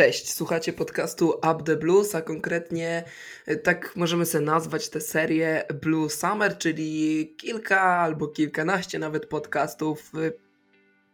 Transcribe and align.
Cześć, 0.00 0.32
słuchacie 0.32 0.72
podcastu 0.72 1.30
Up 1.30 1.64
the 1.64 1.76
Blues, 1.76 2.14
a 2.14 2.22
konkretnie 2.22 3.04
e, 3.46 3.56
tak 3.56 3.96
możemy 3.96 4.26
sobie 4.26 4.44
nazwać 4.44 4.88
tę 4.88 5.00
serię 5.00 5.64
Blue 5.82 6.10
Summer, 6.10 6.58
czyli 6.58 7.34
kilka 7.36 7.80
albo 7.80 8.28
kilkanaście 8.28 8.98
nawet 8.98 9.26
podcastów 9.26 10.12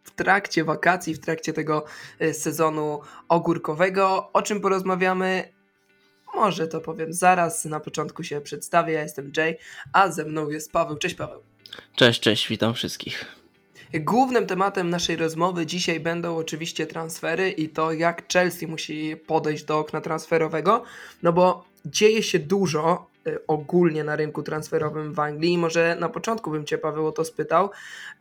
w 0.05 0.11
trakcie 0.11 0.65
wakacji, 0.65 1.15
w 1.15 1.19
trakcie 1.19 1.53
tego 1.53 1.85
e, 2.19 2.35
sezonu 2.35 3.01
ogórkowego. 3.29 4.33
O 4.33 4.43
czym 4.43 4.61
porozmawiamy? 4.61 5.53
Może 6.35 6.69
to 6.69 6.81
powiem 6.81 7.13
zaraz, 7.13 7.65
na 7.65 7.81
początku 7.81 8.23
się 8.23 8.41
przedstawię, 8.41 8.93
ja 8.93 9.03
jestem 9.03 9.33
Jay, 9.37 9.57
a 9.93 10.11
ze 10.11 10.25
mną 10.25 10.49
jest 10.49 10.73
Paweł. 10.73 10.97
Cześć 10.99 11.15
Paweł. 11.15 11.43
Cześć, 11.95 12.21
cześć, 12.21 12.49
witam 12.49 12.75
wszystkich. 12.75 13.46
Głównym 13.95 14.47
tematem 14.47 14.91
naszej 14.91 15.17
rozmowy 15.17 15.67
dzisiaj 15.67 16.01
będą 16.01 16.37
oczywiście 16.37 16.87
transfery 16.87 17.51
i 17.51 17.69
to, 17.69 17.93
jak 17.93 18.33
Chelsea 18.33 18.67
musi 18.67 19.17
podejść 19.17 19.65
do 19.65 19.79
okna 19.79 20.01
transferowego, 20.01 20.83
no 21.23 21.33
bo 21.33 21.65
dzieje 21.85 22.23
się 22.23 22.39
dużo 22.39 23.07
y, 23.27 23.47
ogólnie 23.47 24.05
na 24.05 24.17
rynku 24.17 24.43
transferowym 24.43 25.13
w 25.13 25.21
Anglii 25.21 25.53
i 25.53 25.59
może 25.59 25.97
na 26.01 26.09
początku 26.09 26.51
bym 26.51 26.65
Cię 26.65 26.79
Paweł 26.79 27.07
o 27.07 27.13
to 27.13 27.25
spytał, 27.25 27.71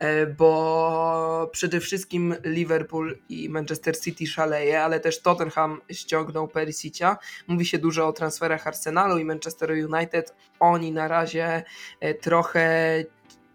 y, 0.02 0.26
bo 0.26 1.50
przede 1.52 1.80
wszystkim 1.80 2.34
Liverpool 2.44 3.18
i 3.28 3.48
Manchester 3.48 4.00
City 4.00 4.26
szaleje, 4.26 4.82
ale 4.82 5.00
też 5.00 5.22
Tottenham 5.22 5.80
ściągnął 5.90 6.48
Perisicia. 6.48 7.16
Mówi 7.46 7.66
się 7.66 7.78
dużo 7.78 8.08
o 8.08 8.12
transferach 8.12 8.66
Arsenalu 8.66 9.18
i 9.18 9.24
Manchester 9.24 9.70
United. 9.70 10.34
Oni 10.60 10.92
na 10.92 11.08
razie 11.08 11.62
y, 12.04 12.14
trochę 12.14 13.04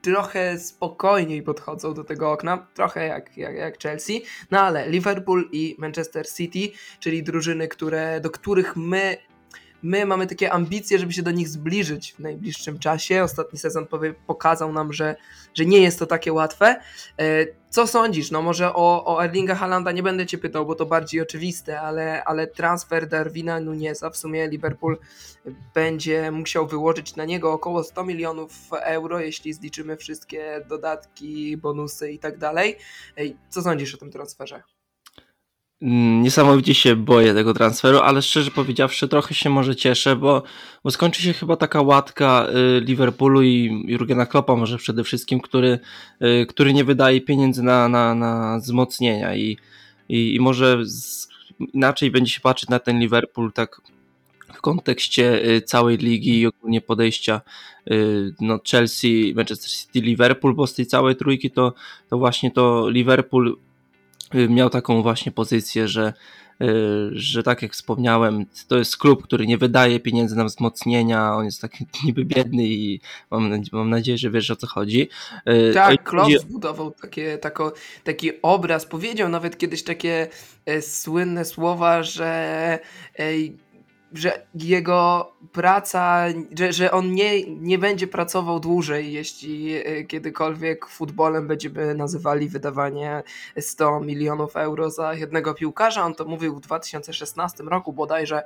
trochę 0.02 0.60
spokojniej 0.60 1.44
podchodzą 1.44 1.94
do 1.94 2.04
tego 2.04 2.32
okna, 2.32 2.68
trochę 2.74 3.08
jak, 3.08 3.38
jak, 3.38 3.56
jak 3.56 3.80
Chelsea, 3.80 4.24
no 4.52 4.60
ale 4.60 4.90
Liverpool 4.90 5.50
i 5.52 5.76
Manchester 5.80 6.28
City, 6.30 6.78
czyli 7.00 7.24
drużyny, 7.24 7.68
które, 7.68 8.22
do 8.22 8.30
których 8.30 8.76
my 8.76 9.18
my 9.84 10.06
mamy 10.06 10.28
takie 10.28 10.52
ambicje, 10.52 11.00
żeby 11.00 11.14
się 11.14 11.24
do 11.24 11.32
nich 11.32 11.50
zbliżyć 11.50 12.14
w 12.14 12.20
najbliższym 12.20 12.80
czasie. 12.80 13.24
Ostatni 13.24 13.60
sezon 13.60 13.88
pokazał 14.28 14.74
nam, 14.74 14.94
że, 14.94 15.16
że 15.54 15.66
nie 15.66 15.82
jest 15.82 16.00
to 16.00 16.06
takie 16.06 16.34
łatwe. 16.34 16.82
E, 17.20 17.46
co 17.70 17.88
sądzisz? 17.88 18.32
No 18.32 18.42
może 18.42 18.74
o, 18.74 19.06
o 19.06 19.26
Erlinga 19.26 19.56
Halanda 19.56 19.92
nie 19.92 20.04
będę 20.04 20.26
Cię 20.26 20.38
pytał, 20.38 20.66
bo 20.66 20.76
to 20.76 20.86
bardziej 20.86 21.22
oczywiste, 21.22 21.82
ale, 21.82 22.24
ale 22.24 22.48
transfer 22.48 23.08
Darwina 23.08 23.60
Nuneza, 23.60 24.10
w 24.10 24.18
sumie 24.18 24.48
Liverpool 24.48 24.98
będzie 25.74 26.32
musiał 26.32 26.68
wyłożyć 26.68 27.16
na 27.16 27.26
niego 27.26 27.54
około 27.54 27.84
100 27.84 28.04
milionów 28.04 28.52
euro, 28.72 29.20
jeśli 29.20 29.54
zliczymy 29.54 29.98
wszystkie 29.98 30.66
dodatki, 30.70 31.58
bonusy 31.58 32.12
i 32.12 32.20
tak 32.20 32.38
dalej. 32.38 32.78
Co 33.50 33.62
sądzisz 33.62 33.96
o 33.96 33.98
tym 33.98 34.12
transferze? 34.12 34.64
Mm, 35.82 36.22
niesamowicie 36.22 36.74
się 36.74 36.96
boję 36.96 37.34
tego 37.34 37.54
transferu, 37.54 38.00
ale 38.00 38.22
szczerze 38.22 38.52
powiedziawszy 38.52 39.08
trochę 39.08 39.36
się 39.36 39.50
może 39.50 39.76
cieszę, 39.76 40.16
bo, 40.16 40.44
bo 40.84 40.92
skończy 40.92 41.22
się 41.22 41.34
chyba 41.34 41.56
taka 41.56 41.82
łatka 41.82 42.48
y, 42.78 42.82
Liverpoolu 42.82 43.42
i 43.42 43.84
Jurgena 43.88 44.26
Kloppa 44.26 44.56
może 44.56 44.78
przede 44.78 45.04
wszystkim, 45.04 45.40
który, 45.40 45.80
y, 46.22 46.46
który 46.46 46.74
nie 46.74 46.84
wydaje 46.84 47.22
pieniędzy 47.22 47.64
na, 47.64 47.90
na, 47.90 48.16
na 48.16 48.60
wzmocnienia 48.60 49.36
i, 49.36 49.58
i, 50.10 50.36
i 50.36 50.40
może 50.40 50.86
z, 50.86 51.28
inaczej 51.74 52.12
będzie 52.12 52.32
się 52.32 52.42
patrzeć 52.42 52.70
na 52.70 52.80
ten 52.80 53.00
Liverpool 53.00 53.52
tak 53.52 53.82
w 54.54 54.62
kontekście 54.62 55.46
y, 55.46 55.62
całej 55.62 55.98
ligi 55.98 56.40
i 56.40 56.48
ogólnie 56.48 56.82
podejścia 56.82 57.42
no 58.42 58.60
Chelsea, 58.72 59.34
Manchester 59.36 59.70
City, 59.70 60.02
Liverpool, 60.02 60.54
bo 60.54 60.68
z 60.68 60.74
tej 60.74 60.86
całej 60.86 61.16
trójki 61.16 61.52
to, 61.52 61.74
to 62.10 62.18
właśnie 62.18 62.52
to 62.52 62.90
Liverpool 62.90 63.58
miał 64.50 64.70
taką 64.70 65.02
właśnie 65.02 65.32
pozycję, 65.32 65.88
że, 65.88 66.14
y, 66.62 66.66
że 67.12 67.44
tak 67.44 67.62
jak 67.62 67.74
wspomniałem, 67.74 68.46
to 68.68 68.78
jest 68.78 68.98
klub, 68.98 69.24
który 69.24 69.48
nie 69.48 69.58
wydaje 69.58 70.00
pieniędzy 70.00 70.36
na 70.36 70.46
wzmocnienia, 70.46 71.36
on 71.36 71.46
jest 71.46 71.62
taki 71.62 71.86
niby 72.06 72.26
biedny 72.26 72.64
i 72.64 73.02
mam, 73.32 73.62
mam 73.72 73.90
nadzieję, 73.90 74.18
że 74.18 74.30
wiesz 74.30 74.52
o 74.52 74.56
co 74.56 74.68
chodzi. 74.68 75.10
Y, 75.50 75.74
tak, 75.74 76.04
Klopp 76.04 76.32
zbudował 76.40 76.92
takie, 76.92 77.38
tako, 77.38 77.74
taki 78.04 78.42
obraz, 78.42 78.86
powiedział 78.86 79.30
nawet 79.30 79.58
kiedyś 79.58 79.84
takie 79.84 80.28
e, 80.66 80.82
słynne 80.82 81.46
słowa, 81.46 82.04
że 82.04 82.80
że 84.14 84.48
jego 84.56 85.32
praca, 85.52 86.26
że, 86.58 86.74
że 86.74 86.92
on 86.92 87.14
nie, 87.14 87.44
nie 87.46 87.78
będzie 87.78 88.08
pracował 88.08 88.60
dłużej, 88.60 89.14
jeśli 89.14 89.76
e, 89.76 90.04
kiedykolwiek 90.04 90.86
futbolem 90.86 91.48
będziemy 91.48 91.96
nazywali 91.96 92.50
wydawanie 92.50 93.24
100 93.60 94.00
milionów 94.00 94.56
euro 94.56 94.90
za 94.90 95.14
jednego 95.14 95.54
piłkarza. 95.54 96.06
On 96.06 96.16
to 96.16 96.26
mówił 96.26 96.56
w 96.56 96.62
2016 96.62 97.64
roku 97.64 97.94
bodajże 97.94 98.44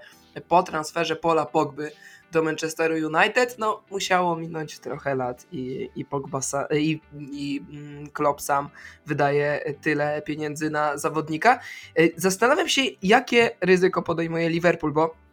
po 0.48 0.64
transferze 0.64 1.16
Pola 1.16 1.46
Pogby 1.46 1.92
do 2.32 2.44
Manchesteru 2.44 2.96
United, 2.96 3.56
no 3.60 3.84
musiało 3.92 4.36
minąć 4.36 4.80
trochę 4.80 5.16
lat 5.16 5.48
i, 5.52 5.90
i 5.96 6.06
Pogba 6.06 6.40
i, 6.72 7.00
i 7.32 7.62
mm, 7.72 8.10
Klopp 8.10 8.42
sam 8.42 8.70
wydaje 9.06 9.76
tyle 9.82 10.22
pieniędzy 10.22 10.70
na 10.70 10.98
zawodnika. 10.98 11.60
E, 11.96 12.04
zastanawiam 12.16 12.70
się, 12.70 12.82
jakie 13.02 13.52
ryzyko 13.62 14.02
podejmuje 14.02 14.50
Liverpool, 14.50 14.94
bo 14.94 15.25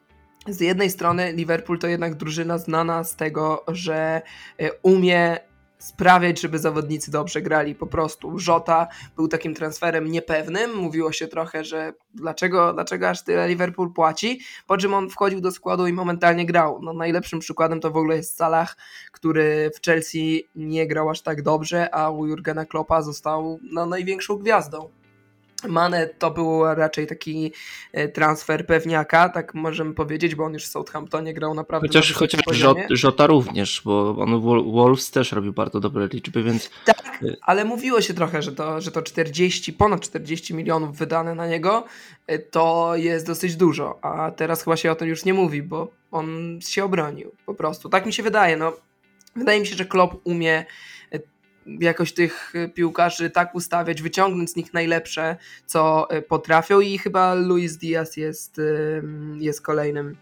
z 0.48 0.60
jednej 0.60 0.90
strony 0.90 1.32
Liverpool 1.32 1.78
to 1.78 1.86
jednak 1.86 2.14
drużyna 2.14 2.58
znana 2.58 3.04
z 3.04 3.16
tego, 3.16 3.64
że 3.68 4.22
e, 4.58 4.72
umie 4.82 5.38
sprawiać, 5.82 6.40
żeby 6.40 6.58
zawodnicy 6.58 7.10
dobrze 7.10 7.42
grali 7.42 7.74
po 7.74 7.86
prostu. 7.86 8.38
Żota 8.38 8.88
był 9.16 9.28
takim 9.28 9.54
transferem 9.54 10.10
niepewnym, 10.10 10.76
mówiło 10.76 11.12
się 11.12 11.28
trochę, 11.28 11.64
że 11.64 11.92
dlaczego, 12.14 12.72
dlaczego 12.72 13.08
aż 13.08 13.22
tyle 13.24 13.48
Liverpool 13.48 13.92
płaci, 13.92 14.40
po 14.66 14.76
czym 14.76 14.94
on 14.94 15.10
wchodził 15.10 15.40
do 15.40 15.50
składu 15.50 15.86
i 15.86 15.92
momentalnie 15.92 16.46
grał. 16.46 16.82
No, 16.82 16.92
najlepszym 16.92 17.38
przykładem 17.38 17.80
to 17.80 17.90
w 17.90 17.96
ogóle 17.96 18.16
jest 18.16 18.36
Salah, 18.36 18.76
który 19.12 19.70
w 19.74 19.86
Chelsea 19.86 20.48
nie 20.54 20.86
grał 20.86 21.10
aż 21.10 21.22
tak 21.22 21.42
dobrze, 21.42 21.94
a 21.94 22.10
u 22.10 22.26
Jurgena 22.26 22.66
Kloppa 22.66 23.02
został 23.02 23.58
no, 23.62 23.86
największą 23.86 24.36
gwiazdą. 24.36 25.01
Mane 25.68 26.06
to 26.06 26.30
był 26.30 26.74
raczej 26.74 27.06
taki 27.06 27.52
e, 27.92 28.08
transfer 28.08 28.66
pewniaka, 28.66 29.28
tak 29.28 29.54
możemy 29.54 29.94
powiedzieć, 29.94 30.34
bo 30.34 30.44
on 30.44 30.52
już 30.54 30.64
w 30.64 30.68
Southamptonie 30.68 31.34
grał 31.34 31.54
naprawdę 31.54 31.88
Chociaż, 31.88 32.12
chociaż 32.12 32.40
Żota 32.90 33.26
również, 33.26 33.82
bo 33.84 34.16
on 34.18 34.40
Wolves 34.72 35.10
też 35.10 35.32
robił 35.32 35.52
bardzo 35.52 35.80
dobre 35.80 36.08
liczby, 36.12 36.42
więc... 36.42 36.70
Tak, 36.84 37.22
e, 37.22 37.36
ale 37.42 37.64
mówiło 37.64 38.00
się 38.00 38.14
trochę, 38.14 38.42
że 38.42 38.52
to, 38.52 38.80
że 38.80 38.90
to 38.90 39.02
40, 39.02 39.72
ponad 39.72 40.00
40 40.00 40.54
milionów 40.54 40.96
wydane 40.96 41.34
na 41.34 41.46
niego, 41.46 41.84
e, 42.26 42.38
to 42.38 42.92
jest 42.96 43.26
dosyć 43.26 43.56
dużo, 43.56 43.98
a 44.02 44.30
teraz 44.30 44.64
chyba 44.64 44.76
się 44.76 44.92
o 44.92 44.94
tym 44.94 45.08
już 45.08 45.24
nie 45.24 45.34
mówi, 45.34 45.62
bo 45.62 45.88
on 46.10 46.58
się 46.68 46.84
obronił 46.84 47.32
po 47.46 47.54
prostu. 47.54 47.88
Tak 47.88 48.06
mi 48.06 48.12
się 48.12 48.22
wydaje, 48.22 48.56
no. 48.56 48.72
Wydaje 49.36 49.60
mi 49.60 49.66
się, 49.66 49.76
że 49.76 49.84
Klopp 49.84 50.14
umie 50.24 50.64
jakoś 51.66 52.12
tych 52.12 52.54
y, 52.54 52.68
piłkarzy 52.68 53.30
tak 53.30 53.54
ustawiać, 53.54 54.02
wyciągnąć 54.02 54.50
z 54.50 54.56
nich 54.56 54.74
najlepsze, 54.74 55.36
co 55.66 56.08
y, 56.16 56.22
potrafią 56.22 56.80
i 56.80 56.98
chyba 56.98 57.34
Luis 57.34 57.76
Diaz 57.76 58.16
jest, 58.16 58.60
jest 59.38 59.62
kolejnym 59.62 60.16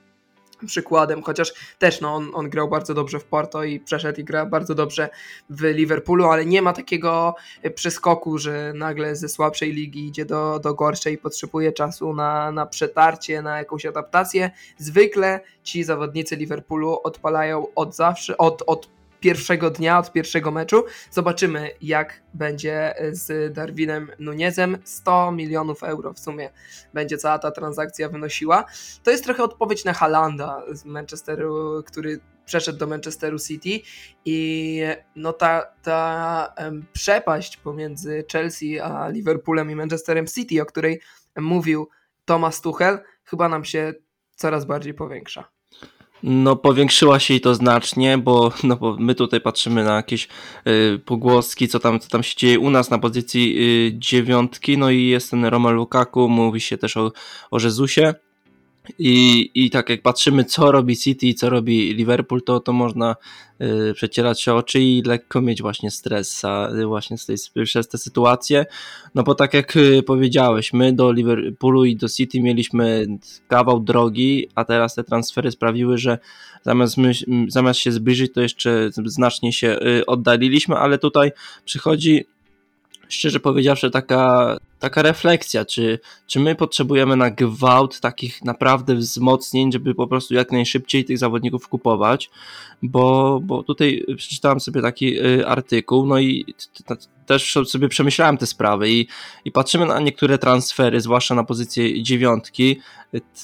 przykładem, 0.67 1.23
chociaż 1.23 1.53
też 1.79 2.01
no, 2.01 2.15
on, 2.15 2.31
on 2.35 2.51
grał 2.51 2.69
bardzo 2.69 2.95
dobrze 2.95 3.21
w 3.21 3.25
Porto 3.25 3.65
i 3.65 3.81
przeszedł 3.81 4.21
i 4.21 4.25
gra 4.25 4.47
bardzo 4.47 4.75
dobrze 4.75 5.09
w 5.51 5.63
Liverpoolu, 5.63 6.25
ale 6.25 6.47
nie 6.47 6.63
ma 6.63 6.73
takiego 6.73 7.35
y, 7.65 7.71
przeskoku, 7.71 8.39
że 8.39 8.73
nagle 8.75 9.17
ze 9.17 9.29
słabszej 9.29 9.73
ligi 9.73 10.07
idzie 10.07 10.25
do, 10.25 10.59
do 10.59 10.75
gorszej 10.75 11.15
i 11.15 11.19
potrzebuje 11.19 11.73
czasu 11.73 12.15
na, 12.15 12.53
na 12.53 12.67
przetarcie, 12.67 13.43
na 13.43 13.59
jakąś 13.59 13.87
adaptację. 13.87 14.51
Zwykle 14.79 15.41
ci 15.63 15.85
zawodnicy 15.85 16.37
Liverpoolu 16.37 17.01
odpalają 17.03 17.67
od 17.75 17.97
zawsze, 17.97 18.39
od, 18.39 18.63
od 18.67 19.00
pierwszego 19.21 19.71
dnia, 19.71 19.99
od 19.99 20.13
pierwszego 20.13 20.51
meczu. 20.51 20.85
Zobaczymy, 21.11 21.71
jak 21.83 22.23
będzie 22.35 22.95
z 23.11 23.55
Darwinem 23.55 24.11
Nunezem. 24.19 24.79
100 24.85 25.33
milionów 25.33 25.83
euro 25.83 26.13
w 26.13 26.19
sumie 26.19 26.51
będzie 26.95 27.19
cała 27.19 27.39
ta 27.39 27.51
transakcja 27.51 28.09
wynosiła. 28.09 28.65
To 29.03 29.11
jest 29.11 29.25
trochę 29.25 29.43
odpowiedź 29.43 29.85
na 29.85 29.93
Halanda 29.93 30.63
z 30.73 30.85
Manchesteru, 30.85 31.83
który 31.87 32.21
przeszedł 32.45 32.79
do 32.79 32.87
Manchesteru 32.87 33.39
City 33.39 33.81
i 34.25 34.83
no 35.17 35.33
ta, 35.33 35.63
ta 35.83 36.55
przepaść 36.93 37.57
pomiędzy 37.57 38.25
Chelsea 38.33 38.81
a 38.81 39.09
Liverpoolem 39.09 39.71
i 39.71 39.75
Manchesterem 39.75 40.27
City, 40.27 40.63
o 40.63 40.67
której 40.67 41.01
mówił 41.37 41.89
Thomas 42.25 42.61
Tuchel, 42.61 42.99
chyba 43.25 43.49
nam 43.49 43.65
się 43.65 43.95
coraz 44.37 44.65
bardziej 44.65 44.95
powiększa. 44.95 45.60
No, 46.23 46.57
powiększyła 46.57 47.21
się 47.21 47.35
i 47.35 47.41
to 47.41 47.55
znacznie, 47.55 48.19
bo, 48.19 48.53
no, 48.65 48.77
bo 48.77 48.97
my 48.99 49.15
tutaj 49.15 49.41
patrzymy 49.41 49.85
na 49.85 49.97
jakieś 49.97 50.29
y, 50.67 51.01
pogłoski, 51.05 51.69
co 51.69 51.81
tam, 51.81 52.01
co 52.01 52.09
tam 52.09 52.23
się 52.23 52.37
dzieje 52.37 52.61
u 52.61 52.71
nas 52.71 52.91
na 52.91 52.99
pozycji 52.99 53.57
y, 53.59 53.99
dziewiątki, 53.99 54.79
no 54.79 54.91
i 54.91 55.07
jest 55.07 55.31
ten 55.31 55.45
Romelu 55.45 55.77
Lukaku, 55.77 56.29
mówi 56.29 56.61
się 56.61 56.79
też 56.79 56.97
o, 56.97 57.13
o 57.51 57.61
Jezusie, 57.61 58.15
I, 58.99 59.51
I 59.55 59.71
tak 59.71 59.89
jak 59.89 60.03
patrzymy, 60.03 60.45
co 60.45 60.73
robi 60.73 60.97
City 60.97 61.27
i 61.27 61.35
co 61.35 61.51
robi 61.51 61.95
Liverpool, 61.95 62.43
to, 62.43 62.61
to 62.61 62.73
można 62.73 63.17
y, 63.61 63.95
przecierać 63.95 64.43
się 64.43 64.55
oczy 64.55 64.81
i 64.81 65.03
lekko 65.03 65.41
mieć 65.41 65.63
właśnie 65.63 65.91
stres 65.91 66.43
y, 66.45 66.87
właśnie 66.87 67.19
z 67.19 67.27
tej, 67.27 67.37
przez 67.65 67.89
te 67.89 67.99
sytuacje. 67.99 68.67
No 69.15 69.23
bo 69.23 69.35
tak 69.35 69.55
jak 69.55 69.77
y, 69.77 70.03
powiedziałeś, 70.03 70.73
my 70.73 70.93
do 70.93 71.13
Liverpoolu 71.13 71.85
i 71.85 71.97
do 71.97 72.09
City 72.09 72.41
mieliśmy 72.41 73.07
kawał 73.49 73.81
drogi, 73.81 74.49
a 74.55 74.65
teraz 74.65 74.95
te 74.95 75.05
transfery 75.05 75.51
sprawiły, 75.51 75.99
że 75.99 76.19
zamiast, 76.63 76.97
my, 76.97 77.13
zamiast 77.49 77.81
się 77.81 77.93
zbliżyć, 77.93 78.33
to 78.33 78.41
jeszcze 78.41 78.91
znacznie 79.05 79.53
się 79.53 79.79
y, 79.99 80.07
oddaliliśmy, 80.07 80.77
ale 80.77 80.99
tutaj 80.99 81.33
przychodzi 81.65 82.25
szczerze 83.09 83.41
powiedziawszy, 83.41 83.91
taka, 83.91 84.57
taka 84.81 85.03
refleksja, 85.03 85.65
czy, 85.65 85.99
czy 86.27 86.41
my 86.41 86.55
potrzebujemy 86.55 87.17
na 87.17 87.31
gwałt 87.31 88.01
takich 88.01 88.45
naprawdę 88.45 88.95
wzmocnień, 88.95 89.73
żeby 89.73 89.95
po 89.95 90.07
prostu 90.07 90.35
jak 90.35 90.53
najszybciej 90.53 91.05
tych 91.05 91.19
zawodników 91.19 91.69
kupować, 91.69 92.31
bo, 92.83 93.41
bo 93.43 93.63
tutaj 93.63 94.05
przeczytałem 94.17 94.61
sobie 94.61 94.83
taki 94.83 95.21
y, 95.21 95.47
artykuł, 95.47 96.07
no 96.07 96.19
i 96.19 96.55
też 97.27 97.59
sobie 97.65 97.89
przemyślałem 97.89 98.37
te 98.37 98.47
sprawy 98.47 98.91
i, 98.91 99.07
i 99.45 99.53
patrzymy 99.53 99.87
na 99.87 100.01
niektóre 100.01 100.39
transfery, 100.39 101.01
zwłaszcza 101.01 101.35
na 101.35 101.45
pozycję 101.45 102.03
dziewiątki, 102.03 102.81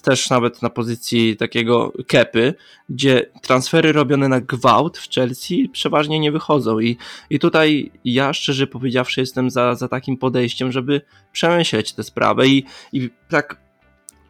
też 0.03 0.31
nawet 0.31 0.63
na 0.63 0.71
pozycji 0.71 1.37
takiego 1.37 1.93
kepy, 2.07 2.55
gdzie 2.89 3.31
transfery 3.43 3.93
robione 3.93 4.29
na 4.29 4.41
gwałt 4.41 4.99
w 4.99 5.15
Chelsea 5.15 5.69
przeważnie 5.73 6.21
nie 6.21 6.33
wychodzą. 6.33 6.81
I, 6.81 6.97
i 7.31 7.39
tutaj 7.39 7.91
ja 8.05 8.33
szczerze 8.33 8.67
powiedziawszy 8.67 9.21
jestem 9.21 9.51
za, 9.51 9.75
za 9.75 9.89
takim 9.89 10.17
podejściem, 10.17 10.73
żeby 10.73 11.01
przemyśleć 11.37 11.93
tę 11.93 12.03
sprawę 12.05 12.49
i, 12.49 12.65
i 12.93 13.11
tak 13.29 13.57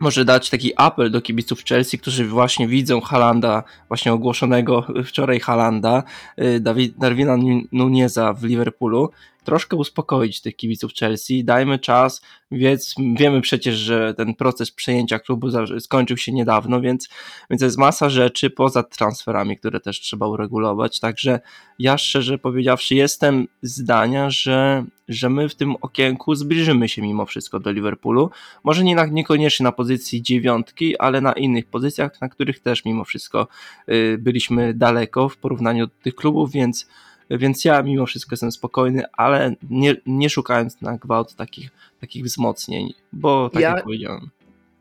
może 0.01 0.25
dać 0.25 0.51
taki 0.51 0.73
apel 0.77 1.11
do 1.11 1.21
kibiców 1.23 1.65
Chelsea, 1.65 1.99
którzy 1.99 2.25
właśnie 2.25 2.69
widzą 2.69 3.01
Halanda, 3.01 3.63
właśnie 3.89 4.13
ogłoszonego 4.13 4.87
wczoraj 5.05 5.41
Halanda, 5.41 6.03
y, 6.39 6.61
Darwina 6.99 7.37
Nuneza 7.73 8.33
w 8.33 8.45
Liverpoolu, 8.45 9.11
troszkę 9.47 9.77
uspokoić 9.77 10.41
tych 10.41 10.57
kibiców 10.57 10.93
Chelsea, 10.95 11.45
dajmy 11.45 11.79
czas, 11.79 12.23
więc 12.51 12.95
wiemy 13.17 13.41
przecież, 13.41 13.75
że 13.75 14.15
ten 14.15 14.35
proces 14.35 14.71
przejęcia 14.71 15.19
klubu 15.19 15.49
skończył 15.81 16.17
się 16.17 16.33
niedawno, 16.33 16.81
więc, 16.81 17.09
więc 17.51 17.63
jest 17.63 17.79
masa 17.79 18.11
rzeczy 18.11 18.51
poza 18.51 18.83
transferami, 18.83 19.59
które 19.59 19.81
też 19.81 20.01
trzeba 20.01 20.27
uregulować, 20.27 21.01
także 21.01 21.41
ja 21.79 21.99
szczerze 21.99 22.39
powiedziawszy 22.39 22.95
jestem 22.95 23.49
zdania, 23.63 24.31
że, 24.31 24.85
że 25.09 25.31
my 25.31 25.49
w 25.49 25.55
tym 25.55 25.77
okienku 25.81 26.35
zbliżymy 26.35 26.89
się 26.89 27.03
mimo 27.03 27.27
wszystko 27.27 27.61
do 27.61 27.73
Liverpoolu, 27.73 28.31
może 28.65 28.85
nie 28.85 28.95
na, 28.95 29.07
niekoniecznie 29.07 29.65
na 29.65 29.73
pozycji 29.73 30.23
dziewiątki, 30.23 30.99
ale 30.99 31.21
na 31.21 31.33
innych 31.33 31.67
pozycjach, 31.67 32.21
na 32.21 32.29
których 32.29 32.61
też 32.61 32.85
mimo 32.85 33.05
wszystko 33.05 33.49
y, 33.89 34.19
byliśmy 34.19 34.75
daleko 34.75 35.29
w 35.29 35.37
porównaniu 35.37 35.87
do 35.87 35.93
tych 36.03 36.15
klubów, 36.15 36.53
więc 36.53 36.87
więc 37.31 37.65
ja 37.65 37.83
mimo 37.83 38.07
wszystko 38.07 38.33
jestem 38.33 38.53
spokojny, 38.53 39.03
ale 39.13 39.55
nie, 39.71 39.97
nie 40.07 40.31
szukając 40.31 40.81
na 40.81 40.97
gwałt 40.97 41.35
takich, 41.35 41.71
takich 42.01 42.25
wzmocnień, 42.25 42.95
bo 43.13 43.51
tak 43.51 43.63
ja, 43.63 43.71
jak 43.71 43.85
powiedziałem. 43.85 44.31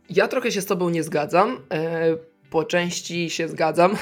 Ja 0.09 0.27
trochę 0.27 0.51
się 0.51 0.61
z 0.61 0.65
Tobą 0.65 0.89
nie 0.89 1.03
zgadzam. 1.03 1.57
E, 1.71 2.17
po 2.49 2.63
części 2.63 3.29
się 3.29 3.47
zgadzam. 3.47 3.97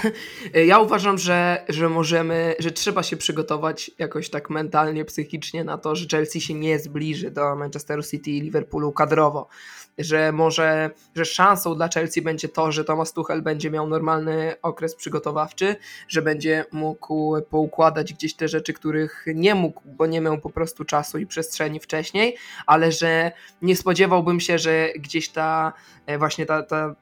E, 0.54 0.66
ja 0.66 0.80
uważam, 0.80 1.18
że, 1.18 1.66
że 1.70 1.90
możemy, 1.90 2.56
że 2.60 2.72
trzeba 2.72 3.04
się 3.04 3.18
przygotować 3.18 3.92
jakoś 4.00 4.30
tak 4.30 4.50
mentalnie, 4.50 5.06
psychicznie 5.06 5.64
na 5.64 5.78
to, 5.78 5.96
że 5.96 6.08
Chelsea 6.12 6.42
się 6.42 6.54
nie 6.54 6.80
zbliży 6.80 7.32
do 7.32 7.56
Manchesteru 7.56 8.04
City 8.04 8.32
i 8.32 8.42
Liverpoolu 8.42 8.92
kadrowo 8.92 9.48
że 9.98 10.32
może, 10.32 10.90
że 11.16 11.26
szansą 11.26 11.76
dla 11.76 11.88
Chelsea 11.88 12.22
będzie 12.22 12.50
to, 12.50 12.72
że 12.72 12.86
Thomas 12.86 13.14
Tuchel 13.14 13.42
będzie 13.42 13.72
miał 13.72 13.88
normalny 13.88 14.56
okres 14.62 14.96
przygotowawczy, 14.96 15.76
że 16.08 16.22
będzie 16.22 16.66
mógł 16.72 17.42
poukładać 17.42 18.14
gdzieś 18.14 18.34
te 18.34 18.48
rzeczy, 18.48 18.74
których 18.74 19.26
nie 19.36 19.56
mógł, 19.56 19.82
bo 19.86 20.06
nie 20.06 20.22
miał 20.22 20.38
po 20.38 20.50
prostu 20.50 20.86
czasu 20.86 21.18
i 21.18 21.26
przestrzeni 21.26 21.80
wcześniej, 21.80 22.38
ale 22.66 22.92
że 22.92 23.32
nie 23.62 23.76
spodziewałbym 23.76 24.40
się, 24.40 24.58
że 24.58 24.90
gdzieś 24.96 25.30
ta 25.30 25.74
e, 26.06 26.18
właśnie 26.18 26.46
ta, 26.46 26.64
ta, 26.64 26.96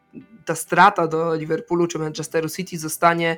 ta 0.46 0.56
strata 0.56 1.08
do 1.08 1.36
Liverpoolu 1.36 1.88
czy 1.88 2.00
Manchesteru 2.00 2.50
City 2.50 2.78
zostanie 2.78 3.38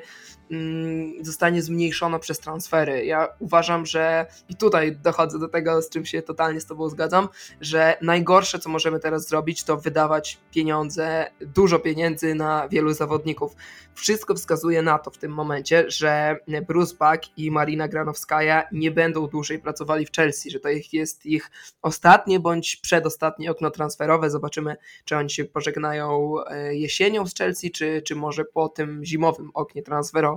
zostanie 1.20 1.62
zmniejszona 1.62 2.18
przez 2.18 2.38
transfery. 2.38 3.04
Ja 3.04 3.28
uważam, 3.38 3.86
że 3.86 4.26
i 4.48 4.54
tutaj 4.56 4.96
dochodzę 4.96 5.38
do 5.38 5.48
tego, 5.48 5.82
z 5.82 5.88
czym 5.88 6.06
się 6.06 6.22
totalnie 6.22 6.60
z 6.60 6.66
Tobą 6.66 6.88
zgadzam, 6.88 7.28
że 7.60 7.96
najgorsze, 8.02 8.58
co 8.58 8.70
możemy 8.70 9.00
teraz 9.00 9.28
zrobić, 9.28 9.64
to 9.64 9.76
wydawać 9.76 10.38
pieniądze, 10.50 11.30
dużo 11.40 11.78
pieniędzy 11.78 12.34
na 12.34 12.68
wielu 12.68 12.92
zawodników. 12.92 13.56
Wszystko 13.94 14.34
wskazuje 14.34 14.82
na 14.82 14.98
to 14.98 15.10
w 15.10 15.18
tym 15.18 15.32
momencie, 15.32 15.84
że 15.90 16.36
Bruce 16.68 16.94
Buck 16.94 17.38
i 17.38 17.50
Marina 17.50 17.88
Granowskaja 17.88 18.68
nie 18.72 18.90
będą 18.90 19.26
dłużej 19.26 19.58
pracowali 19.58 20.06
w 20.06 20.12
Chelsea, 20.12 20.50
że 20.50 20.60
to 20.60 20.68
jest 20.92 21.26
ich 21.26 21.50
ostatnie 21.82 22.40
bądź 22.40 22.76
przedostatnie 22.76 23.50
okno 23.50 23.70
transferowe. 23.70 24.30
Zobaczymy, 24.30 24.76
czy 25.04 25.16
oni 25.16 25.30
się 25.30 25.44
pożegnają 25.44 26.34
e, 26.46 26.74
jesienią 26.74 27.26
z 27.26 27.34
Chelsea, 27.34 27.70
czy, 27.70 28.02
czy 28.02 28.14
może 28.14 28.44
po 28.44 28.68
tym 28.68 29.04
zimowym 29.04 29.50
oknie 29.54 29.82
transferowym 29.82 30.33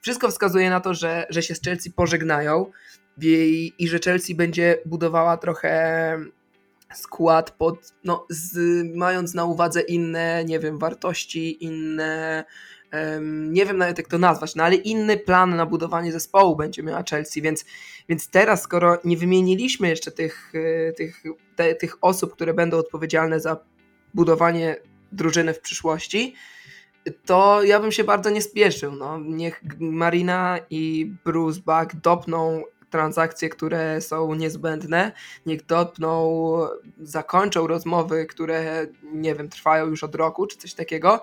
wszystko 0.00 0.30
wskazuje 0.30 0.70
na 0.70 0.80
to, 0.80 0.94
że, 0.94 1.26
że 1.30 1.42
się 1.42 1.54
z 1.54 1.62
Chelsea 1.62 1.90
pożegnają 1.90 2.66
i, 3.22 3.72
i 3.78 3.88
że 3.88 3.98
Chelsea 3.98 4.34
będzie 4.34 4.78
budowała 4.86 5.36
trochę 5.36 6.18
skład 6.94 7.50
pod, 7.50 7.94
no, 8.04 8.26
z, 8.30 8.58
mając 8.96 9.34
na 9.34 9.44
uwadze 9.44 9.80
inne, 9.80 10.44
nie 10.44 10.58
wiem, 10.58 10.78
wartości, 10.78 11.64
inne, 11.64 12.44
um, 12.92 13.52
nie 13.52 13.66
wiem 13.66 13.78
nawet 13.78 13.98
jak 13.98 14.08
to 14.08 14.18
nazwać, 14.18 14.54
no 14.54 14.64
ale 14.64 14.76
inny 14.76 15.16
plan 15.16 15.56
na 15.56 15.66
budowanie 15.66 16.12
zespołu 16.12 16.56
będzie 16.56 16.82
miała 16.82 17.02
Chelsea, 17.10 17.42
więc, 17.42 17.64
więc 18.08 18.28
teraz, 18.28 18.62
skoro 18.62 18.98
nie 19.04 19.16
wymieniliśmy 19.16 19.88
jeszcze 19.88 20.10
tych, 20.10 20.52
e, 20.54 20.92
tych, 20.92 21.22
te, 21.56 21.74
tych 21.74 21.96
osób, 22.00 22.32
które 22.32 22.54
będą 22.54 22.78
odpowiedzialne 22.78 23.40
za 23.40 23.56
budowanie 24.14 24.76
drużyny 25.12 25.54
w 25.54 25.60
przyszłości, 25.60 26.34
to 27.24 27.62
ja 27.62 27.80
bym 27.80 27.92
się 27.92 28.04
bardzo 28.04 28.30
nie 28.30 28.42
spieszył. 28.42 28.92
No. 28.92 29.18
Niech 29.18 29.62
Marina 29.78 30.58
i 30.70 31.12
Bruce 31.24 31.60
Buck 31.60 31.96
dopną 32.02 32.62
transakcje, 32.90 33.48
które 33.48 34.00
są 34.00 34.34
niezbędne, 34.34 35.12
niech 35.46 35.66
dopną, 35.66 36.30
zakończą 37.00 37.66
rozmowy, 37.66 38.26
które 38.26 38.86
nie 39.02 39.34
wiem, 39.34 39.48
trwają 39.48 39.86
już 39.86 40.04
od 40.04 40.14
roku 40.14 40.46
czy 40.46 40.58
coś 40.58 40.74
takiego 40.74 41.22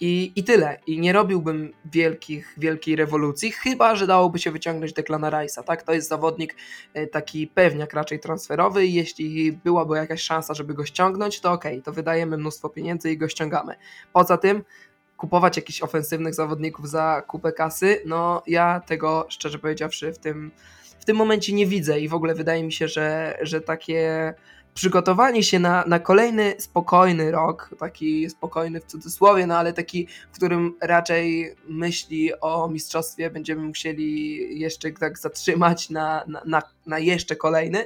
i, 0.00 0.32
I 0.36 0.44
tyle. 0.44 0.80
I 0.86 1.00
nie 1.00 1.12
robiłbym 1.12 1.72
wielkich, 1.84 2.54
wielkiej 2.56 2.96
rewolucji, 2.96 3.52
chyba 3.52 3.96
że 3.96 4.06
dałoby 4.06 4.38
się 4.38 4.50
wyciągnąć 4.50 4.92
Declana 4.92 5.30
Rice'a. 5.30 5.64
Tak? 5.64 5.82
To 5.82 5.92
jest 5.92 6.08
zawodnik 6.08 6.56
e, 6.94 7.06
taki 7.06 7.46
pewniak 7.46 7.92
raczej 7.92 8.20
transferowy 8.20 8.86
jeśli 8.86 9.52
byłaby 9.52 9.96
jakaś 9.96 10.22
szansa, 10.22 10.54
żeby 10.54 10.74
go 10.74 10.86
ściągnąć, 10.86 11.40
to 11.40 11.52
okay, 11.52 11.82
to 11.82 11.92
wydajemy 11.92 12.36
mnóstwo 12.38 12.68
pieniędzy 12.68 13.10
i 13.10 13.18
go 13.18 13.28
ściągamy. 13.28 13.74
Poza 14.12 14.36
tym 14.36 14.64
kupować 15.18 15.56
jakichś 15.56 15.82
ofensywnych 15.82 16.34
zawodników 16.34 16.88
za 16.88 17.22
kupę 17.26 17.52
kasy, 17.52 18.02
no 18.06 18.42
ja 18.46 18.80
tego 18.86 19.26
szczerze 19.28 19.58
powiedziawszy 19.58 20.12
w 20.12 20.18
tym, 20.18 20.50
w 21.00 21.04
tym 21.04 21.16
momencie 21.16 21.52
nie 21.52 21.66
widzę 21.66 22.00
i 22.00 22.08
w 22.08 22.14
ogóle 22.14 22.34
wydaje 22.34 22.64
mi 22.64 22.72
się, 22.72 22.88
że, 22.88 23.38
że 23.42 23.60
takie 23.60 24.34
przygotowanie 24.74 25.42
się 25.42 25.58
na, 25.58 25.84
na 25.86 25.98
kolejny 25.98 26.54
spokojny 26.58 27.30
rok, 27.30 27.70
taki 27.78 28.30
spokojny 28.30 28.80
w 28.80 28.84
cudzysłowie, 28.84 29.46
no 29.46 29.58
ale 29.58 29.72
taki, 29.72 30.08
w 30.32 30.36
którym 30.36 30.74
raczej 30.80 31.54
myśli 31.68 32.40
o 32.40 32.68
mistrzostwie 32.68 33.30
będziemy 33.30 33.62
musieli 33.62 34.38
jeszcze 34.60 34.90
tak 34.90 35.18
zatrzymać 35.18 35.90
na, 35.90 36.24
na, 36.28 36.42
na, 36.44 36.62
na 36.86 36.98
jeszcze 36.98 37.36
kolejny, 37.36 37.84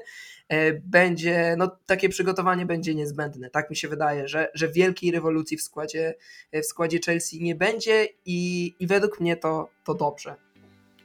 będzie, 0.85 1.55
no 1.59 1.71
takie 1.87 2.09
przygotowanie 2.09 2.67
będzie 2.67 2.95
niezbędne. 2.95 3.51
Tak 3.51 3.71
mi 3.71 3.77
się 3.77 3.89
wydaje, 3.89 4.29
że, 4.29 4.49
że 4.55 4.69
wielkiej 4.69 5.11
rewolucji 5.11 5.57
w 5.57 5.63
składzie, 5.63 6.15
w 6.53 6.65
składzie 6.65 6.99
Chelsea 7.07 7.43
nie 7.43 7.55
będzie 7.55 8.09
i, 8.27 8.75
i 8.81 8.87
według 8.87 9.21
mnie 9.21 9.37
to, 9.37 9.69
to 9.85 9.95
dobrze. 9.95 10.35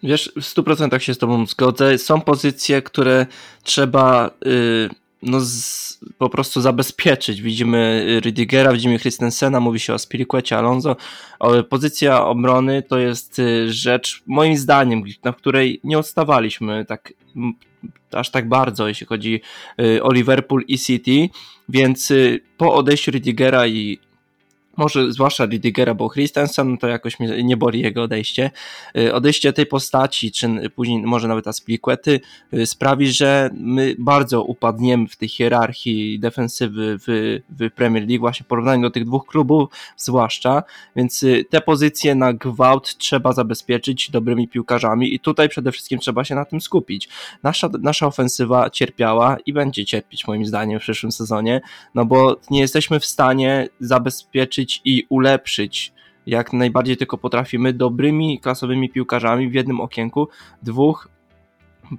Wiesz, 0.04 0.32
w 0.36 0.42
100% 0.42 1.00
się 1.00 1.14
z 1.14 1.18
Tobą 1.18 1.46
zgodzę. 1.46 1.98
Są 1.98 2.22
pozycje, 2.22 2.82
które 2.82 3.26
trzeba 3.64 4.32
yy, 4.46 4.90
no 5.22 5.40
z, 5.42 6.00
po 6.18 6.30
prostu 6.30 6.62
zabezpieczyć. 6.62 7.42
Widzimy 7.42 8.06
Rydigera, 8.24 8.74
widzimy 8.74 9.00
Christensena, 9.00 9.60
mówi 9.60 9.80
się 9.80 9.94
o 9.94 10.00
Spiriquecie, 10.00 10.58
Alonso. 10.58 10.96
Pozycja 11.70 12.26
obrony 12.26 12.84
to 12.84 12.98
jest 12.98 13.40
y, 13.40 13.74
rzecz, 13.74 14.24
moim 14.28 14.58
zdaniem, 14.58 15.04
na 15.24 15.34
której 15.34 15.80
nie 15.84 15.98
odstawaliśmy 15.98 16.86
tak 16.86 17.14
aż 18.12 18.32
tak 18.32 18.50
bardzo, 18.50 18.88
jeśli 18.88 19.08
chodzi 19.08 19.42
y, 19.82 20.04
o 20.04 20.12
Liverpool 20.12 20.64
i 20.68 20.80
City, 20.80 21.30
więc 21.70 22.12
y, 22.12 22.40
po 22.58 22.74
odejściu 22.74 23.12
Rydigera 23.12 23.68
i 23.68 24.00
może 24.78 25.12
zwłaszcza 25.12 25.46
Ridigera, 25.46 25.94
bo 25.94 26.10
Christensen 26.10 26.78
to 26.78 26.88
jakoś 26.88 27.20
mnie 27.20 27.44
nie 27.44 27.58
boli 27.58 27.82
jego 27.82 28.04
odejście. 28.04 28.52
Y, 28.98 29.14
odejście 29.14 29.54
tej 29.54 29.66
postaci, 29.66 30.32
czy 30.32 30.70
później 30.76 31.02
może 31.02 31.28
nawet 31.28 31.48
Aspiliquety 31.48 32.20
y, 32.54 32.66
sprawi, 32.66 33.12
że 33.12 33.50
my 33.54 33.96
bardzo 34.00 34.44
upadniemy 34.44 35.08
w 35.08 35.16
tej 35.16 35.30
hierarchii 35.30 36.20
defensywy 36.20 36.98
w, 37.08 37.40
w 37.50 37.72
Premier 37.76 38.08
League, 38.08 38.20
właśnie 38.20 38.44
w 38.44 38.48
porównaniu 38.48 38.82
do 38.82 38.90
tych 38.90 39.06
dwóch 39.06 39.26
klubów 39.26 39.70
zwłaszcza, 39.98 40.64
więc 40.96 41.24
y, 41.24 41.46
te 41.50 41.62
pozycje 41.62 42.16
na 42.16 42.34
gwałt 42.34 42.98
trzeba 42.98 43.34
zabezpieczyć 43.34 44.12
dobrymi 44.12 44.48
piłkarzami 44.48 45.14
i 45.14 45.20
tutaj 45.20 45.50
przede 45.50 45.72
wszystkim 45.72 46.00
trzeba 46.00 46.24
się 46.24 46.36
na 46.36 46.46
tym 46.46 46.62
skupić. 46.62 47.10
Nasza, 47.44 47.70
nasza 47.82 48.08
ofensywa 48.08 48.70
cierpiała 48.70 49.38
i 49.46 49.54
będzie 49.54 49.86
cierpieć 49.86 50.28
moim 50.28 50.46
zdaniem 50.46 50.80
w 50.80 50.82
przyszłym 50.82 51.12
sezonie, 51.12 51.62
no 51.96 52.06
bo 52.06 52.40
nie 52.50 52.60
jesteśmy 52.60 53.00
w 53.00 53.06
stanie 53.06 53.68
zabezpieczyć 53.80 54.67
i 54.86 55.06
ulepszyć 55.10 55.94
jak 56.28 56.54
najbardziej 56.54 56.98
tylko 56.98 57.18
potrafimy 57.18 57.74
dobrymi, 57.74 58.40
klasowymi 58.40 58.90
piłkarzami 58.90 59.50
w 59.50 59.54
jednym 59.54 59.82
okienku 59.82 60.28
dwóch 60.64 61.08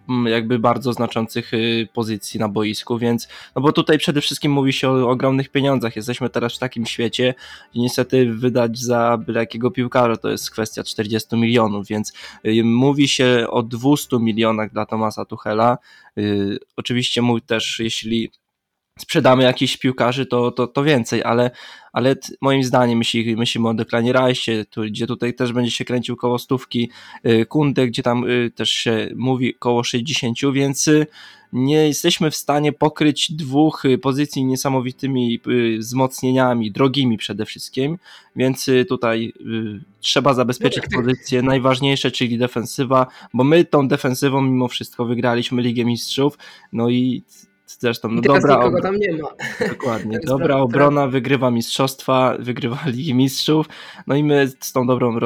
mm, 0.09 0.27
jakby 0.27 0.59
bardzo 0.59 0.93
znaczących 0.93 1.55
y, 1.55 1.89
pozycji 1.93 2.41
na 2.41 2.49
boisku, 2.49 2.99
więc 2.99 3.29
no 3.57 3.63
bo 3.63 3.73
tutaj 3.73 3.99
przede 3.99 4.21
wszystkim 4.21 4.53
mówi 4.53 4.73
się 4.73 4.91
o 4.91 5.11
ogromnych 5.11 5.49
pieniądzach. 5.49 5.97
Jesteśmy 5.97 6.31
teraz 6.31 6.57
w 6.57 6.59
takim 6.59 6.87
świecie, 6.87 7.35
gdzie 7.73 7.83
niestety 7.83 8.33
wydać 8.33 8.79
za 8.79 9.19
byle 9.27 9.41
jakiego 9.41 9.71
piłkarza 9.71 10.17
to 10.17 10.31
jest 10.31 10.51
kwestia 10.51 10.85
40 10.85 11.37
milionów, 11.37 11.87
więc 11.87 12.13
y, 12.47 12.65
mówi 12.65 13.09
się 13.09 13.47
o 13.51 13.63
200 13.63 14.19
milionach 14.19 14.73
dla 14.73 14.87
Tomasa 14.87 15.25
Tuchela. 15.25 15.79
Y, 16.19 16.59
oczywiście 16.77 17.23
mówi 17.23 17.43
też, 17.43 17.81
jeśli 17.81 18.31
sprzedamy 18.99 19.43
jakichś 19.43 19.77
piłkarzy, 19.77 20.27
to, 20.27 20.51
to, 20.51 20.67
to 20.67 20.85
więcej, 20.85 21.23
ale, 21.25 21.51
ale 21.93 22.17
moim 22.41 22.65
zdaniem, 22.65 22.99
jeśli 22.99 23.37
myślimy 23.37 23.69
o 23.69 23.75
Declanie 23.75 24.13
Rice, 24.13 24.65
tu, 24.65 24.83
gdzie 24.83 25.07
tutaj 25.07 25.35
też 25.35 25.53
będzie 25.53 25.71
się 25.71 25.85
kręcił 25.85 26.17
koło 26.17 26.39
stówki, 26.39 26.91
y, 27.27 27.47
Kunde, 27.47 27.87
gdzie 27.87 28.03
tam 28.03 28.31
y, 28.31 28.51
też 28.51 28.71
się 28.71 29.09
mówi 29.17 29.55
koło 29.55 29.85
60, 29.85 30.39
więc 30.53 30.89
y, 30.89 31.07
nie 31.53 31.87
jesteśmy 31.89 32.31
w 32.31 32.37
stanie 32.37 32.73
pokryć 32.73 33.33
dwóch 33.33 33.83
pozycji 34.03 34.45
niesamowitymi 34.45 35.41
wzmocnieniami, 35.79 36.71
drogimi 36.73 37.19
przede 37.19 37.47
wszystkim, 37.47 37.99
więc 38.37 38.67
tutaj 38.89 39.33
trzeba 40.01 40.35
zabezpieczyć 40.35 40.83
tak, 40.83 41.01
pozycje 41.01 41.43
najważniejsze, 41.43 42.11
czyli 42.11 42.39
defensywa, 42.39 43.07
bo 43.35 43.45
my 43.45 43.65
tą 43.65 43.89
defensywą 43.89 44.41
mimo 44.43 44.69
wszystko 44.69 45.05
wygraliśmy 45.05 45.63
Ligę 45.63 45.85
Mistrzów, 45.85 46.39
no 46.73 46.91
i 46.91 47.23
Zresztą, 47.69 48.09
no 48.09 48.21
dobra. 48.21 48.57
Nikogo 48.57 48.83
tam 48.83 48.97
nie 48.97 49.13
ma. 49.13 49.29
Dokładnie. 49.69 50.19
dobra 50.25 50.57
obrona 50.57 51.07
wygrywa 51.07 51.51
mistrzostwa, 51.51 52.37
wygrywa 52.39 52.79
Ligi 52.87 53.15
Mistrzów. 53.15 53.67
No 54.07 54.15
i 54.15 54.25
my 54.25 54.49
z 54.61 54.73
tą 54.73 54.87
dobrą 54.87 55.17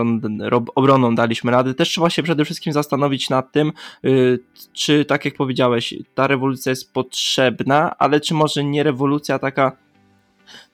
obroną 0.74 1.14
daliśmy 1.14 1.50
radę. 1.50 1.74
Też 1.74 1.88
trzeba 1.88 2.10
się 2.10 2.22
przede 2.22 2.44
wszystkim 2.44 2.72
zastanowić 2.72 3.30
nad 3.30 3.52
tym, 3.52 3.72
y, 4.04 4.38
czy 4.72 5.04
tak 5.04 5.24
jak 5.24 5.34
powiedziałeś, 5.34 5.94
ta 6.14 6.26
rewolucja 6.26 6.70
jest 6.70 6.92
potrzebna, 6.92 7.98
ale 7.98 8.20
czy 8.20 8.34
może 8.34 8.64
nie 8.64 8.82
rewolucja 8.82 9.38
taka 9.38 9.81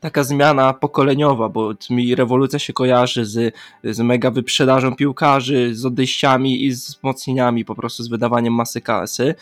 taka 0.01 0.25
zmiana 0.25 0.75
pokoleniowa, 0.75 1.49
bo 1.49 1.73
mi 1.91 2.15
rewolucja 2.15 2.59
się 2.59 2.73
kojarzy 2.73 3.25
z, 3.25 3.55
z 3.85 3.99
mega 3.99 4.31
wyprzedażą 4.31 4.97
piłkarzy, 4.97 5.75
z 5.75 5.87
odejściami 5.87 6.65
i 6.65 6.73
z 6.73 6.87
wzmocnieniami, 6.87 7.65
po 7.65 7.75
prostu 7.75 8.03
z 8.03 8.09
wydawaniem 8.09 8.55
masy 8.55 8.81
kasy, 8.81 9.35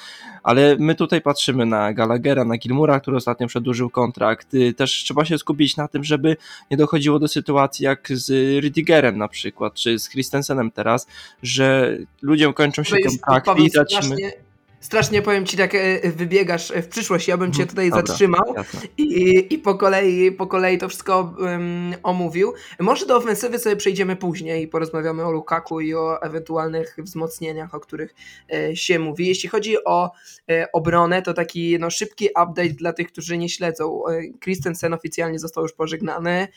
ale 0.42 0.76
my 0.78 0.94
tutaj 0.94 1.20
patrzymy 1.20 1.66
na 1.66 1.92
Gallaghera, 1.92 2.44
na 2.44 2.56
Gilmura, 2.56 3.00
który 3.00 3.16
ostatnio 3.16 3.46
przedłużył 3.46 3.90
kontrakt. 3.90 4.54
Y, 4.54 4.74
też 4.74 4.90
trzeba 4.92 5.24
się 5.24 5.38
skupić 5.38 5.76
na 5.76 5.88
tym, 5.88 6.04
żeby 6.04 6.36
nie 6.70 6.76
dochodziło 6.76 7.18
do 7.18 7.28
sytuacji 7.28 7.84
jak 7.84 8.08
z 8.10 8.30
Rydigerem 8.62 9.18
na 9.18 9.28
przykład, 9.28 9.74
czy 9.74 9.98
z 9.98 10.10
Christensenem 10.10 10.70
teraz, 10.70 11.06
że 11.42 11.98
ludziom 12.22 12.52
kończą 12.52 12.82
się 12.82 12.96
kontrakty 12.98 13.62
i 13.62 13.70
tracimy 13.70 14.02
strasznie 14.02 14.45
powiem 15.24 15.46
ci, 15.46 15.56
tak 15.56 15.74
e, 15.74 16.10
wybiegasz 16.10 16.72
w 16.82 16.88
przyszłość, 16.88 17.28
ja 17.28 17.36
bym 17.36 17.52
cię 17.52 17.62
mhm. 17.62 17.68
tutaj 17.68 17.90
Dobra, 17.90 18.06
zatrzymał 18.06 18.54
i, 18.98 19.46
i 19.54 19.58
po, 19.58 19.74
kolei, 19.74 20.32
po 20.32 20.46
kolei 20.46 20.78
to 20.78 20.88
wszystko 20.88 21.34
um, 21.38 21.94
omówił. 22.02 22.52
Może 22.80 23.06
do 23.06 23.16
ofensywy 23.16 23.58
sobie 23.58 23.76
przejdziemy 23.76 24.16
później 24.16 24.62
i 24.62 24.68
porozmawiamy 24.68 25.24
o 25.24 25.30
Lukaku 25.30 25.80
i 25.80 25.94
o 25.94 26.22
ewentualnych 26.22 26.96
wzmocnieniach, 26.98 27.74
o 27.74 27.80
których 27.80 28.14
e, 28.52 28.76
się 28.76 28.98
mówi. 28.98 29.26
Jeśli 29.26 29.48
chodzi 29.48 29.84
o 29.84 30.10
e, 30.50 30.72
obronę, 30.72 31.22
to 31.22 31.34
taki 31.34 31.78
no, 31.80 31.90
szybki 31.90 32.28
update 32.28 32.68
dla 32.68 32.92
tych, 32.92 33.12
którzy 33.12 33.38
nie 33.38 33.48
śledzą. 33.48 34.02
Christensen 34.40 34.94
oficjalnie 34.94 35.38
został 35.38 35.62
już 35.62 35.72
pożegnany, 35.72 36.48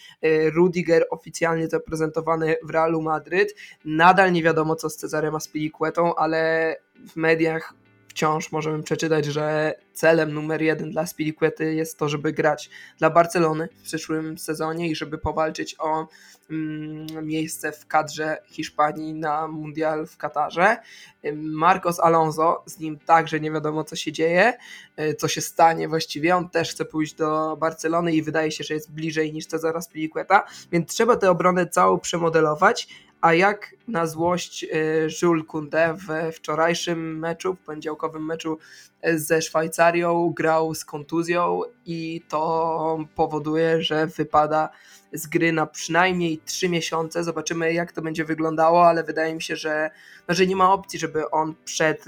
Rudiger 0.53 1.05
oficjalnie 1.09 1.67
zaprezentowany 1.67 2.55
w 2.63 2.69
Realu 2.69 3.01
Madryt. 3.01 3.55
Nadal 3.85 4.31
nie 4.31 4.43
wiadomo 4.43 4.75
co 4.75 4.89
z 4.89 4.95
Cezarem 4.95 5.35
Aspilicuetą, 5.35 6.15
ale 6.15 6.75
w 7.07 7.15
mediach 7.15 7.73
wciąż 8.19 8.51
możemy 8.51 8.83
przeczytać, 8.83 9.25
że 9.25 9.73
celem 9.93 10.33
numer 10.33 10.61
jeden 10.61 10.91
dla 10.91 11.07
Spiliquety 11.07 11.73
jest 11.73 11.97
to, 11.97 12.09
żeby 12.09 12.33
grać 12.33 12.69
dla 12.97 13.09
Barcelony 13.09 13.69
w 13.77 13.81
przyszłym 13.81 14.38
sezonie 14.38 14.89
i 14.89 14.95
żeby 14.95 15.17
powalczyć 15.17 15.75
o 15.79 16.07
mm, 16.49 17.27
miejsce 17.27 17.71
w 17.71 17.88
kadrze 17.88 18.38
Hiszpanii 18.45 19.13
na 19.13 19.47
Mundial 19.47 20.07
w 20.07 20.17
Katarze. 20.17 20.77
Marcos 21.33 21.99
Alonso, 21.99 22.63
z 22.65 22.79
nim 22.79 22.99
także 22.99 23.39
nie 23.39 23.51
wiadomo 23.51 23.83
co 23.83 23.95
się 23.95 24.11
dzieje, 24.11 24.53
y, 24.99 25.15
co 25.15 25.27
się 25.27 25.41
stanie 25.41 25.88
właściwie. 25.88 26.35
On 26.35 26.49
też 26.49 26.71
chce 26.71 26.85
pójść 26.85 27.13
do 27.13 27.57
Barcelony 27.57 28.13
i 28.13 28.23
wydaje 28.23 28.51
się, 28.51 28.63
że 28.63 28.73
jest 28.73 28.91
bliżej 28.91 29.33
niż 29.33 29.45
Cezara 29.45 29.81
Spiliqueta, 29.81 30.45
więc 30.71 30.93
trzeba 30.93 31.15
tę 31.15 31.31
obronę 31.31 31.67
całą 31.67 31.99
przemodelować 31.99 32.88
a 33.21 33.33
jak 33.33 33.75
na 33.88 34.07
złość 34.07 34.63
y, 34.63 35.07
Jules 35.21 35.45
Kunde 35.45 35.93
w 35.93 36.35
wczorajszym 36.35 37.19
meczu, 37.19 37.55
w 37.55 37.59
poniedziałkowym 37.59 38.25
meczu 38.25 38.57
y, 39.07 39.19
ze 39.19 39.41
Szwajcarią 39.41 40.33
grał 40.35 40.75
z 40.75 40.85
kontuzją 40.85 41.61
i 41.85 42.21
to 42.29 43.05
powoduje, 43.15 43.83
że 43.83 44.07
wypada 44.07 44.69
z 45.13 45.27
gry 45.27 45.51
na 45.51 45.65
przynajmniej 45.65 46.41
3 46.45 46.69
miesiące. 46.69 47.23
Zobaczymy 47.23 47.73
jak 47.73 47.91
to 47.91 48.01
będzie 48.01 48.25
wyglądało, 48.25 48.88
ale 48.88 49.03
wydaje 49.03 49.35
mi 49.35 49.41
się, 49.41 49.55
że, 49.55 49.89
no, 50.27 50.35
że 50.35 50.47
nie 50.47 50.55
ma 50.55 50.73
opcji, 50.73 50.99
żeby 50.99 51.29
on 51.29 51.55
przed, 51.65 52.05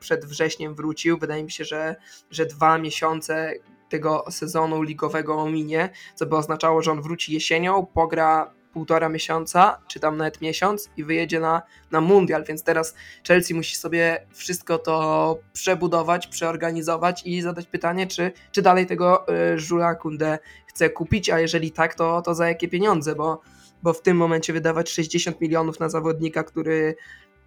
przed 0.00 0.24
wrześniem 0.24 0.74
wrócił. 0.74 1.18
Wydaje 1.18 1.44
mi 1.44 1.50
się, 1.50 1.64
że, 1.64 1.96
że 2.30 2.46
dwa 2.46 2.78
miesiące 2.78 3.54
tego 3.88 4.24
sezonu 4.30 4.82
ligowego 4.82 5.34
ominie, 5.34 5.90
co 6.14 6.26
by 6.26 6.36
oznaczało, 6.36 6.82
że 6.82 6.92
on 6.92 7.02
wróci 7.02 7.32
jesienią, 7.32 7.86
pogra 7.86 8.54
półtora 8.74 9.08
miesiąca, 9.08 9.78
czy 9.88 10.00
tam 10.00 10.16
nawet 10.16 10.40
miesiąc 10.40 10.90
i 10.96 11.04
wyjedzie 11.04 11.40
na, 11.40 11.62
na 11.90 12.00
mundial, 12.00 12.44
więc 12.44 12.62
teraz 12.62 12.94
Chelsea 13.28 13.54
musi 13.54 13.76
sobie 13.76 14.26
wszystko 14.30 14.78
to 14.78 15.38
przebudować, 15.52 16.26
przeorganizować 16.26 17.22
i 17.26 17.42
zadać 17.42 17.66
pytanie, 17.66 18.06
czy, 18.06 18.32
czy 18.52 18.62
dalej 18.62 18.86
tego 18.86 19.26
y, 19.54 19.58
Żula 19.58 19.94
Kunde 19.94 20.38
chce 20.66 20.90
kupić, 20.90 21.30
a 21.30 21.40
jeżeli 21.40 21.70
tak, 21.70 21.94
to, 21.94 22.22
to 22.22 22.34
za 22.34 22.48
jakie 22.48 22.68
pieniądze, 22.68 23.14
bo, 23.14 23.40
bo 23.82 23.92
w 23.92 24.02
tym 24.02 24.16
momencie 24.16 24.52
wydawać 24.52 24.90
60 24.90 25.40
milionów 25.40 25.80
na 25.80 25.88
zawodnika, 25.88 26.44
który, 26.44 26.96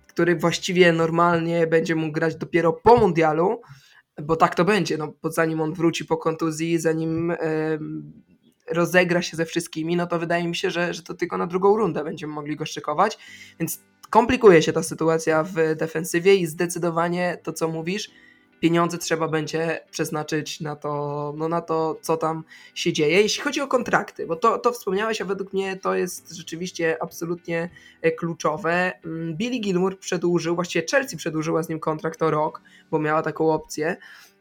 który 0.08 0.36
właściwie 0.36 0.94
normalnie 0.94 1.68
będzie 1.68 1.96
mógł 1.96 2.12
grać 2.12 2.36
dopiero 2.36 2.74
po 2.74 2.98
mundialu, 2.98 3.62
bo 4.24 4.36
tak 4.36 4.56
to 4.56 4.66
będzie, 4.66 4.98
no 4.98 5.14
bo 5.22 5.32
zanim 5.32 5.62
on 5.62 5.74
wróci 5.74 6.06
po 6.06 6.18
kontuzji, 6.18 6.80
zanim 6.80 7.34
rozegra 8.72 9.22
się 9.22 9.38
ze 9.38 9.46
wszystkimi, 9.46 9.96
no 9.96 10.08
to 10.08 10.20
wydaje 10.20 10.48
mi 10.48 10.56
się, 10.56 10.72
że, 10.72 10.94
że 10.94 11.04
to 11.04 11.14
tylko 11.14 11.38
na 11.38 11.48
drugą 11.48 11.78
rundę 11.78 12.04
będziemy 12.04 12.34
mogli 12.34 12.56
go 12.56 12.66
szykować, 12.66 13.18
więc 13.60 13.80
komplikuje 14.10 14.62
się 14.62 14.74
ta 14.74 14.84
sytuacja 14.84 15.44
w 15.44 15.76
defensywie 15.76 16.36
i 16.36 16.46
zdecydowanie 16.46 17.38
to, 17.44 17.54
co 17.54 17.68
mówisz, 17.68 18.12
pieniądze 18.60 18.98
trzeba 18.98 19.28
będzie 19.28 19.80
przeznaczyć 19.92 20.62
na 20.62 20.76
to, 20.76 21.34
no 21.38 21.48
na 21.48 21.62
to, 21.62 22.00
co 22.02 22.18
tam 22.18 22.44
się 22.76 22.94
dzieje. 22.94 23.22
Jeśli 23.22 23.44
chodzi 23.44 23.62
o 23.62 23.68
kontrakty, 23.68 24.28
bo 24.28 24.36
to, 24.36 24.58
to 24.58 24.72
wspomniałeś, 24.72 25.22
a 25.22 25.26
według 25.26 25.54
mnie 25.54 25.78
to 25.78 25.96
jest 25.96 26.32
rzeczywiście 26.32 26.98
absolutnie 27.04 27.70
e, 28.02 28.12
kluczowe. 28.12 28.92
Mm, 29.06 29.36
Billy 29.36 29.60
Gilmour 29.60 30.00
przedłużył, 30.00 30.56
właściwie 30.56 30.86
Chelsea 30.92 31.18
przedłużyła 31.18 31.64
z 31.64 31.70
nim 31.70 31.80
kontrakt 31.80 32.22
o 32.22 32.32
rok, 32.32 32.62
bo 32.92 33.00
miała 33.00 33.22
taką 33.22 33.52
opcję. 33.52 33.98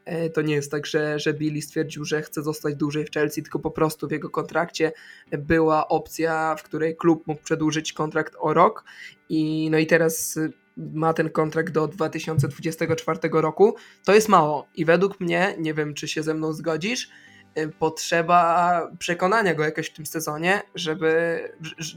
E, 0.07 0.31
to 0.31 0.43
nie 0.43 0.55
jest 0.55 0.71
tak, 0.71 0.87
że, 0.87 1.19
że 1.19 1.35
Billy 1.35 1.63
stwierdził, 1.63 2.05
że 2.05 2.23
chce 2.23 2.43
zostać 2.43 2.75
dłużej 2.75 3.05
w 3.05 3.11
Chelsea, 3.11 3.43
tylko 3.43 3.59
po 3.59 3.71
prostu 3.71 4.09
w 4.09 4.11
jego 4.11 4.31
kontrakcie 4.31 4.93
była 5.33 5.89
opcja, 5.89 6.57
w 6.59 6.63
której 6.63 6.97
klub 6.97 7.27
mógł 7.27 7.43
przedłużyć 7.43 7.93
kontrakt 7.93 8.35
o 8.39 8.55
rok 8.55 8.85
i 9.29 9.69
no 9.71 9.79
i 9.79 9.87
teraz 9.87 10.39
ma 10.77 11.13
ten 11.13 11.31
kontrakt 11.31 11.73
do 11.73 11.89
2024 11.89 13.19
roku. 13.33 13.77
To 14.05 14.15
jest 14.15 14.29
mało 14.29 14.69
i 14.75 14.85
według 14.85 15.21
mnie, 15.21 15.55
nie 15.59 15.75
wiem 15.75 15.95
czy 15.95 16.09
się 16.09 16.23
ze 16.23 16.35
mną 16.35 16.53
zgodzisz, 16.53 17.11
e, 17.55 17.69
potrzeba 17.69 18.81
przekonania 18.99 19.55
go 19.55 19.65
jakoś 19.65 19.87
w 19.87 19.93
tym 19.93 20.07
sezonie, 20.07 20.63
żeby, 20.75 21.41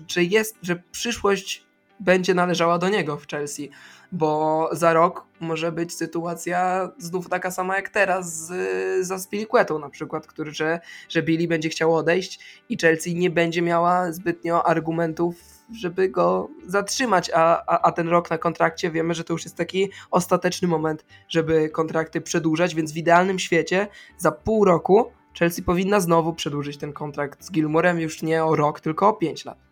że 0.08 0.24
jest, 0.24 0.58
że 0.62 0.84
przyszłość 0.92 1.69
będzie 2.00 2.34
należała 2.34 2.78
do 2.78 2.90
niego 2.90 3.18
w 3.18 3.28
Chelsea, 3.28 3.70
bo 4.12 4.70
za 4.72 4.94
rok 4.94 5.26
może 5.40 5.72
być 5.72 5.94
sytuacja 5.94 6.90
znów 6.98 7.30
taka 7.30 7.52
sama 7.52 7.76
jak 7.76 7.90
teraz 7.90 8.36
z, 8.36 9.24
Spiliquetą 9.24 9.80
na 9.80 9.90
przykład, 9.90 10.28
który, 10.28 10.54
że, 10.54 10.80
że 11.10 11.24
Billy 11.24 11.48
będzie 11.48 11.70
chciał 11.70 11.96
odejść 11.96 12.64
i 12.70 12.78
Chelsea 12.78 13.16
nie 13.16 13.30
będzie 13.30 13.62
miała 13.62 14.12
zbytnio 14.12 14.68
argumentów 14.68 15.36
żeby 15.74 16.10
go 16.10 16.50
zatrzymać, 16.68 17.32
a, 17.34 17.64
a, 17.68 17.82
a, 17.82 17.92
ten 17.92 18.10
rok 18.10 18.30
na 18.30 18.38
kontrakcie 18.38 18.92
wiemy, 18.92 19.14
że 19.14 19.24
to 19.24 19.34
już 19.34 19.44
jest 19.44 19.56
taki 19.56 19.90
ostateczny 20.12 20.68
moment, 20.68 21.06
żeby 21.28 21.70
kontrakty 21.70 22.22
przedłużać, 22.22 22.76
więc 22.76 22.94
w 22.94 22.98
idealnym 22.98 23.40
świecie 23.40 23.88
za 24.18 24.32
pół 24.32 24.66
roku 24.66 25.12
Chelsea 25.40 25.64
powinna 25.64 26.00
znowu 26.00 26.34
przedłużyć 26.34 26.78
ten 26.78 26.94
kontrakt 26.94 27.44
z 27.44 27.52
Gilmurem 27.52 28.00
już 28.00 28.22
nie 28.22 28.46
o 28.46 28.56
rok, 28.56 28.80
tylko 28.80 29.10
o 29.10 29.14
pięć 29.14 29.46
lat. 29.46 29.69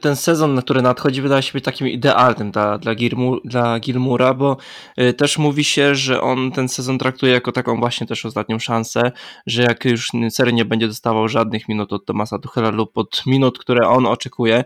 Ten 0.00 0.16
sezon, 0.16 0.54
na 0.54 0.62
który 0.62 0.82
nadchodzi, 0.82 1.22
wydaje 1.22 1.42
się 1.42 1.52
być 1.52 1.64
takim 1.64 1.88
idealnym 1.88 2.50
dla, 2.50 2.78
dla, 2.78 2.94
Gilmur, 2.94 3.40
dla 3.44 3.80
Gilmura, 3.80 4.34
bo 4.34 4.56
y, 5.00 5.12
też 5.12 5.38
mówi 5.38 5.64
się, 5.64 5.94
że 5.94 6.20
on 6.20 6.52
ten 6.52 6.68
sezon 6.68 6.98
traktuje 6.98 7.32
jako 7.32 7.52
taką 7.52 7.80
właśnie 7.80 8.06
też 8.06 8.26
ostatnią 8.26 8.58
szansę, 8.58 9.12
że 9.46 9.62
jak 9.62 9.84
już 9.84 10.08
sery 10.30 10.52
nie 10.52 10.64
będzie 10.64 10.86
dostawał 10.88 11.28
żadnych 11.28 11.68
minut 11.68 11.92
od 11.92 12.04
Tomasa 12.04 12.38
Tuchela 12.38 12.70
lub 12.70 12.98
od 12.98 13.26
minut, 13.26 13.58
które 13.58 13.88
on 13.88 14.06
oczekuje, 14.06 14.64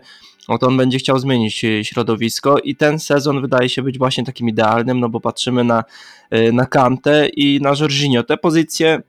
no 0.49 0.57
to 0.57 0.67
on 0.67 0.77
będzie 0.77 0.97
chciał 0.97 1.19
zmienić 1.19 1.63
y, 1.63 1.85
środowisko 1.85 2.57
i 2.57 2.75
ten 2.75 2.99
sezon 2.99 3.41
wydaje 3.41 3.69
się 3.69 3.81
być 3.81 3.97
właśnie 3.97 4.23
takim 4.23 4.49
idealnym, 4.49 4.99
no 4.99 5.09
bo 5.09 5.19
patrzymy 5.19 5.63
na, 5.63 5.83
y, 6.33 6.53
na 6.53 6.65
Kantę 6.65 7.27
i 7.27 7.59
na 7.61 7.73
Jorginho. 7.79 8.23
Te 8.23 8.37
pozycje 8.37 9.01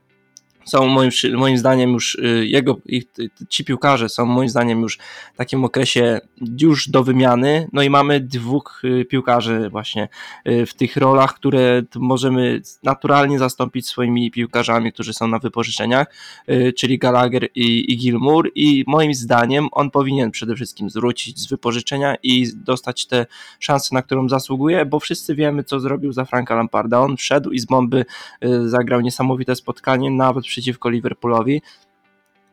są 0.65 0.87
moim, 0.87 1.11
moim 1.33 1.57
zdaniem 1.57 1.93
już 1.93 2.15
y, 2.15 2.47
jego, 2.47 2.77
ich, 2.85 3.03
ci 3.49 3.65
piłkarze 3.65 4.09
są 4.09 4.25
moim 4.25 4.49
zdaniem 4.49 4.81
już 4.81 4.97
w 5.33 5.37
takim 5.37 5.63
okresie 5.63 6.19
już 6.61 6.89
do 6.89 7.03
wymiany, 7.03 7.67
no 7.73 7.83
i 7.83 7.89
mamy 7.89 8.19
dwóch 8.19 8.81
y, 8.83 9.05
piłkarzy 9.05 9.69
właśnie 9.69 10.07
y, 10.47 10.65
w 10.65 10.73
tych 10.73 10.97
rolach, 10.97 11.33
które 11.33 11.81
możemy 11.95 12.61
naturalnie 12.83 13.39
zastąpić 13.39 13.87
swoimi 13.87 14.31
piłkarzami, 14.31 14.93
którzy 14.93 15.13
są 15.13 15.27
na 15.27 15.39
wypożyczeniach, 15.39 16.07
czyli 16.77 16.99
Gallagher 16.99 17.47
i, 17.55 17.93
i 17.93 17.97
Gilmour 17.97 18.51
i 18.55 18.83
moim 18.87 19.13
zdaniem 19.13 19.67
on 19.71 19.91
powinien 19.91 20.31
przede 20.31 20.55
wszystkim 20.55 20.89
zwrócić 20.89 21.39
z 21.39 21.47
wypożyczenia 21.47 22.15
i 22.23 22.47
dostać 22.55 23.05
te 23.05 23.25
szanse, 23.59 23.95
na 23.95 24.01
którą 24.01 24.29
zasługuje, 24.29 24.85
bo 24.85 24.99
wszyscy 24.99 25.35
wiemy, 25.35 25.63
co 25.63 25.79
zrobił 25.79 26.13
za 26.13 26.25
Franka 26.25 26.55
Lamparda. 26.55 26.99
On 26.99 27.17
wszedł 27.17 27.51
i 27.51 27.59
z 27.59 27.65
bomby 27.65 28.05
zagrał 28.65 29.01
niesamowite 29.01 29.55
spotkanie, 29.55 30.11
nawet 30.11 30.45
przeciwko 30.55 30.89
Liverpoolowi 30.89 31.61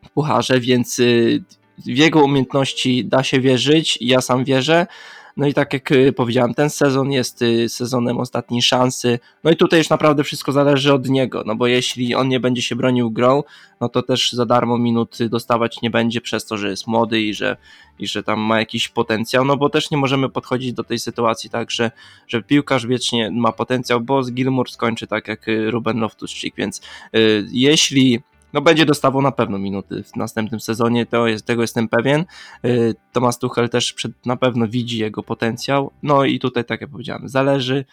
w 0.05 0.09
pucharze, 0.09 0.59
więc 0.59 0.99
y, 0.99 1.43
w 1.77 1.97
jego 1.97 2.23
umiejętności 2.23 3.05
da 3.05 3.23
się 3.23 3.39
wierzyć, 3.39 3.97
ja 4.01 4.21
sam 4.21 4.43
wierzę. 4.43 4.87
No 5.37 5.47
i 5.47 5.53
tak 5.53 5.73
jak 5.73 5.91
y, 5.91 6.13
powiedziałem, 6.13 6.53
ten 6.53 6.69
sezon 6.69 7.11
jest 7.11 7.41
y, 7.41 7.69
sezonem 7.69 8.17
ostatniej 8.17 8.61
szansy. 8.61 9.19
No 9.43 9.51
i 9.51 9.55
tutaj 9.55 9.79
już 9.79 9.89
naprawdę 9.89 10.23
wszystko 10.23 10.51
zależy 10.51 10.93
od 10.93 11.09
niego, 11.09 11.43
no 11.45 11.55
bo 11.55 11.67
jeśli 11.67 12.15
on 12.15 12.27
nie 12.27 12.39
będzie 12.39 12.61
się 12.61 12.75
bronił 12.75 13.11
grą, 13.11 13.43
no 13.81 13.89
to 13.89 14.01
też 14.01 14.33
za 14.33 14.45
darmo 14.45 14.77
minut 14.77 15.17
dostawać 15.29 15.81
nie 15.81 15.89
będzie 15.89 16.21
przez 16.21 16.45
to, 16.45 16.57
że 16.57 16.69
jest 16.69 16.87
młody 16.87 17.21
i 17.21 17.33
że, 17.33 17.57
i 17.99 18.07
że 18.07 18.23
tam 18.23 18.39
ma 18.39 18.59
jakiś 18.59 18.89
potencjał, 18.89 19.45
no 19.45 19.57
bo 19.57 19.69
też 19.69 19.91
nie 19.91 19.97
możemy 19.97 20.29
podchodzić 20.29 20.73
do 20.73 20.83
tej 20.83 20.99
sytuacji 20.99 21.49
tak, 21.49 21.71
że, 21.71 21.91
że 22.27 22.41
piłkarz 22.41 22.87
wiecznie 22.87 23.31
ma 23.31 23.51
potencjał, 23.51 24.01
bo 24.01 24.23
z 24.23 24.31
Gilmour 24.31 24.71
skończy 24.71 25.07
tak 25.07 25.27
jak 25.27 25.45
Ruben 25.67 25.97
Loftus-Cheek, 25.97 26.51
więc 26.57 26.81
y, 27.15 27.45
jeśli 27.51 28.21
no 28.53 28.61
będzie 28.61 28.85
dostawał 28.85 29.21
na 29.21 29.31
pewno 29.31 29.59
minuty 29.59 30.03
w 30.03 30.15
następnym 30.15 30.59
sezonie, 30.59 31.05
to 31.05 31.27
jest, 31.27 31.45
tego 31.45 31.61
jestem 31.61 31.87
pewien. 31.87 32.25
Y, 32.65 32.95
Tomasz 33.11 33.37
Tuchel 33.37 33.69
też 33.69 33.93
przed, 33.93 34.25
na 34.25 34.37
pewno 34.37 34.67
widzi 34.67 34.97
jego 34.97 35.23
potencjał, 35.23 35.91
no 36.03 36.25
i 36.25 36.39
tutaj 36.39 36.65
tak 36.65 36.81
jak 36.81 36.89
powiedziałem, 36.89 37.29
zależy. 37.29 37.85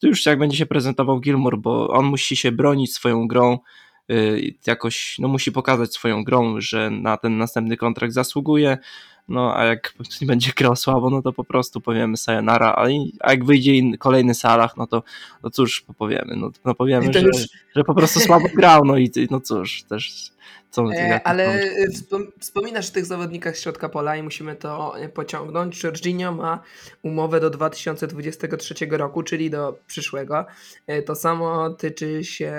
To 0.00 0.06
już 0.06 0.26
jak 0.26 0.38
będzie 0.38 0.56
się 0.56 0.66
prezentował 0.66 1.20
Gilmore, 1.20 1.56
bo 1.56 1.88
on 1.88 2.04
musi 2.04 2.36
się 2.36 2.52
bronić 2.52 2.94
swoją 2.94 3.28
grą, 3.28 3.58
y, 4.10 4.54
jakoś 4.66 5.16
no 5.18 5.28
musi 5.28 5.52
pokazać 5.52 5.94
swoją 5.94 6.24
grą, 6.24 6.60
że 6.60 6.90
na 6.90 7.16
ten 7.16 7.38
następny 7.38 7.76
kontrakt 7.76 8.14
zasługuje, 8.14 8.78
no 9.28 9.56
a 9.56 9.64
jak 9.64 9.94
nie 10.20 10.26
będzie 10.26 10.52
grał 10.56 10.76
słabo, 10.76 11.10
no 11.10 11.22
to 11.22 11.32
po 11.32 11.44
prostu 11.44 11.80
powiemy 11.80 12.16
sayonara, 12.16 12.72
a, 12.72 12.86
a 13.20 13.30
jak 13.30 13.44
wyjdzie 13.44 13.72
kolejny 13.98 14.34
Salah, 14.34 14.76
no 14.76 14.86
to 14.86 15.02
no 15.42 15.50
cóż 15.50 15.84
powiemy, 15.98 16.36
no, 16.36 16.50
no 16.64 16.74
powiemy, 16.74 17.12
że, 17.12 17.20
już... 17.20 17.36
że 17.76 17.84
po 17.84 17.94
prostu 17.94 18.20
słabo 18.20 18.46
grał, 18.54 18.84
no 18.84 18.96
i 18.96 19.10
no 19.30 19.40
cóż, 19.40 19.82
też 19.82 20.30
co 20.70 20.92
e, 20.92 21.26
ale 21.26 21.60
wspominasz 22.40 22.90
o 22.90 22.92
tych 22.92 23.06
zawodnikach 23.06 23.56
z 23.56 23.60
środka 23.60 23.88
pola 23.88 24.16
i 24.16 24.22
musimy 24.22 24.56
to 24.56 24.98
e, 24.98 25.08
pociągnąć. 25.08 25.84
Jorginho 25.84 26.32
ma 26.32 26.62
umowę 27.02 27.40
do 27.40 27.50
2023 27.50 28.74
roku, 28.90 29.22
czyli 29.22 29.50
do 29.50 29.78
przyszłego. 29.86 30.46
E, 30.86 31.02
to 31.02 31.14
samo 31.14 31.70
tyczy 31.70 32.24
się 32.24 32.52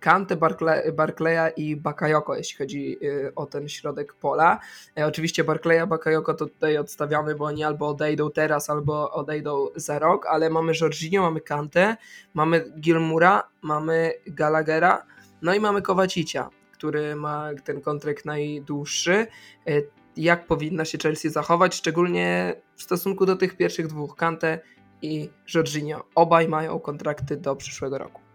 Kante, 0.00 0.36
Barcle 0.36 0.92
Barclaya 0.92 1.52
i 1.56 1.76
Bakayoko, 1.76 2.36
jeśli 2.36 2.56
chodzi 2.58 2.98
o 3.36 3.46
ten 3.46 3.68
środek 3.68 4.14
pola. 4.14 4.60
Oczywiście 4.96 5.44
Barclaya, 5.44 5.86
Bakayoko 5.86 6.34
to 6.34 6.46
tutaj 6.46 6.78
odstawiamy, 6.78 7.34
bo 7.34 7.44
oni 7.44 7.64
albo 7.64 7.88
odejdą 7.88 8.30
teraz, 8.30 8.70
albo 8.70 9.12
odejdą 9.12 9.68
za 9.76 9.98
rok, 9.98 10.26
ale 10.26 10.50
mamy 10.50 10.72
Jorginho, 10.80 11.22
mamy 11.22 11.40
Kante, 11.40 11.96
mamy 12.34 12.64
Gilmura, 12.80 13.42
mamy 13.62 14.12
Gallaghera, 14.26 15.06
no 15.42 15.54
i 15.54 15.60
mamy 15.60 15.82
Kowacicia 15.82 16.57
który 16.78 17.16
ma 17.16 17.50
ten 17.64 17.80
kontrakt 17.80 18.24
najdłuższy. 18.24 19.26
E, 19.66 19.82
jak 20.16 20.46
powinna 20.46 20.84
się 20.84 20.98
Chelsea 20.98 21.28
zachować, 21.28 21.74
szczególnie 21.74 22.54
w 22.76 22.82
stosunku 22.82 23.26
do 23.26 23.36
tych 23.36 23.56
pierwszych 23.56 23.86
dwóch, 23.86 24.16
Kante 24.16 24.60
i 25.02 25.30
Jorginho. 25.54 26.04
Obaj 26.14 26.48
mają 26.48 26.80
kontrakty 26.80 27.36
do 27.36 27.56
przyszłego 27.56 27.98
roku. 27.98 28.27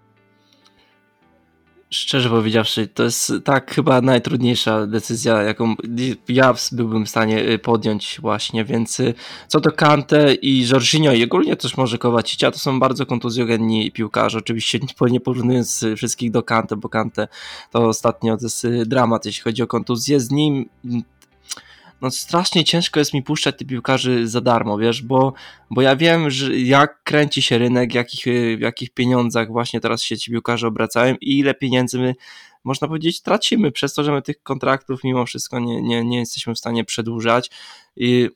Szczerze 1.94 2.30
powiedziawszy, 2.30 2.88
to 2.88 3.04
jest 3.04 3.34
tak 3.44 3.72
chyba 3.76 4.02
najtrudniejsza 4.02 4.88
decyzja, 4.88 5.42
jaką 5.42 5.76
ja 6.28 6.54
byłbym 6.72 7.06
w 7.06 7.10
stanie 7.10 7.50
y, 7.50 7.60
podjąć 7.60 8.18
właśnie, 8.22 8.66
więc 8.66 9.00
y, 9.00 9.14
co 9.48 9.60
do 9.60 9.72
Kante 9.72 10.34
i 10.34 10.68
Jorginho 10.68 11.14
i 11.14 11.24
ogólnie 11.24 11.56
też 11.56 11.78
może 11.78 11.98
Kowacicia, 11.98 12.52
to 12.52 12.60
są 12.60 12.80
bardzo 12.80 13.06
kontuzjogenni 13.06 13.92
piłkarze, 13.92 14.38
oczywiście 14.38 14.80
nie 15.12 15.20
porównując 15.20 15.86
wszystkich 15.98 16.32
do 16.32 16.44
Kante, 16.44 16.76
bo 16.76 16.90
Kante 16.90 17.28
to 17.72 17.88
ostatnio 17.88 18.38
to 18.38 18.46
jest 18.46 18.66
y, 18.66 18.86
dramat, 18.86 19.26
jeśli 19.26 19.44
chodzi 19.44 19.64
o 19.64 19.68
kontuzję, 19.68 20.20
z 20.20 20.32
nim 20.32 20.70
no 22.04 22.12
strasznie 22.12 22.64
ciężko 22.64 23.00
jest 23.00 23.14
mi 23.14 23.24
puszczać 23.24 23.58
tych 23.58 23.68
piłkarzy 23.68 24.28
za 24.28 24.42
darmo, 24.42 24.78
wiesz, 24.78 25.02
bo, 25.02 25.34
bo 25.70 25.82
ja 25.82 25.96
wiem, 25.96 26.30
że 26.30 26.58
jak 26.58 27.04
kręci 27.04 27.42
się 27.42 27.58
rynek, 27.58 27.94
jakich, 27.94 28.26
w 28.58 28.62
jakich 28.62 28.90
pieniądzach 28.90 29.48
właśnie 29.48 29.80
teraz 29.80 30.04
się 30.04 30.18
ci 30.18 30.32
piłkarze 30.32 30.68
obracają 30.68 31.16
i 31.22 31.38
ile 31.38 31.54
pieniędzy 31.54 32.00
my 32.00 32.16
można 32.64 32.88
powiedzieć, 32.88 33.22
tracimy 33.22 33.72
przez 33.72 33.94
to, 33.94 34.04
że 34.04 34.12
my 34.12 34.22
tych 34.22 34.44
kontraktów 34.44 35.04
mimo 35.04 35.26
wszystko 35.26 35.60
nie, 35.60 35.82
nie, 35.82 36.04
nie 36.04 36.20
jesteśmy 36.20 36.54
w 36.54 36.58
stanie 36.60 36.86
przedłużać. 36.86 37.52
I 37.96 38.30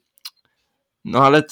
no 1.08 1.26
ale 1.26 1.43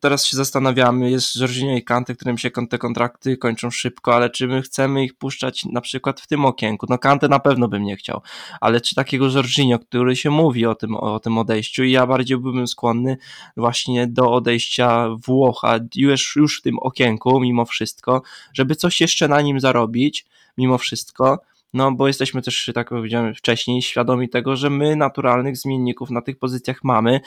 teraz 0.00 0.26
się 0.26 0.36
zastanawiamy, 0.36 1.10
jest 1.10 1.36
Jorginho 1.36 1.76
i 1.76 1.82
Kante, 1.82 2.14
którym 2.14 2.38
się 2.38 2.50
te 2.50 2.78
kontrakty 2.78 3.36
kończą 3.36 3.70
szybko, 3.70 4.14
ale 4.14 4.30
czy 4.30 4.46
my 4.48 4.62
chcemy 4.62 5.04
ich 5.04 5.14
puszczać 5.14 5.64
na 5.64 5.80
przykład 5.80 6.20
w 6.20 6.26
tym 6.26 6.44
okienku? 6.44 6.86
No 6.90 6.98
Kante 6.98 7.28
na 7.28 7.38
pewno 7.38 7.68
bym 7.68 7.82
nie 7.82 7.96
chciał, 7.96 8.20
ale 8.60 8.80
czy 8.80 8.94
takiego 8.94 9.28
Jorginho, 9.30 9.78
który 9.78 10.16
się 10.16 10.30
mówi 10.30 10.66
o 10.66 10.74
tym, 10.74 10.96
o 10.96 11.20
tym 11.20 11.38
odejściu 11.38 11.84
i 11.84 11.90
ja 11.90 12.06
bardziej 12.06 12.38
byłbym 12.38 12.66
skłonny 12.66 13.16
właśnie 13.56 14.06
do 14.06 14.32
odejścia 14.32 15.08
Włocha 15.26 15.78
już, 15.94 16.36
już 16.36 16.58
w 16.58 16.62
tym 16.62 16.78
okienku 16.78 17.40
mimo 17.40 17.64
wszystko, 17.64 18.22
żeby 18.54 18.76
coś 18.76 19.00
jeszcze 19.00 19.28
na 19.28 19.40
nim 19.40 19.60
zarobić 19.60 20.26
mimo 20.58 20.78
wszystko, 20.78 21.38
no 21.74 21.92
bo 21.92 22.06
jesteśmy 22.06 22.42
też, 22.42 22.66
tak 22.66 22.76
jak 22.76 22.88
powiedziałem 22.88 23.34
wcześniej, 23.34 23.82
świadomi 23.82 24.28
tego, 24.28 24.56
że 24.56 24.70
my 24.70 24.96
naturalnych 24.96 25.56
zmienników 25.56 26.10
na 26.10 26.22
tych 26.22 26.38
pozycjach 26.38 26.84
mamy 26.84 27.20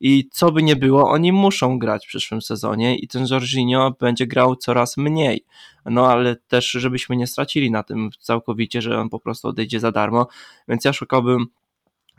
i 0.00 0.28
co 0.32 0.52
by 0.52 0.62
nie 0.62 0.76
było, 0.76 1.10
oni 1.10 1.32
muszą 1.32 1.78
grać 1.78 2.06
w 2.06 2.08
przyszłym 2.08 2.42
sezonie 2.42 2.96
i 2.96 3.08
ten 3.08 3.26
Jorginho 3.30 3.96
będzie 4.00 4.26
grał 4.26 4.56
coraz 4.56 4.96
mniej. 4.96 5.44
No 5.84 6.06
ale 6.06 6.36
też, 6.36 6.70
żebyśmy 6.70 7.16
nie 7.16 7.26
stracili 7.26 7.70
na 7.70 7.82
tym 7.82 8.10
całkowicie, 8.20 8.82
że 8.82 8.98
on 8.98 9.08
po 9.08 9.20
prostu 9.20 9.48
odejdzie 9.48 9.80
za 9.80 9.92
darmo, 9.92 10.26
więc 10.68 10.84
ja 10.84 10.92
szukałbym 10.92 11.46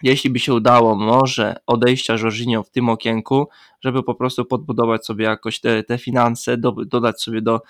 jeśli 0.03 0.29
by 0.29 0.39
się 0.39 0.53
udało, 0.53 0.95
może 0.95 1.55
odejścia 1.67 2.17
Jorginho 2.17 2.63
w 2.63 2.69
tym 2.69 2.89
okienku, 2.89 3.47
żeby 3.81 4.03
po 4.03 4.15
prostu 4.15 4.45
podbudować 4.45 5.05
sobie 5.05 5.25
jakoś 5.25 5.59
te, 5.59 5.83
te 5.83 5.97
finanse, 5.97 6.57
do, 6.57 6.71
dodać 6.71 7.21
sobie 7.21 7.41
do, 7.41 7.61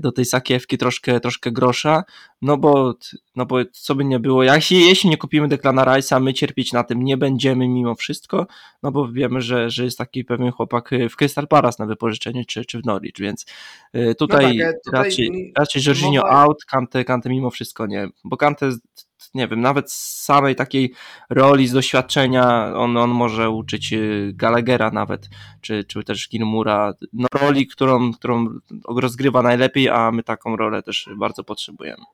do 0.00 0.12
tej 0.12 0.24
sakiewki 0.24 0.78
troszkę, 0.78 1.20
troszkę 1.20 1.52
grosza, 1.52 2.04
no 2.42 2.56
bo, 2.56 2.94
no 3.36 3.46
bo 3.46 3.56
co 3.72 3.94
by 3.94 4.04
nie 4.04 4.18
było, 4.18 4.42
jeśli, 4.42 4.86
jeśli 4.86 5.10
nie 5.10 5.16
kupimy 5.16 5.48
Declana 5.48 5.84
Rice'a, 5.84 6.22
my 6.22 6.34
cierpieć 6.34 6.72
na 6.72 6.84
tym 6.84 7.04
nie 7.04 7.16
będziemy 7.16 7.68
mimo 7.68 7.94
wszystko, 7.94 8.46
no 8.82 8.92
bo 8.92 9.08
wiemy, 9.08 9.40
że, 9.40 9.70
że 9.70 9.84
jest 9.84 9.98
taki 9.98 10.24
pewien 10.24 10.52
chłopak 10.52 10.90
w 11.10 11.16
Crystal 11.16 11.48
Palace 11.48 11.82
na 11.82 11.86
wypożyczenie, 11.86 12.44
czy, 12.44 12.64
czy 12.64 12.80
w 12.80 12.84
Norwich, 12.84 13.14
więc 13.18 13.46
y, 13.96 14.14
tutaj, 14.14 14.56
no 14.58 14.64
tak, 14.64 14.74
tutaj 14.84 15.04
raczej, 15.04 15.52
raczej 15.58 15.82
Jorginho 15.86 16.30
out, 16.30 16.64
Kante, 16.64 17.04
Kante 17.04 17.30
mimo 17.30 17.50
wszystko 17.50 17.86
nie, 17.86 18.08
bo 18.24 18.36
Kante 18.36 18.70
nie 19.34 19.48
wiem, 19.48 19.60
nawet 19.60 19.92
z 19.92 20.22
samej 20.24 20.56
takiej 20.56 20.94
roli, 21.30 21.66
z 21.66 21.72
doświadczenia, 21.72 22.72
on, 22.76 22.96
on 22.96 23.10
może 23.10 23.50
uczyć 23.50 23.92
y, 23.92 24.32
Gallaghera 24.34 24.90
nawet, 24.90 25.28
czy, 25.60 25.84
czy 25.84 26.04
też 26.04 26.28
Gilmura, 26.28 26.92
no, 27.12 27.26
roli, 27.34 27.66
którą, 27.66 28.12
którą 28.12 28.48
rozgrywa 28.88 29.42
najlepiej, 29.42 29.88
a 29.88 30.10
my 30.10 30.22
taką 30.22 30.56
rolę 30.56 30.82
też 30.82 31.08
bardzo 31.16 31.44
potrzebujemy. 31.44 32.04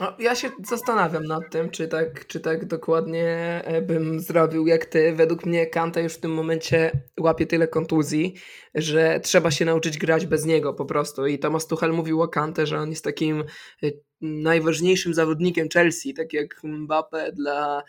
No, 0.00 0.16
ja 0.18 0.34
się 0.34 0.50
zastanawiam 0.64 1.24
nad 1.24 1.50
tym, 1.50 1.70
czy 1.70 1.88
tak, 1.88 2.26
czy 2.26 2.40
tak 2.40 2.64
dokładnie 2.64 3.26
e, 3.64 3.82
bym 3.82 4.20
zrobił 4.20 4.66
jak 4.66 4.86
ty. 4.86 5.12
Według 5.12 5.46
mnie 5.46 5.66
Kanta 5.66 6.00
już 6.00 6.12
w 6.14 6.20
tym 6.20 6.34
momencie 6.34 7.00
łapie 7.20 7.46
tyle 7.46 7.68
kontuzji, 7.68 8.34
że 8.74 9.20
trzeba 9.20 9.50
się 9.50 9.64
nauczyć 9.64 9.98
grać 9.98 10.26
bez 10.26 10.44
niego 10.44 10.74
po 10.74 10.84
prostu. 10.84 11.26
I 11.26 11.38
Thomas 11.38 11.66
Tuchel 11.66 11.92
mówił 11.92 12.22
o 12.22 12.28
Kante, 12.28 12.66
że 12.66 12.78
on 12.78 12.90
jest 12.90 13.04
takim 13.04 13.44
e, 13.82 13.90
najważniejszym 14.20 15.14
zawodnikiem 15.14 15.68
Chelsea, 15.74 16.14
tak 16.14 16.32
jak 16.32 16.64
Mbappe 16.64 17.32
dla 17.32 17.82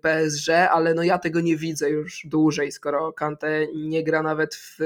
PSG, 0.00 0.48
ale 0.48 0.94
no 0.94 1.02
ja 1.02 1.18
tego 1.18 1.40
nie 1.40 1.56
widzę 1.56 1.90
już 1.90 2.22
dłużej, 2.24 2.72
skoro 2.72 3.12
Kante 3.12 3.66
nie 3.74 4.04
gra 4.04 4.22
nawet 4.22 4.54
w 4.54 4.78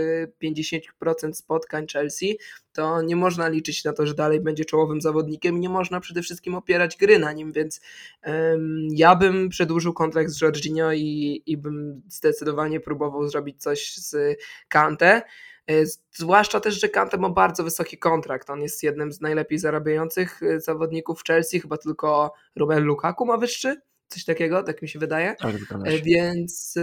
50% 0.43 1.33
spotkań 1.33 1.87
Chelsea, 1.93 2.39
to 2.73 3.03
nie 3.03 3.17
można 3.17 3.49
liczyć 3.49 3.85
na 3.85 3.93
to, 3.93 4.07
że 4.07 4.15
dalej 4.15 4.41
będzie 4.41 4.65
czołowym 4.65 5.01
zawodnikiem 5.01 5.61
nie 5.61 5.69
można 5.69 6.01
przede 6.01 6.23
wszystkim 6.23 6.55
opierać 6.55 6.97
gry 6.97 7.19
na 7.19 7.33
nim, 7.33 7.53
więc 7.53 7.81
um, 8.27 8.89
ja 8.91 9.17
bym 9.17 9.49
przedłużył 9.49 9.93
kontrakt 9.93 10.31
z 10.31 10.41
Jorginho 10.41 10.93
i, 10.93 11.43
i 11.47 11.57
bym 11.57 12.03
zdecydowanie 12.09 12.81
próbował 12.81 13.29
zrobić 13.29 13.63
coś 13.63 13.97
z 13.97 14.39
Kante. 14.69 15.23
E, 15.67 15.87
zwłaszcza 16.13 16.61
też, 16.61 16.81
że 16.81 16.89
Kante 16.89 17.19
ma 17.19 17.29
bardzo 17.29 17.65
wysoki 17.65 17.99
kontrakt. 17.99 18.51
On 18.51 18.63
jest 18.63 18.83
jednym 18.83 19.13
z 19.13 19.21
najlepiej 19.21 19.59
zarabiających 19.59 20.43
e, 20.43 20.61
zawodników 20.61 21.23
Chelsea, 21.25 21.61
chyba 21.61 21.77
tylko 21.77 22.33
Romelu 22.57 22.87
Lukaku 22.87 23.27
ma 23.27 23.37
wyższy 23.37 23.81
coś 24.13 24.25
takiego, 24.25 24.63
tak 24.63 24.83
mi 24.83 24.89
się 24.89 24.99
wydaje. 24.99 25.37
Tak, 25.41 25.55
e, 25.85 25.99
więc, 25.99 26.75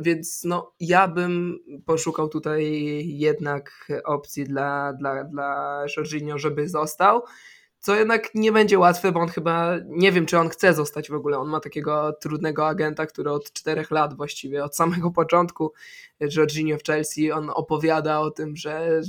więc 0.00 0.44
no, 0.44 0.72
ja 0.80 1.08
bym 1.08 1.58
poszukał 1.86 2.28
tutaj 2.28 2.64
jednak 3.06 3.88
opcji 4.04 4.44
dla, 4.44 4.92
dla, 4.92 5.24
dla 5.24 5.84
Jorginho, 5.96 6.38
żeby 6.38 6.68
został. 6.68 7.22
Co 7.80 7.94
jednak 7.94 8.34
nie 8.34 8.52
będzie 8.52 8.78
łatwe, 8.78 9.12
bo 9.12 9.20
on 9.20 9.28
chyba 9.28 9.74
nie 9.86 10.12
wiem, 10.12 10.26
czy 10.26 10.38
on 10.38 10.48
chce 10.48 10.74
zostać 10.74 11.10
w 11.10 11.14
ogóle. 11.14 11.38
On 11.38 11.48
ma 11.48 11.60
takiego 11.60 12.12
trudnego 12.12 12.66
agenta, 12.66 13.06
który 13.06 13.30
od 13.30 13.52
czterech 13.52 13.90
lat 13.90 14.16
właściwie, 14.16 14.64
od 14.64 14.76
samego 14.76 15.10
początku 15.10 15.72
Jorginho 16.36 16.78
w 16.78 16.82
Chelsea, 16.82 17.32
on 17.32 17.50
opowiada 17.50 18.20
o 18.20 18.30
tym, 18.30 18.56
że 18.56 19.00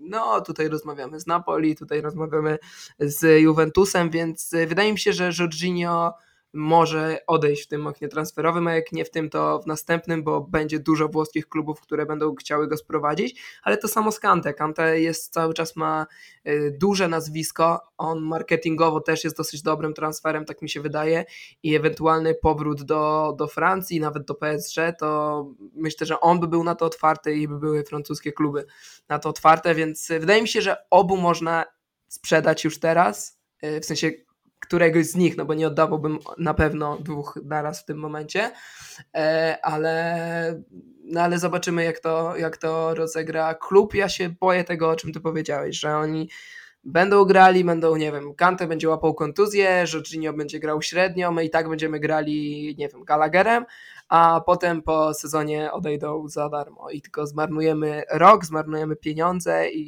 no 0.00 0.40
tutaj 0.40 0.68
rozmawiamy 0.68 1.20
z 1.20 1.26
Napoli, 1.26 1.76
tutaj 1.76 2.00
rozmawiamy 2.00 2.58
z 2.98 3.42
Juventusem, 3.42 4.10
więc 4.10 4.50
wydaje 4.66 4.92
mi 4.92 4.98
się, 4.98 5.12
że 5.12 5.30
Jorginho 5.38 6.14
może 6.54 7.18
odejść 7.26 7.64
w 7.64 7.68
tym 7.68 7.86
oknie 7.86 8.08
transferowym, 8.08 8.66
a 8.66 8.74
jak 8.74 8.92
nie 8.92 9.04
w 9.04 9.10
tym, 9.10 9.30
to 9.30 9.58
w 9.58 9.66
następnym, 9.66 10.22
bo 10.22 10.40
będzie 10.40 10.78
dużo 10.78 11.08
włoskich 11.08 11.48
klubów, 11.48 11.80
które 11.80 12.06
będą 12.06 12.34
chciały 12.34 12.68
go 12.68 12.76
sprowadzić, 12.76 13.42
ale 13.62 13.76
to 13.76 13.88
samo 13.88 14.12
z 14.12 14.20
Kante. 14.20 14.54
Kante 14.54 15.00
jest, 15.00 15.32
cały 15.32 15.54
czas 15.54 15.76
ma 15.76 16.06
y, 16.46 16.76
duże 16.80 17.08
nazwisko, 17.08 17.80
on 17.98 18.20
marketingowo 18.20 19.00
też 19.00 19.24
jest 19.24 19.36
dosyć 19.36 19.62
dobrym 19.62 19.94
transferem, 19.94 20.44
tak 20.44 20.62
mi 20.62 20.70
się 20.70 20.80
wydaje. 20.80 21.24
I 21.62 21.74
ewentualny 21.74 22.34
powrót 22.34 22.82
do, 22.82 23.34
do 23.38 23.46
Francji, 23.46 24.00
nawet 24.00 24.24
do 24.24 24.34
PSG, 24.34 24.76
to 24.98 25.46
myślę, 25.74 26.06
że 26.06 26.20
on 26.20 26.40
by 26.40 26.48
był 26.48 26.64
na 26.64 26.74
to 26.74 26.86
otwarty 26.86 27.34
i 27.34 27.48
by 27.48 27.58
były 27.58 27.84
francuskie 27.84 28.32
kluby 28.32 28.66
na 29.08 29.18
to 29.18 29.28
otwarte, 29.28 29.74
więc 29.74 30.08
wydaje 30.08 30.42
mi 30.42 30.48
się, 30.48 30.62
że 30.62 30.76
obu 30.90 31.16
można 31.16 31.64
sprzedać 32.08 32.64
już 32.64 32.80
teraz, 32.80 33.40
y, 33.64 33.80
w 33.80 33.84
sensie 33.84 34.23
któregoś 34.64 35.06
z 35.06 35.16
nich, 35.16 35.36
no 35.36 35.44
bo 35.44 35.54
nie 35.54 35.66
oddawałbym 35.66 36.18
na 36.38 36.54
pewno 36.54 36.98
dwóch 36.98 37.38
naraz 37.44 37.82
w 37.82 37.84
tym 37.84 37.98
momencie, 37.98 38.50
e, 39.14 39.58
ale, 39.62 40.62
no 41.04 41.20
ale 41.20 41.38
zobaczymy 41.38 41.84
jak 41.84 41.98
to, 41.98 42.36
jak 42.36 42.56
to 42.56 42.94
rozegra 42.94 43.54
klub. 43.54 43.94
Ja 43.94 44.08
się 44.08 44.28
boję 44.28 44.64
tego, 44.64 44.90
o 44.90 44.96
czym 44.96 45.12
ty 45.12 45.20
powiedziałeś, 45.20 45.76
że 45.80 45.96
oni 45.96 46.28
będą 46.84 47.24
grali, 47.24 47.64
będą, 47.64 47.96
nie 47.96 48.12
wiem, 48.12 48.34
Kante 48.34 48.66
będzie 48.66 48.88
łapał 48.88 49.14
kontuzję, 49.14 49.84
Jorginho 49.92 50.32
będzie 50.32 50.60
grał 50.60 50.82
średnio, 50.82 51.32
my 51.32 51.44
i 51.44 51.50
tak 51.50 51.68
będziemy 51.68 52.00
grali, 52.00 52.74
nie 52.78 52.88
wiem, 52.88 53.04
Gallagherem, 53.04 53.64
a 54.08 54.40
potem 54.46 54.82
po 54.82 55.14
sezonie 55.14 55.72
odejdą 55.72 56.28
za 56.28 56.48
darmo 56.48 56.90
i 56.90 57.02
tylko 57.02 57.26
zmarnujemy 57.26 58.02
rok, 58.10 58.44
zmarnujemy 58.44 58.96
pieniądze 58.96 59.70
i, 59.70 59.80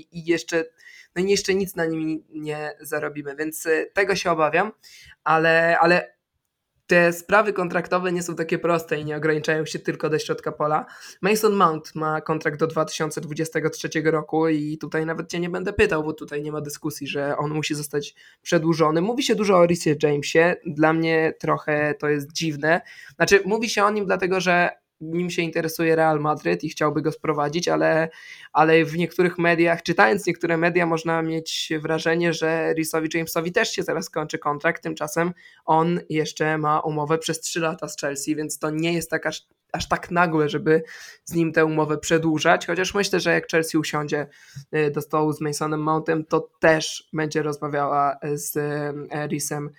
i, 0.00 0.18
i 0.18 0.24
jeszcze 0.24 0.64
no 1.18 1.24
i 1.24 1.30
jeszcze 1.30 1.54
nic 1.54 1.76
na 1.76 1.86
nim 1.86 2.24
nie 2.30 2.72
zarobimy, 2.80 3.36
więc 3.36 3.66
y, 3.66 3.90
tego 3.94 4.16
się 4.16 4.30
obawiam, 4.30 4.72
ale, 5.24 5.78
ale 5.78 6.18
te 6.86 7.12
sprawy 7.12 7.52
kontraktowe 7.52 8.12
nie 8.12 8.22
są 8.22 8.34
takie 8.34 8.58
proste 8.58 9.00
i 9.00 9.04
nie 9.04 9.16
ograniczają 9.16 9.66
się 9.66 9.78
tylko 9.78 10.10
do 10.10 10.18
środka 10.18 10.52
pola. 10.52 10.86
Mason 11.22 11.52
Mount 11.52 11.94
ma 11.94 12.20
kontrakt 12.20 12.60
do 12.60 12.66
2023 12.66 13.88
roku 14.04 14.48
i 14.48 14.78
tutaj 14.78 15.06
nawet 15.06 15.30
cię 15.30 15.40
nie 15.40 15.50
będę 15.50 15.72
pytał, 15.72 16.04
bo 16.04 16.12
tutaj 16.12 16.42
nie 16.42 16.52
ma 16.52 16.60
dyskusji, 16.60 17.06
że 17.06 17.36
on 17.36 17.50
musi 17.50 17.74
zostać 17.74 18.14
przedłużony. 18.42 19.00
Mówi 19.00 19.22
się 19.22 19.34
dużo 19.34 19.58
o 19.58 19.66
Risie 19.66 19.96
Jamesie, 20.02 20.56
dla 20.66 20.92
mnie 20.92 21.34
trochę 21.40 21.94
to 21.94 22.08
jest 22.08 22.32
dziwne. 22.32 22.80
Znaczy 23.16 23.42
mówi 23.44 23.70
się 23.70 23.84
o 23.84 23.90
nim 23.90 24.06
dlatego, 24.06 24.40
że 24.40 24.70
nim 25.00 25.30
się 25.30 25.42
interesuje 25.42 25.96
Real 25.96 26.20
Madryt 26.20 26.64
i 26.64 26.68
chciałby 26.68 27.02
go 27.02 27.12
sprowadzić, 27.12 27.68
ale, 27.68 28.08
ale 28.52 28.84
w 28.84 28.96
niektórych 28.96 29.38
mediach, 29.38 29.82
czytając 29.82 30.26
niektóre 30.26 30.56
media, 30.56 30.86
można 30.86 31.22
mieć 31.22 31.72
wrażenie, 31.82 32.32
że 32.32 32.74
Risowi 32.74 33.08
Jamesowi 33.14 33.52
też 33.52 33.72
się 33.72 33.82
zaraz 33.82 34.10
kończy 34.10 34.38
kontrakt, 34.38 34.82
tymczasem 34.82 35.32
on 35.64 36.00
jeszcze 36.08 36.58
ma 36.58 36.80
umowę 36.80 37.18
przez 37.18 37.40
3 37.40 37.60
lata 37.60 37.88
z 37.88 37.96
Chelsea, 37.96 38.36
więc 38.36 38.58
to 38.58 38.70
nie 38.70 38.92
jest 38.92 39.10
tak 39.10 39.26
aż, 39.26 39.46
aż 39.72 39.88
tak 39.88 40.10
nagłe, 40.10 40.48
żeby 40.48 40.82
z 41.24 41.34
nim 41.34 41.52
tę 41.52 41.64
umowę 41.64 41.98
przedłużać, 41.98 42.66
chociaż 42.66 42.94
myślę, 42.94 43.20
że 43.20 43.32
jak 43.32 43.48
Chelsea 43.48 43.78
usiądzie 43.78 44.26
y, 44.76 44.90
do 44.90 45.00
stołu 45.00 45.32
z 45.32 45.40
Masonem 45.40 45.80
Mountem, 45.80 46.24
to 46.24 46.48
też 46.60 47.08
będzie 47.12 47.42
rozmawiała 47.42 48.18
z 48.34 48.56
y, 48.56 49.26
Risem 49.26 49.70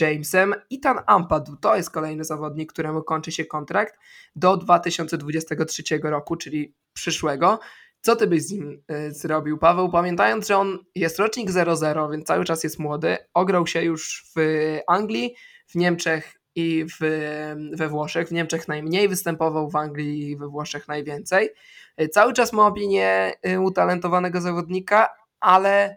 Jamesem. 0.00 0.54
Ethan 0.72 0.98
Ampadu 1.06 1.56
to 1.56 1.76
jest 1.76 1.90
kolejny 1.90 2.24
zawodnik, 2.24 2.72
któremu 2.72 3.02
kończy 3.02 3.32
się 3.32 3.44
kontrakt 3.44 3.94
do 4.36 4.56
2023 4.56 5.82
roku, 6.02 6.36
czyli 6.36 6.74
przyszłego. 6.92 7.58
Co 8.00 8.16
ty 8.16 8.26
byś 8.26 8.42
z 8.42 8.52
nim 8.52 8.82
e, 8.88 9.10
zrobił, 9.10 9.58
Paweł? 9.58 9.90
Pamiętając, 9.90 10.46
że 10.46 10.56
on 10.56 10.78
jest 10.94 11.18
rocznik 11.18 11.50
00, 11.50 12.08
więc 12.08 12.26
cały 12.26 12.44
czas 12.44 12.64
jest 12.64 12.78
młody, 12.78 13.16
ograł 13.34 13.66
się 13.66 13.82
już 13.82 14.24
w 14.36 14.40
Anglii, 14.86 15.34
w 15.66 15.74
Niemczech 15.74 16.34
i 16.54 16.84
w, 16.84 16.96
we 17.72 17.88
Włoszech. 17.88 18.28
W 18.28 18.32
Niemczech 18.32 18.68
najmniej, 18.68 19.08
występował 19.08 19.70
w 19.70 19.76
Anglii 19.76 20.30
i 20.30 20.36
we 20.36 20.48
Włoszech 20.48 20.88
najwięcej. 20.88 21.50
E, 21.96 22.08
cały 22.08 22.32
czas 22.32 22.52
ma 22.52 22.66
opinię 22.66 23.32
e, 23.42 23.60
utalentowanego 23.60 24.40
zawodnika, 24.40 25.08
ale 25.40 25.96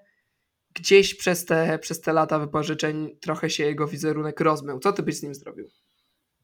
gdzieś 0.74 1.16
przez 1.16 1.46
te, 1.46 1.80
przez 1.80 2.02
te 2.02 2.14
lata 2.14 2.40
wypożyczeń 2.40 3.18
trochę 3.20 3.50
się 3.50 3.64
jego 3.64 3.88
wizerunek 3.88 4.40
rozmył. 4.40 4.80
Co 4.80 4.94
ty 4.94 5.04
byś 5.04 5.16
z 5.18 5.24
nim 5.24 5.36
zrobił? 5.36 5.70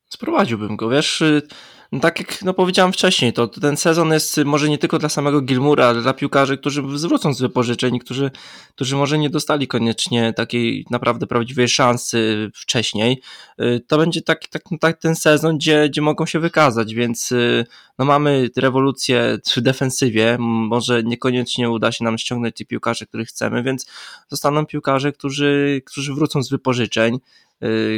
Sprowadziłbym 0.10 0.76
go, 0.76 0.90
wiesz, 0.90 1.22
y, 1.22 1.42
no 1.92 2.00
tak 2.00 2.20
jak 2.20 2.44
no 2.44 2.54
powiedziałem 2.54 2.94
wcześniej, 2.94 3.34
to 3.34 3.48
ten 3.48 3.78
sezon 3.78 4.14
jest 4.14 4.38
może 4.46 4.70
nie 4.70 4.78
tylko 4.78 5.00
dla 5.00 5.10
samego 5.10 5.42
Gilmura, 5.42 5.86
ale 5.86 6.02
dla 6.02 6.14
piłkarzy, 6.14 6.58
którzy 6.58 6.84
zwrócą 6.96 7.34
z 7.34 7.42
wypożyczeń, 7.42 8.00
którzy, 8.00 8.32
którzy 8.76 8.96
może 8.96 9.18
nie 9.18 9.30
dostali 9.30 9.68
koniecznie 9.68 10.34
takiej 10.34 10.86
naprawdę 10.90 11.28
prawdziwej 11.28 11.68
szansy 11.70 12.52
wcześniej. 12.54 13.22
Y, 13.62 13.82
to 13.88 13.98
będzie 13.98 14.22
taki, 14.22 14.48
tak, 14.50 14.64
tak 14.80 14.98
ten 14.98 15.16
sezon, 15.16 15.58
gdzie, 15.58 15.90
gdzie 15.90 16.02
mogą 16.02 16.26
się 16.26 16.40
wykazać, 16.40 16.94
więc 16.94 17.32
y, 17.32 17.66
no 18.00 18.06
mamy 18.06 18.50
rewolucję 18.58 19.38
w 19.56 19.62
defensywie, 19.62 20.38
może 20.40 21.04
niekoniecznie 21.04 21.70
uda 21.70 21.92
się 21.92 22.04
nam 22.04 22.18
ściągnąć 22.18 22.56
tych 22.56 22.68
piłkarzy, 22.68 23.08
których 23.08 23.28
chcemy, 23.28 23.64
więc 23.64 23.86
zostaną 24.30 24.66
piłkarze, 24.66 25.12
którzy, 25.12 25.82
którzy 25.86 26.14
wrócą 26.14 26.44
z 26.44 26.50
wypożyczeń, 26.50 27.20
Y, 27.20 27.47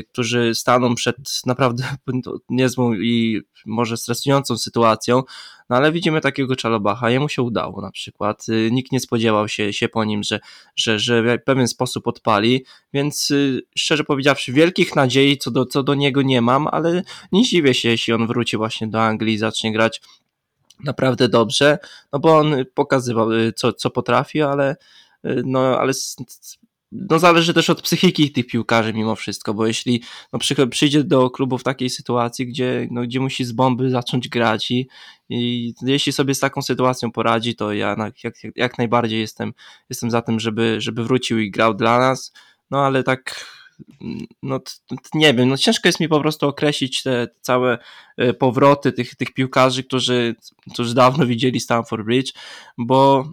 którzy 0.09 0.55
staną 0.55 0.95
przed 0.95 1.41
naprawdę 1.45 1.83
niezłą 2.49 2.93
i 2.93 3.41
może 3.65 3.97
stresującą 3.97 4.57
sytuacją, 4.57 5.23
no 5.69 5.75
ale 5.75 5.91
widzimy 5.91 6.21
takiego 6.21 6.55
Czalobacha, 6.55 7.09
jemu 7.09 7.29
się 7.29 7.41
udało 7.41 7.81
na 7.81 7.91
przykład, 7.91 8.49
y, 8.49 8.69
nikt 8.71 8.91
nie 8.91 8.99
spodziewał 8.99 9.47
się, 9.47 9.73
się 9.73 9.89
po 9.89 10.03
nim, 10.03 10.23
że, 10.23 10.39
że, 10.75 10.99
że 10.99 11.37
w 11.37 11.43
pewien 11.43 11.67
sposób 11.67 12.07
odpali, 12.07 12.65
więc 12.93 13.31
y, 13.31 13.61
szczerze 13.75 14.03
powiedziawszy 14.03 14.53
wielkich 14.53 14.95
nadziei 14.95 15.37
co 15.37 15.51
do, 15.51 15.65
co 15.65 15.83
do 15.83 15.95
niego 15.95 16.21
nie 16.21 16.41
mam, 16.41 16.67
ale 16.67 17.03
nie 17.31 17.43
dziwię 17.43 17.73
się, 17.73 17.89
jeśli 17.89 18.13
on 18.13 18.27
wróci 18.27 18.57
właśnie 18.57 18.87
do 18.87 19.01
Anglii 19.01 19.33
i 19.33 19.37
zacznie 19.37 19.73
grać 19.73 20.01
naprawdę 20.83 21.29
dobrze, 21.29 21.77
no 22.13 22.19
bo 22.19 22.37
on 22.37 22.55
pokazywał 22.73 23.29
co, 23.55 23.73
co 23.73 23.89
potrafi, 23.89 24.41
ale 24.41 24.75
no 25.23 25.59
ale 25.59 25.93
no 26.91 27.19
zależy 27.19 27.53
też 27.53 27.69
od 27.69 27.81
psychiki 27.81 28.31
tych 28.31 28.47
piłkarzy 28.47 28.93
mimo 28.93 29.15
wszystko, 29.15 29.53
bo 29.53 29.67
jeśli 29.67 30.03
no, 30.33 30.39
przyjdzie 30.69 31.03
do 31.03 31.29
klubu 31.29 31.57
w 31.57 31.63
takiej 31.63 31.89
sytuacji, 31.89 32.47
gdzie, 32.47 32.87
no, 32.91 33.01
gdzie 33.01 33.19
musi 33.19 33.45
z 33.45 33.51
bomby 33.51 33.89
zacząć 33.89 34.29
grać 34.29 34.71
i, 34.71 34.89
i 35.29 35.73
jeśli 35.81 36.11
sobie 36.11 36.35
z 36.35 36.39
taką 36.39 36.61
sytuacją 36.61 37.11
poradzi, 37.11 37.55
to 37.55 37.73
ja 37.73 37.95
jak, 38.23 38.33
jak, 38.55 38.77
najbardziej 38.77 39.19
jestem, 39.19 39.53
jestem 39.89 40.11
za 40.11 40.21
tym, 40.21 40.39
żeby, 40.39 40.81
żeby 40.81 41.03
wrócił 41.03 41.39
i 41.39 41.51
grał 41.51 41.73
dla 41.73 41.99
nas, 41.99 42.33
no 42.71 42.85
ale 42.85 43.03
tak 43.03 43.45
no 44.43 44.59
nie 45.13 45.33
wiem, 45.33 45.49
no 45.49 45.57
ciężko 45.57 45.87
jest 45.87 45.99
mi 45.99 46.09
po 46.09 46.19
prostu 46.19 46.47
określić 46.47 47.03
te 47.03 47.27
całe 47.41 47.77
e, 48.17 48.33
powroty 48.33 48.91
tych, 48.91 49.15
tych 49.15 49.33
piłkarzy, 49.33 49.83
którzy, 49.83 50.35
którzy 50.73 50.95
dawno 50.95 51.25
widzieli 51.25 51.59
Stamford 51.59 52.05
Bridge, 52.05 52.33
bo 52.77 53.31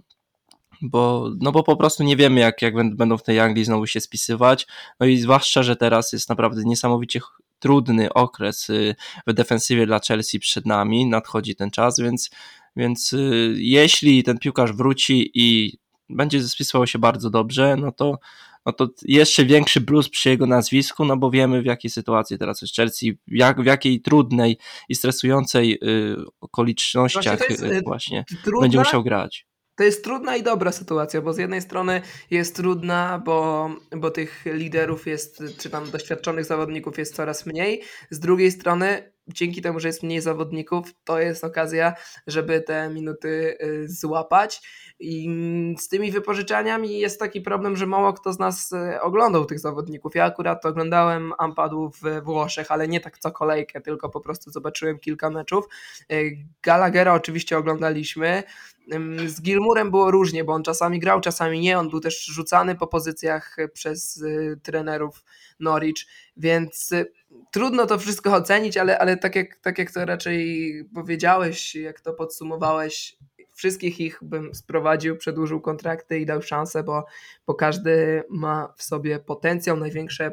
bo, 0.81 1.31
no 1.39 1.51
bo 1.51 1.63
po 1.63 1.75
prostu 1.75 2.03
nie 2.03 2.15
wiemy, 2.15 2.39
jak, 2.39 2.61
jak 2.61 2.95
będą 2.95 3.17
w 3.17 3.23
tej 3.23 3.39
Anglii 3.39 3.65
znowu 3.65 3.87
się 3.87 3.99
spisywać. 3.99 4.67
No 4.99 5.05
i 5.05 5.17
zwłaszcza, 5.17 5.63
że 5.63 5.75
teraz 5.75 6.13
jest 6.13 6.29
naprawdę 6.29 6.63
niesamowicie 6.65 7.19
trudny 7.59 8.13
okres 8.13 8.69
y, 8.69 8.95
w 9.27 9.33
defensywie 9.33 9.85
dla 9.85 9.99
Chelsea 9.99 10.39
przed 10.39 10.65
nami, 10.65 11.05
nadchodzi 11.05 11.55
ten 11.55 11.71
czas, 11.71 11.99
więc, 11.99 12.29
więc 12.75 13.13
y, 13.13 13.55
jeśli 13.57 14.23
ten 14.23 14.37
piłkarz 14.37 14.73
wróci 14.73 15.31
i 15.33 15.77
będzie 16.09 16.43
spisywał 16.43 16.87
się 16.87 16.99
bardzo 16.99 17.29
dobrze, 17.29 17.75
no 17.75 17.91
to, 17.91 18.19
no 18.65 18.73
to 18.73 18.87
jeszcze 19.01 19.45
większy 19.45 19.81
plus 19.81 20.09
przy 20.09 20.29
jego 20.29 20.45
nazwisku, 20.45 21.05
no 21.05 21.17
bo 21.17 21.31
wiemy 21.31 21.61
w 21.61 21.65
jakiej 21.65 21.91
sytuacji 21.91 22.37
teraz 22.37 22.61
jest 22.61 22.75
Chelsea, 22.75 23.17
jak, 23.27 23.61
w 23.61 23.65
jakiej 23.65 24.01
trudnej 24.01 24.57
i 24.89 24.95
stresującej 24.95 25.79
y, 25.83 26.15
okolicznościach 26.41 27.39
właśnie, 27.49 27.81
właśnie 27.85 28.25
będzie 28.61 28.79
musiał 28.79 29.03
grać 29.03 29.46
to 29.77 29.83
jest 29.83 30.03
trudna 30.03 30.35
i 30.35 30.43
dobra 30.43 30.71
sytuacja, 30.71 31.21
bo 31.21 31.33
z 31.33 31.37
jednej 31.37 31.61
strony 31.61 32.01
jest 32.31 32.55
trudna, 32.55 33.21
bo, 33.25 33.69
bo 33.97 34.11
tych 34.11 34.45
liderów 34.45 35.07
jest, 35.07 35.43
czy 35.57 35.69
tam 35.69 35.91
doświadczonych 35.91 36.45
zawodników 36.45 36.97
jest 36.97 37.15
coraz 37.15 37.45
mniej, 37.45 37.83
z 38.09 38.19
drugiej 38.19 38.51
strony 38.51 39.11
dzięki 39.27 39.61
temu, 39.61 39.79
że 39.79 39.87
jest 39.87 40.03
mniej 40.03 40.21
zawodników, 40.21 40.93
to 41.03 41.19
jest 41.19 41.43
okazja, 41.43 41.93
żeby 42.27 42.61
te 42.61 42.89
minuty 42.89 43.57
y, 43.63 43.89
złapać 43.89 44.61
i 44.99 45.29
z 45.79 45.87
tymi 45.87 46.11
wypożyczaniami 46.11 46.99
jest 46.99 47.19
taki 47.19 47.41
problem, 47.41 47.77
że 47.77 47.85
mało 47.85 48.13
kto 48.13 48.33
z 48.33 48.39
nas 48.39 48.71
y, 48.71 49.01
oglądał 49.01 49.45
tych 49.45 49.59
zawodników. 49.59 50.15
Ja 50.15 50.25
akurat 50.25 50.65
oglądałem 50.65 51.33
Ampadu 51.37 51.91
w 52.01 52.23
Włoszech, 52.23 52.71
ale 52.71 52.87
nie 52.87 52.99
tak 52.99 53.17
co 53.17 53.31
kolejkę, 53.31 53.81
tylko 53.81 54.09
po 54.09 54.21
prostu 54.21 54.51
zobaczyłem 54.51 54.99
kilka 54.99 55.29
meczów. 55.29 55.65
Y, 56.11 56.37
Gallaghera 56.63 57.13
oczywiście 57.13 57.57
oglądaliśmy, 57.57 58.43
z 59.25 59.41
Gilmurem 59.41 59.91
było 59.91 60.11
różnie, 60.11 60.43
bo 60.43 60.53
on 60.53 60.63
czasami 60.63 60.99
grał, 60.99 61.21
czasami 61.21 61.59
nie. 61.59 61.79
On 61.79 61.89
był 61.89 61.99
też 61.99 62.25
rzucany 62.25 62.75
po 62.75 62.87
pozycjach 62.87 63.57
przez 63.73 64.17
y, 64.17 64.59
trenerów 64.63 65.23
Norwich, 65.59 66.05
więc 66.37 66.91
y, 66.91 67.11
trudno 67.51 67.85
to 67.85 67.99
wszystko 67.99 68.33
ocenić, 68.33 68.77
ale, 68.77 68.99
ale 68.99 69.17
tak, 69.17 69.35
jak, 69.35 69.57
tak 69.57 69.77
jak 69.77 69.91
to 69.91 70.05
raczej 70.05 70.73
powiedziałeś, 70.95 71.75
jak 71.75 72.01
to 72.01 72.13
podsumowałeś, 72.13 73.17
wszystkich 73.53 73.99
ich 73.99 74.19
bym 74.21 74.55
sprowadził, 74.55 75.17
przedłużył 75.17 75.61
kontrakty 75.61 76.19
i 76.19 76.25
dał 76.25 76.41
szansę, 76.41 76.83
bo, 76.83 77.05
bo 77.47 77.55
każdy 77.55 78.23
ma 78.29 78.73
w 78.77 78.83
sobie 78.83 79.19
potencjał. 79.19 79.77
Największe 79.77 80.31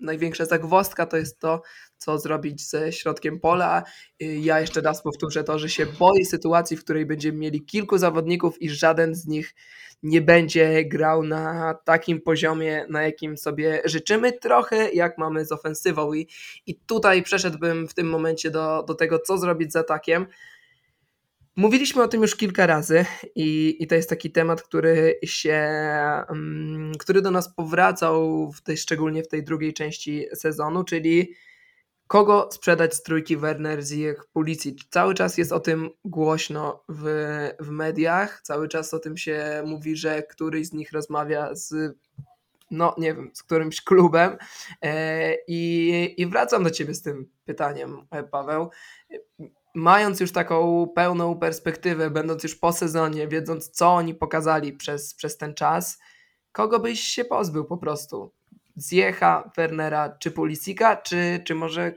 największa 0.00 0.44
zagwozdka 0.44 1.06
to 1.06 1.16
jest 1.16 1.38
to, 1.40 1.62
co 1.98 2.18
zrobić 2.18 2.68
ze 2.68 2.92
środkiem 2.92 3.40
pola. 3.40 3.82
Ja 4.20 4.60
jeszcze 4.60 4.80
raz 4.80 5.02
powtórzę 5.02 5.44
to, 5.44 5.58
że 5.58 5.68
się 5.68 5.86
boję 5.86 6.24
sytuacji, 6.24 6.76
w 6.76 6.84
której 6.84 7.06
będziemy 7.06 7.38
mieli 7.38 7.64
kilku 7.64 7.98
zawodników 7.98 8.62
i 8.62 8.70
żaden 8.70 9.14
z 9.14 9.26
nich 9.26 9.54
nie 10.02 10.20
będzie 10.20 10.84
grał 10.84 11.22
na 11.22 11.74
takim 11.84 12.20
poziomie, 12.20 12.86
na 12.88 13.02
jakim 13.02 13.36
sobie 13.36 13.82
życzymy, 13.84 14.32
trochę 14.32 14.92
jak 14.92 15.18
mamy 15.18 15.44
z 15.44 15.52
ofensywą. 15.52 16.12
I, 16.12 16.28
i 16.66 16.74
tutaj 16.74 17.22
przeszedłbym 17.22 17.88
w 17.88 17.94
tym 17.94 18.08
momencie 18.08 18.50
do, 18.50 18.82
do 18.82 18.94
tego, 18.94 19.18
co 19.18 19.38
zrobić 19.38 19.72
z 19.72 19.76
atakiem. 19.76 20.26
Mówiliśmy 21.58 22.02
o 22.02 22.08
tym 22.08 22.22
już 22.22 22.36
kilka 22.36 22.66
razy 22.66 23.04
i, 23.34 23.76
i 23.80 23.86
to 23.86 23.94
jest 23.94 24.08
taki 24.08 24.30
temat, 24.30 24.62
który 24.62 25.18
się, 25.24 25.68
um, 26.28 26.92
który 26.98 27.22
do 27.22 27.30
nas 27.30 27.54
powracał 27.54 28.52
w 28.52 28.62
tej, 28.62 28.76
szczególnie 28.76 29.22
w 29.22 29.28
tej 29.28 29.44
drugiej 29.44 29.74
części 29.74 30.26
sezonu, 30.34 30.84
czyli 30.84 31.34
kogo 32.06 32.48
sprzedać 32.52 32.94
z 32.94 33.02
trójki 33.02 33.36
Werner, 33.36 33.84
Ziyech, 33.84 34.24
Pulisic. 34.32 34.88
Cały 34.90 35.14
czas 35.14 35.38
jest 35.38 35.52
o 35.52 35.60
tym 35.60 35.90
głośno 36.04 36.84
w, 36.88 37.04
w 37.60 37.70
mediach, 37.70 38.40
cały 38.42 38.68
czas 38.68 38.94
o 38.94 38.98
tym 38.98 39.16
się 39.16 39.62
mówi, 39.66 39.96
że 39.96 40.22
któryś 40.22 40.66
z 40.66 40.72
nich 40.72 40.92
rozmawia 40.92 41.54
z 41.54 41.96
no 42.70 42.94
nie 42.98 43.14
wiem, 43.14 43.30
z 43.34 43.42
którymś 43.42 43.80
klubem 43.80 44.36
e, 44.82 45.34
i, 45.48 46.14
i 46.16 46.26
wracam 46.26 46.64
do 46.64 46.70
Ciebie 46.70 46.94
z 46.94 47.02
tym 47.02 47.30
pytaniem, 47.44 48.06
Paweł 48.30 48.70
mając 49.74 50.20
już 50.20 50.32
taką 50.32 50.88
pełną 50.94 51.38
perspektywę, 51.38 52.10
będąc 52.10 52.42
już 52.42 52.54
po 52.54 52.72
sezonie, 52.72 53.28
wiedząc 53.28 53.70
co 53.70 53.88
oni 53.88 54.14
pokazali 54.14 54.72
przez, 54.72 55.14
przez 55.14 55.36
ten 55.36 55.54
czas, 55.54 55.98
kogo 56.52 56.78
byś 56.78 57.00
się 57.00 57.24
pozbył 57.24 57.64
po 57.64 57.78
prostu? 57.78 58.32
Zjecha, 58.76 59.50
Wernera 59.56 60.16
czy 60.18 60.30
Pulisika, 60.30 60.96
czy, 60.96 61.42
czy 61.44 61.54
może 61.54 61.92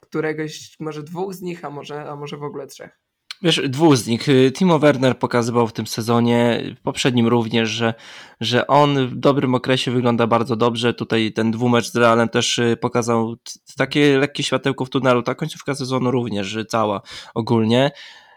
któregoś, 0.00 0.80
może 0.80 1.02
dwóch 1.02 1.34
z 1.34 1.42
nich, 1.42 1.64
a 1.64 1.70
może, 1.70 2.10
a 2.10 2.16
może 2.16 2.36
w 2.36 2.42
ogóle 2.42 2.66
trzech? 2.66 3.07
Wiesz, 3.42 3.60
dwóch 3.68 3.96
z 3.96 4.06
nich. 4.06 4.26
Timo 4.54 4.78
Werner 4.78 5.18
pokazywał 5.18 5.68
w 5.68 5.72
tym 5.72 5.86
sezonie, 5.86 6.62
poprzednim 6.82 7.26
również, 7.26 7.68
że, 7.68 7.94
że 8.40 8.66
on 8.66 9.08
w 9.08 9.16
dobrym 9.16 9.54
okresie 9.54 9.90
wygląda 9.90 10.26
bardzo 10.26 10.56
dobrze. 10.56 10.94
Tutaj 10.94 11.32
ten 11.32 11.50
dwumecz 11.50 11.90
z 11.90 11.96
Realem 11.96 12.28
też 12.28 12.58
y, 12.58 12.76
pokazał 12.80 13.36
takie 13.76 14.18
lekkie 14.18 14.42
światełko 14.42 14.84
w 14.84 14.90
tunelu. 14.90 15.22
Ta 15.22 15.34
końcówka 15.34 15.74
sezonu 15.74 16.10
również, 16.10 16.58
cała 16.68 17.02
ogólnie. 17.34 17.90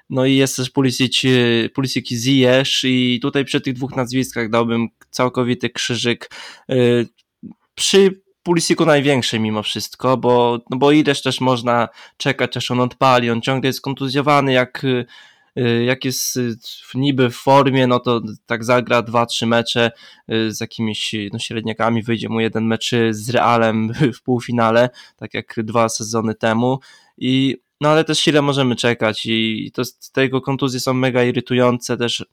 No 0.10 0.26
i 0.26 0.36
jest 0.36 0.56
też 0.56 0.70
Pulisic, 0.70 1.26
y, 1.26 1.70
Pulisic 1.74 2.12
i 2.12 2.18
Ziyech 2.18 2.68
i 2.84 3.20
tutaj 3.22 3.46
przy 3.46 3.62
tych 3.62 3.74
dwóch 3.74 3.96
nazwiskach 3.96 4.50
dałbym 4.50 4.88
całkowity 5.10 5.70
krzyżyk. 5.70 6.32
Y, 6.72 7.08
przy 7.76 8.22
Pulisiku 8.44 8.86
największy 8.86 9.40
mimo 9.40 9.64
wszystko, 9.64 10.18
bo, 10.18 10.60
no 10.70 10.78
bo 10.78 10.92
ileż 10.92 11.22
też 11.22 11.42
można 11.42 11.90
czekać, 12.18 12.58
aż 12.58 12.72
on 12.72 12.80
odpali, 12.80 13.30
on 13.30 13.42
ciągle 13.42 13.68
jest 13.68 13.82
kontuzjowany, 13.82 14.54
jak, 14.54 14.84
y, 14.84 15.84
jak 15.86 16.06
jest 16.06 16.40
niby 16.96 17.30
w 17.30 17.36
formie, 17.36 17.88
no 17.88 18.00
to 18.00 18.22
tak 18.46 18.64
zagra 18.64 19.02
dwa, 19.02 19.26
trzy 19.26 19.46
mecze 19.46 19.92
y, 20.32 20.52
z 20.52 20.62
jakimiś 20.62 21.16
no, 21.34 21.40
średniakami, 21.40 22.04
wyjdzie 22.04 22.30
mu 22.30 22.40
jeden 22.40 22.66
mecz 22.66 22.92
z 23.10 23.30
Realem 23.30 23.94
w 24.14 24.22
półfinale, 24.22 24.90
tak 25.18 25.34
jak 25.34 25.56
dwa 25.58 25.90
sezony 25.90 26.36
temu. 26.36 26.80
I 27.18 27.58
no 27.82 27.90
ale 27.90 28.04
też 28.04 28.28
ile 28.28 28.42
możemy 28.42 28.76
czekać 28.76 29.26
i 29.26 29.72
to, 29.74 29.82
te 30.14 30.22
jego 30.22 30.42
kontuzje 30.42 30.80
są 30.80 30.94
mega 30.94 31.24
irytujące, 31.24 31.98
też 31.98 32.26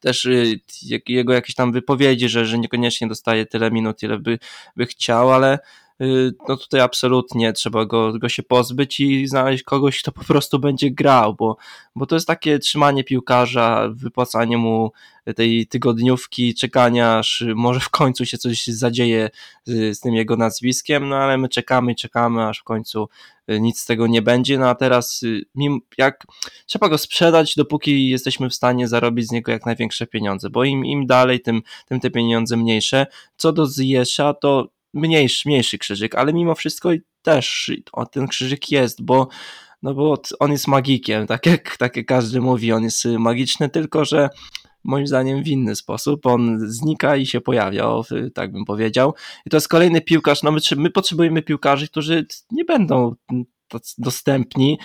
też 0.00 0.24
y, 0.24 0.60
jego 1.08 1.32
jakieś 1.32 1.54
tam 1.54 1.72
wypowiedzi, 1.72 2.28
że, 2.28 2.46
że 2.46 2.58
niekoniecznie 2.58 3.08
dostaje 3.08 3.46
tyle 3.46 3.70
minut, 3.70 4.02
ile 4.02 4.18
by, 4.18 4.38
by 4.76 4.86
chciał, 4.86 5.32
ale 5.32 5.58
no 6.48 6.56
tutaj 6.56 6.80
absolutnie 6.80 7.52
trzeba 7.52 7.84
go, 7.84 8.18
go 8.18 8.28
się 8.28 8.42
pozbyć 8.42 9.00
i 9.00 9.26
znaleźć 9.26 9.62
kogoś, 9.62 10.02
kto 10.02 10.12
po 10.12 10.24
prostu 10.24 10.58
będzie 10.58 10.90
grał, 10.90 11.34
bo, 11.34 11.56
bo 11.96 12.06
to 12.06 12.16
jest 12.16 12.26
takie 12.26 12.58
trzymanie 12.58 13.04
piłkarza, 13.04 13.88
wypłacanie 13.94 14.58
mu 14.58 14.92
tej 15.36 15.66
tygodniówki, 15.66 16.54
czekania, 16.54 17.18
aż 17.18 17.44
może 17.54 17.80
w 17.80 17.90
końcu 17.90 18.26
się 18.26 18.38
coś 18.38 18.66
zadzieje 18.66 19.30
z, 19.64 19.96
z 19.96 20.00
tym 20.00 20.14
jego 20.14 20.36
nazwiskiem, 20.36 21.08
no 21.08 21.16
ale 21.16 21.38
my 21.38 21.48
czekamy 21.48 21.92
i 21.92 21.96
czekamy, 21.96 22.46
aż 22.46 22.58
w 22.58 22.64
końcu 22.64 23.08
y, 23.50 23.60
nic 23.60 23.80
z 23.80 23.86
tego 23.86 24.06
nie 24.06 24.22
będzie, 24.22 24.58
no 24.58 24.68
a 24.68 24.74
teraz 24.74 25.22
y, 25.22 25.42
jak 25.98 26.24
trzeba 26.66 26.88
go 26.88 26.98
sprzedać, 26.98 27.54
dopóki 27.54 28.08
jesteśmy 28.08 28.50
w 28.50 28.54
stanie 28.54 28.88
zarobić 28.88 29.28
z 29.28 29.32
niego 29.32 29.52
jak 29.52 29.66
największe 29.66 30.06
pieniądze, 30.06 30.50
bo 30.50 30.64
im, 30.64 30.84
im 30.84 31.06
dalej, 31.06 31.40
tym, 31.40 31.62
tym 31.86 32.00
te 32.00 32.10
pieniądze 32.10 32.56
mniejsze. 32.56 33.06
Co 33.36 33.52
do 33.52 33.66
Zjesza, 33.66 34.34
to 34.34 34.68
mniejszy, 34.94 35.48
mniejszy 35.48 35.78
krzyżyk, 35.78 36.14
ale 36.14 36.32
mimo 36.32 36.54
wszystko 36.54 36.90
też 37.22 37.72
ten 38.12 38.28
krzyżyk 38.28 38.70
jest, 38.70 39.02
bo 39.02 39.28
no 39.82 39.94
bo 39.94 40.22
on 40.40 40.52
jest 40.52 40.68
magikiem, 40.68 41.26
tak 41.26 41.46
jak, 41.46 41.76
tak 41.76 41.96
jak 41.96 42.06
każdy 42.06 42.40
mówi, 42.40 42.72
on 42.72 42.82
jest 42.82 43.04
magiczny, 43.04 43.68
tylko 43.68 44.04
że 44.04 44.28
moim 44.84 45.06
zdaniem 45.06 45.42
w 45.42 45.48
inny 45.48 45.76
sposób. 45.76 46.26
On 46.26 46.58
znika 46.70 47.16
i 47.16 47.26
się 47.26 47.40
pojawia, 47.40 47.90
tak 48.34 48.52
bym 48.52 48.64
powiedział. 48.64 49.14
I 49.46 49.50
to 49.50 49.56
jest 49.56 49.68
kolejny 49.68 50.00
piłkarz. 50.00 50.42
No 50.42 50.52
my, 50.52 50.60
my 50.76 50.90
potrzebujemy 50.90 51.42
piłkarzy, 51.42 51.88
którzy 51.88 52.26
nie 52.50 52.64
będą 52.64 53.14
dostępni 53.98 54.78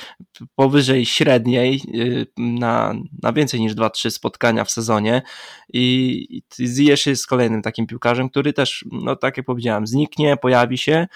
powyżej 0.55 1.05
średniej 1.05 1.81
y, 1.95 2.27
na, 2.37 2.93
na 3.23 3.33
więcej 3.33 3.59
niż 3.59 3.75
2-3 3.75 4.09
spotkania 4.09 4.63
w 4.63 4.71
sezonie. 4.71 5.21
I 5.73 6.41
Ziyech 6.59 7.05
jest 7.05 7.27
kolejnym 7.27 7.61
takim 7.61 7.87
piłkarzem, 7.87 8.29
który 8.29 8.53
też, 8.53 8.85
no 8.91 9.15
tak 9.15 9.37
jak 9.37 9.45
powiedziałem, 9.45 9.87
zniknie, 9.87 10.37
pojawi 10.37 10.77
się 10.77 11.07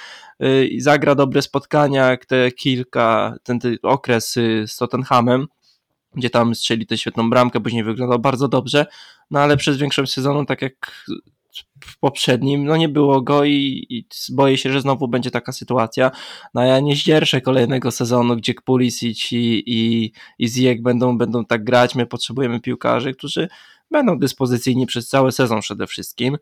y, 0.44 0.68
i 0.68 0.82
zagra 0.82 1.16
dobre 1.16 1.42
spotkania, 1.42 2.10
jak 2.10 2.26
te 2.26 2.52
kilka, 2.52 3.36
ten, 3.44 3.60
ten 3.60 3.78
okres 3.84 4.38
y, 4.38 4.66
z 4.68 4.78
Tottenhamem, 4.78 5.48
gdzie 6.16 6.30
tam 6.30 6.56
strzeli 6.56 6.86
tę 6.86 6.98
świetną 6.98 7.30
bramkę, 7.30 7.62
później 7.62 7.84
wyglądał 7.84 8.20
bardzo 8.20 8.48
dobrze, 8.48 8.86
no 9.32 9.40
ale 9.40 9.58
przez 9.58 9.78
większość 9.78 10.14
sezonu, 10.14 10.46
tak 10.46 10.62
jak 10.62 11.06
w 11.86 12.00
poprzednim, 12.00 12.66
no 12.66 12.78
nie 12.78 12.90
było 12.90 13.22
go 13.22 13.46
i, 13.46 13.86
i 13.90 14.06
boję 14.32 14.58
się, 14.58 14.72
że 14.72 14.82
znowu 14.82 15.08
będzie 15.08 15.32
taka 15.32 15.52
sytuacja. 15.52 16.12
No 16.54 16.64
ja 16.64 16.80
nie 16.80 16.96
zdzierżę 16.96 17.42
kolejnego 17.42 17.92
sezonu, 17.92 18.36
gdzie 18.36 18.54
Pulisic 18.54 19.32
i, 19.32 19.64
i, 19.66 20.12
i 20.40 20.48
Ziyech 20.48 20.82
będą, 20.82 21.18
będą 21.18 21.46
tak 21.46 21.64
grać, 21.64 21.96
my 21.96 22.06
potrzebujemy 22.06 22.62
piłkarzy, 22.62 23.14
którzy 23.14 23.48
będą 23.94 24.20
dyspozycyjni 24.20 24.86
przez 24.86 25.08
cały 25.08 25.32
sezon 25.32 25.62
przede 25.62 25.88
wszystkim. 25.88 26.38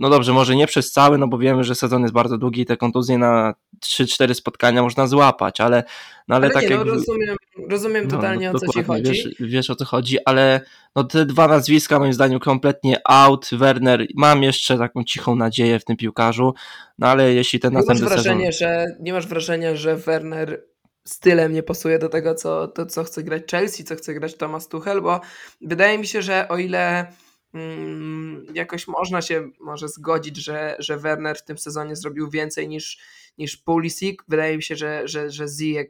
No 0.00 0.10
dobrze, 0.10 0.32
może 0.32 0.56
nie 0.56 0.66
przez 0.66 0.92
cały, 0.92 1.18
no 1.18 1.28
bo 1.28 1.38
wiemy, 1.38 1.64
że 1.64 1.74
sezon 1.74 2.02
jest 2.02 2.14
bardzo 2.14 2.38
długi 2.38 2.60
i 2.60 2.66
te 2.66 2.76
kontuzje 2.76 3.18
na 3.18 3.54
3-4 3.84 4.34
spotkania 4.34 4.82
można 4.82 5.06
złapać, 5.06 5.60
ale, 5.60 5.84
no 6.28 6.36
ale, 6.36 6.46
ale 6.46 6.54
tak 6.54 6.62
nie, 6.62 6.70
no, 6.70 6.76
jak... 6.76 6.86
rozumiem, 6.86 7.36
rozumiem 7.68 8.04
no, 8.04 8.10
totalnie 8.10 8.50
no, 8.50 8.56
o 8.56 8.58
co 8.58 8.72
ci 8.72 8.84
chodzi. 8.84 9.12
Wiesz, 9.12 9.28
wiesz, 9.40 9.70
o 9.70 9.74
co 9.74 9.84
chodzi, 9.84 10.18
ale 10.24 10.60
no 10.96 11.04
te 11.04 11.26
dwa 11.26 11.48
nazwiska 11.48 11.98
moim 11.98 12.12
zdaniem 12.12 12.38
kompletnie 12.38 13.00
out, 13.04 13.48
Werner, 13.52 14.06
mam 14.14 14.42
jeszcze 14.42 14.78
taką 14.78 15.04
cichą 15.04 15.36
nadzieję 15.36 15.78
w 15.80 15.84
tym 15.84 15.96
piłkarzu, 15.96 16.54
no 16.98 17.06
ale 17.06 17.34
jeśli 17.34 17.60
ten 17.60 17.70
nie 17.70 17.76
następny 17.76 18.04
masz 18.04 18.12
wrażenie, 18.12 18.52
sezon... 18.52 18.68
Że, 18.68 18.86
nie 19.00 19.12
masz 19.12 19.26
wrażenia, 19.26 19.76
że 19.76 19.96
Werner 19.96 20.62
stylem 21.06 21.52
nie 21.52 21.62
pasuje 21.62 21.98
do 21.98 22.08
tego, 22.08 22.34
co, 22.34 22.68
to, 22.68 22.86
co 22.86 23.04
chce 23.04 23.22
grać 23.22 23.42
Chelsea, 23.50 23.84
co 23.84 23.96
chce 23.96 24.14
grać 24.14 24.34
Thomas 24.36 24.68
Tuchel, 24.68 25.02
bo 25.02 25.20
wydaje 25.60 25.98
mi 25.98 26.06
się, 26.06 26.22
że 26.22 26.48
o 26.48 26.58
ile 26.58 27.12
mm, 27.54 28.46
jakoś 28.54 28.88
można 28.88 29.22
się 29.22 29.50
może 29.60 29.88
zgodzić, 29.88 30.36
że, 30.36 30.76
że 30.78 30.96
Werner 30.96 31.38
w 31.38 31.44
tym 31.44 31.58
sezonie 31.58 31.96
zrobił 31.96 32.30
więcej 32.30 32.68
niż, 32.68 32.98
niż 33.38 33.56
Pulisic, 33.56 34.18
wydaje 34.28 34.56
mi 34.56 34.62
się, 34.62 34.76
że, 34.76 35.08
że, 35.08 35.30
że 35.30 35.48
Ziyech 35.48 35.88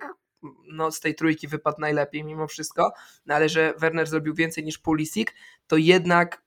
no, 0.68 0.92
z 0.92 1.00
tej 1.00 1.14
trójki 1.14 1.48
wypadł 1.48 1.80
najlepiej 1.80 2.24
mimo 2.24 2.46
wszystko, 2.46 2.92
no, 3.26 3.34
ale 3.34 3.48
że 3.48 3.74
Werner 3.78 4.06
zrobił 4.06 4.34
więcej 4.34 4.64
niż 4.64 4.78
Pulisic, 4.78 5.28
to 5.66 5.76
jednak 5.76 6.45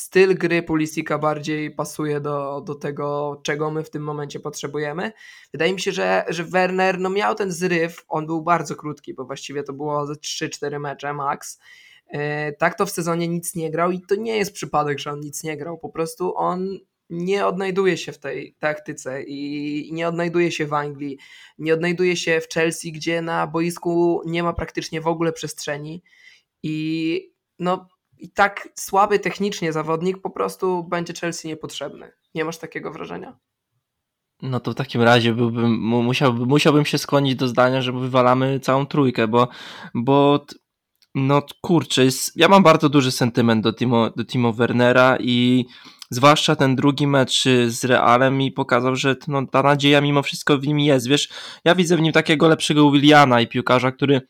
styl 0.00 0.34
gry 0.38 0.62
Pulisika 0.62 1.18
bardziej 1.18 1.70
pasuje 1.70 2.20
do, 2.20 2.60
do 2.60 2.74
tego, 2.74 3.40
czego 3.44 3.70
my 3.70 3.84
w 3.84 3.90
tym 3.90 4.02
momencie 4.02 4.40
potrzebujemy. 4.40 5.12
Wydaje 5.52 5.72
mi 5.72 5.80
się, 5.80 5.92
że, 5.92 6.24
że 6.28 6.44
Werner 6.44 6.98
no 6.98 7.10
miał 7.10 7.34
ten 7.34 7.52
zryw, 7.52 8.04
on 8.08 8.26
był 8.26 8.42
bardzo 8.42 8.76
krótki, 8.76 9.14
bo 9.14 9.24
właściwie 9.24 9.62
to 9.62 9.72
było 9.72 10.06
ze 10.06 10.12
3-4 10.12 10.80
mecze 10.80 11.14
max. 11.14 11.60
E, 12.08 12.52
tak 12.52 12.78
to 12.78 12.86
w 12.86 12.90
sezonie 12.90 13.28
nic 13.28 13.54
nie 13.54 13.70
grał 13.70 13.90
i 13.90 14.00
to 14.00 14.14
nie 14.14 14.36
jest 14.36 14.52
przypadek, 14.52 14.98
że 14.98 15.12
on 15.12 15.20
nic 15.20 15.44
nie 15.44 15.56
grał. 15.56 15.78
Po 15.78 15.88
prostu 15.88 16.36
on 16.36 16.78
nie 17.10 17.46
odnajduje 17.46 17.96
się 17.96 18.12
w 18.12 18.18
tej 18.18 18.56
taktyce 18.58 19.22
i 19.22 19.90
nie 19.92 20.08
odnajduje 20.08 20.52
się 20.52 20.66
w 20.66 20.74
Anglii, 20.74 21.18
nie 21.58 21.74
odnajduje 21.74 22.16
się 22.16 22.40
w 22.40 22.48
Chelsea, 22.48 22.92
gdzie 22.92 23.22
na 23.22 23.46
boisku 23.46 24.22
nie 24.26 24.42
ma 24.42 24.52
praktycznie 24.52 25.00
w 25.00 25.06
ogóle 25.06 25.32
przestrzeni 25.32 26.02
i 26.62 27.32
no 27.58 27.88
i 28.20 28.30
tak 28.30 28.68
słaby 28.74 29.18
technicznie 29.18 29.72
zawodnik 29.72 30.18
po 30.22 30.30
prostu 30.30 30.84
będzie 30.84 31.12
Chelsea 31.20 31.48
niepotrzebny. 31.48 32.12
Nie 32.34 32.44
masz 32.44 32.58
takiego 32.58 32.92
wrażenia? 32.92 33.36
No 34.42 34.60
to 34.60 34.70
w 34.70 34.74
takim 34.74 35.02
razie 35.02 35.34
byłbym, 35.34 35.78
musiałbym, 35.80 36.48
musiałbym 36.48 36.84
się 36.84 36.98
skłonić 36.98 37.34
do 37.34 37.48
zdania, 37.48 37.82
że 37.82 37.92
wywalamy 37.92 38.60
całą 38.60 38.86
trójkę, 38.86 39.28
bo, 39.28 39.48
bo 39.94 40.46
no 41.14 41.42
kurczę, 41.60 42.04
jest, 42.04 42.36
ja 42.36 42.48
mam 42.48 42.62
bardzo 42.62 42.88
duży 42.88 43.10
sentyment 43.10 43.64
do 43.64 43.72
Timo, 43.72 44.10
do 44.10 44.24
Timo 44.24 44.52
Wernera 44.52 45.16
i 45.20 45.66
zwłaszcza 46.10 46.56
ten 46.56 46.76
drugi 46.76 47.06
mecz 47.06 47.44
z 47.66 47.84
Realem 47.84 48.38
mi 48.38 48.52
pokazał, 48.52 48.96
że 48.96 49.16
no, 49.28 49.46
ta 49.46 49.62
nadzieja 49.62 50.00
mimo 50.00 50.22
wszystko 50.22 50.58
w 50.58 50.66
nim 50.66 50.80
jest. 50.80 51.08
Wiesz, 51.08 51.28
ja 51.64 51.74
widzę 51.74 51.96
w 51.96 52.00
nim 52.00 52.12
takiego 52.12 52.48
lepszego 52.48 52.90
Williana 52.90 53.40
i 53.40 53.46
piłkarza, 53.46 53.92
który 53.92 54.20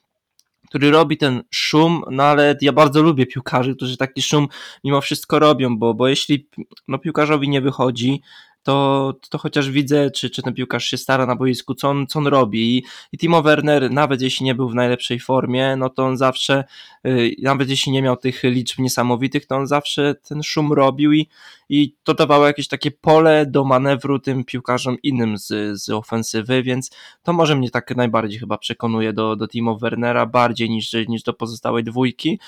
który 0.70 0.90
robi 0.90 1.16
ten 1.16 1.42
szum, 1.50 2.02
no 2.11 2.22
ale 2.22 2.56
ja 2.61 2.72
bardzo 2.72 3.02
lubię 3.02 3.26
piłkarzy, 3.26 3.76
którzy 3.76 3.96
taki 3.96 4.22
szum 4.22 4.48
mimo 4.85 5.00
wszystko 5.00 5.38
robią, 5.38 5.78
bo, 5.78 5.94
bo 5.94 6.09
jeśli 6.09 6.48
no, 6.88 6.98
piłkarzowi 6.98 7.48
nie 7.48 7.61
wychodzi, 7.61 8.22
to, 8.62 9.14
to 9.30 9.38
chociaż 9.38 9.70
widzę, 9.70 10.10
czy, 10.10 10.30
czy 10.30 10.42
ten 10.42 10.54
piłkarz 10.54 10.84
się 10.84 10.96
stara 10.96 11.26
na 11.26 11.36
boisku, 11.36 11.74
co 11.74 11.88
on, 11.88 12.06
co 12.06 12.18
on 12.18 12.26
robi. 12.26 12.84
I, 13.12 13.18
Timo 13.18 13.42
Werner, 13.42 13.90
nawet 13.90 14.22
jeśli 14.22 14.46
nie 14.46 14.54
był 14.54 14.68
w 14.68 14.74
najlepszej 14.74 15.20
formie, 15.20 15.76
no 15.76 15.90
to 15.90 16.04
on 16.04 16.16
zawsze, 16.16 16.64
yy, 17.04 17.30
nawet 17.42 17.70
jeśli 17.70 17.92
nie 17.92 18.02
miał 18.02 18.16
tych 18.16 18.42
liczb 18.42 18.78
niesamowitych, 18.78 19.46
to 19.46 19.56
on 19.56 19.66
zawsze 19.66 20.14
ten 20.14 20.42
szum 20.42 20.72
robił 20.72 21.12
i, 21.12 21.28
i 21.68 21.94
to 22.04 22.14
dawało 22.14 22.46
jakieś 22.46 22.68
takie 22.68 22.90
pole 22.90 23.46
do 23.46 23.64
manewru 23.64 24.18
tym 24.18 24.44
piłkarzom 24.44 24.96
innym 25.02 25.38
z, 25.38 25.80
z 25.82 25.90
ofensywy, 25.90 26.62
więc 26.62 26.90
to 27.22 27.32
może 27.32 27.56
mnie 27.56 27.70
tak 27.70 27.96
najbardziej 27.96 28.38
chyba 28.38 28.58
przekonuje 28.58 29.12
do, 29.12 29.36
do 29.36 29.48
Timo 29.48 29.78
Wernera, 29.78 30.26
bardziej 30.26 30.70
niż, 30.70 30.92
niż 31.08 31.22
do 31.22 31.32
pozostałej 31.32 31.84
dwójki. 31.84 32.38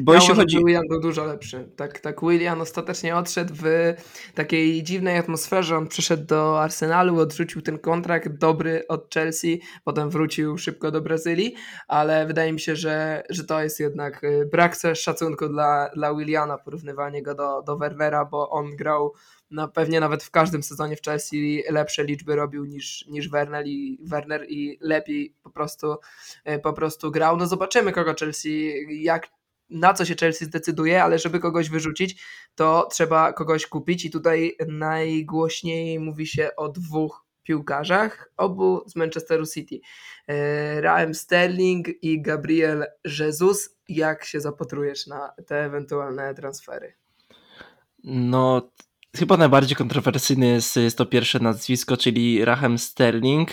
Bo 0.00 0.14
jeśli 0.14 0.34
chodzi... 0.34 0.58
William 0.58 0.88
był 0.88 1.00
dużo 1.00 1.24
lepszy. 1.24 1.68
Tak, 1.76 2.00
tak 2.00 2.20
William 2.20 2.60
ostatecznie 2.60 3.16
odszedł 3.16 3.54
w 3.56 3.94
takiej 4.34 4.82
dziwnej 4.82 5.18
atmosferze. 5.18 5.76
On 5.76 5.88
przyszedł 5.88 6.26
do 6.26 6.62
Arsenalu, 6.62 7.20
odrzucił 7.20 7.62
ten 7.62 7.78
kontrakt 7.78 8.28
dobry 8.28 8.84
od 8.88 9.14
Chelsea, 9.14 9.60
potem 9.84 10.10
wrócił 10.10 10.58
szybko 10.58 10.90
do 10.90 11.00
Brazylii, 11.00 11.54
ale 11.88 12.26
wydaje 12.26 12.52
mi 12.52 12.60
się, 12.60 12.76
że, 12.76 13.22
że 13.30 13.44
to 13.44 13.62
jest 13.62 13.80
jednak 13.80 14.24
y, 14.24 14.48
brak 14.52 14.76
szacunku 14.94 15.48
dla, 15.48 15.90
dla 15.94 16.14
Williana, 16.14 16.58
porównywanie 16.58 17.22
go 17.22 17.34
do, 17.34 17.62
do 17.62 17.76
Werwera, 17.76 18.24
bo 18.24 18.50
on 18.50 18.76
grał 18.76 19.12
no 19.50 19.68
pewnie 19.68 20.00
nawet 20.00 20.22
w 20.22 20.30
każdym 20.30 20.62
sezonie 20.62 20.96
w 20.96 21.02
Chelsea 21.02 21.62
lepsze 21.70 22.04
liczby 22.04 22.36
robił 22.36 22.64
niż, 22.64 23.06
niż 23.06 23.28
Werner, 23.28 23.66
i, 23.66 23.98
Werner 24.02 24.46
i 24.48 24.78
lepiej 24.80 25.34
po 25.42 25.50
prostu, 25.50 25.96
y, 26.48 26.58
po 26.58 26.72
prostu 26.72 27.10
grał. 27.10 27.36
No 27.36 27.46
zobaczymy 27.46 27.92
kogo 27.92 28.14
Chelsea, 28.14 28.72
jak 29.02 29.28
na 29.70 29.94
co 29.94 30.04
się 30.04 30.14
Chelsea 30.14 30.44
zdecyduje, 30.44 31.02
ale 31.02 31.18
żeby 31.18 31.40
kogoś 31.40 31.70
wyrzucić, 31.70 32.22
to 32.54 32.88
trzeba 32.92 33.32
kogoś 33.32 33.66
kupić 33.66 34.04
i 34.04 34.10
tutaj 34.10 34.56
najgłośniej 34.68 36.00
mówi 36.00 36.26
się 36.26 36.50
o 36.56 36.68
dwóch 36.68 37.24
piłkarzach, 37.42 38.32
obu 38.36 38.82
z 38.86 38.96
Manchesteru 38.96 39.46
City. 39.46 39.80
E, 40.28 40.80
Raheem 40.80 41.14
Sterling 41.14 41.88
i 42.02 42.22
Gabriel 42.22 42.86
Jesus. 43.18 43.76
Jak 43.88 44.24
się 44.24 44.40
zapatrujesz 44.40 45.06
na 45.06 45.32
te 45.46 45.64
ewentualne 45.64 46.34
transfery? 46.34 46.92
No, 48.04 48.70
chyba 49.16 49.36
najbardziej 49.36 49.76
kontrowersyjny 49.76 50.46
jest, 50.46 50.76
jest 50.76 50.98
to 50.98 51.06
pierwsze 51.06 51.38
nazwisko, 51.38 51.96
czyli 51.96 52.44
Raheem 52.44 52.78
Sterling. 52.78 53.50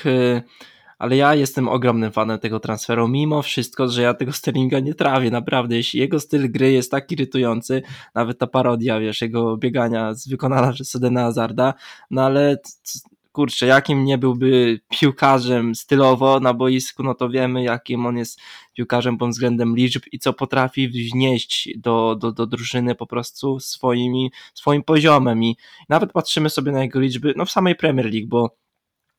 Ale 0.97 1.17
ja 1.17 1.35
jestem 1.35 1.67
ogromnym 1.67 2.11
fanem 2.11 2.39
tego 2.39 2.59
transferu, 2.59 3.07
mimo 3.07 3.41
wszystko, 3.41 3.87
że 3.87 4.01
ja 4.01 4.13
tego 4.13 4.31
Sterlinga 4.31 4.79
nie 4.79 4.93
trawię, 4.93 5.31
naprawdę, 5.31 5.75
jeśli 5.75 5.99
jego 5.99 6.19
styl 6.19 6.51
gry 6.51 6.71
jest 6.71 6.91
tak 6.91 7.11
irytujący, 7.11 7.81
nawet 8.15 8.39
ta 8.39 8.47
parodia, 8.47 8.99
wiesz, 8.99 9.21
jego 9.21 9.57
biegania 9.57 10.13
z 10.13 10.27
wykonana 10.27 10.73
przez 10.73 10.89
Sedena 10.89 11.21
Hazarda, 11.21 11.73
no 12.11 12.21
ale 12.21 12.57
kurczę, 13.37 13.65
jakim 13.65 14.05
nie 14.05 14.17
byłby 14.17 14.79
piłkarzem 14.89 15.75
stylowo 15.75 16.39
na 16.39 16.53
boisku, 16.53 17.03
no 17.03 17.13
to 17.13 17.29
wiemy, 17.29 17.63
jakim 17.63 18.05
on 18.05 18.17
jest 18.17 18.39
piłkarzem 18.73 19.17
pod 19.17 19.29
względem 19.29 19.75
liczb 19.75 20.01
i 20.11 20.19
co 20.19 20.33
potrafi 20.33 20.89
wnieść 20.89 21.69
do, 21.77 22.15
do, 22.15 22.31
do 22.31 22.47
drużyny 22.47 22.95
po 22.95 23.07
prostu 23.07 23.59
swoimi, 23.59 24.31
swoim 24.53 24.83
poziomem. 24.83 25.43
I 25.43 25.57
nawet 25.89 26.11
patrzymy 26.11 26.49
sobie 26.49 26.71
na 26.71 26.83
jego 26.83 26.99
liczby, 26.99 27.33
no 27.35 27.45
w 27.45 27.51
samej 27.51 27.75
Premier 27.75 28.13
League, 28.13 28.27
bo 28.27 28.57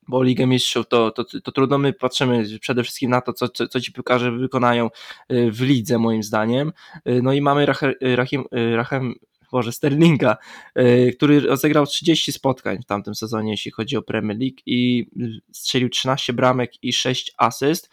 bo 0.09 0.23
Ligę 0.23 0.47
Mistrzów 0.47 0.87
to, 0.87 1.11
to, 1.11 1.23
to 1.43 1.51
trudno, 1.51 1.77
my 1.77 1.93
patrzymy 1.93 2.59
przede 2.59 2.83
wszystkim 2.83 3.11
na 3.11 3.21
to, 3.21 3.33
co, 3.33 3.49
co, 3.49 3.67
co 3.67 3.81
ci 3.81 3.93
piłkarze 3.93 4.31
wykonają 4.31 4.89
y, 5.31 5.51
w 5.51 5.61
lidze 5.61 5.97
moim 5.97 6.23
zdaniem, 6.23 6.71
y, 7.09 7.21
no 7.23 7.33
i 7.33 7.41
mamy 7.41 7.65
Rachem, 7.65 7.93
Rachem, 8.01 8.43
Rachem 8.75 9.15
Boże, 9.51 9.71
Sterlinga, 9.71 10.37
y, 10.79 11.13
który 11.17 11.39
rozegrał 11.39 11.85
30 11.85 12.31
spotkań 12.31 12.81
w 12.81 12.85
tamtym 12.85 13.15
sezonie, 13.15 13.51
jeśli 13.51 13.71
chodzi 13.71 13.97
o 13.97 14.01
Premier 14.01 14.39
League 14.39 14.57
i 14.65 15.07
strzelił 15.51 15.89
13 15.89 16.33
bramek 16.33 16.71
i 16.83 16.93
6 16.93 17.33
asyst 17.37 17.89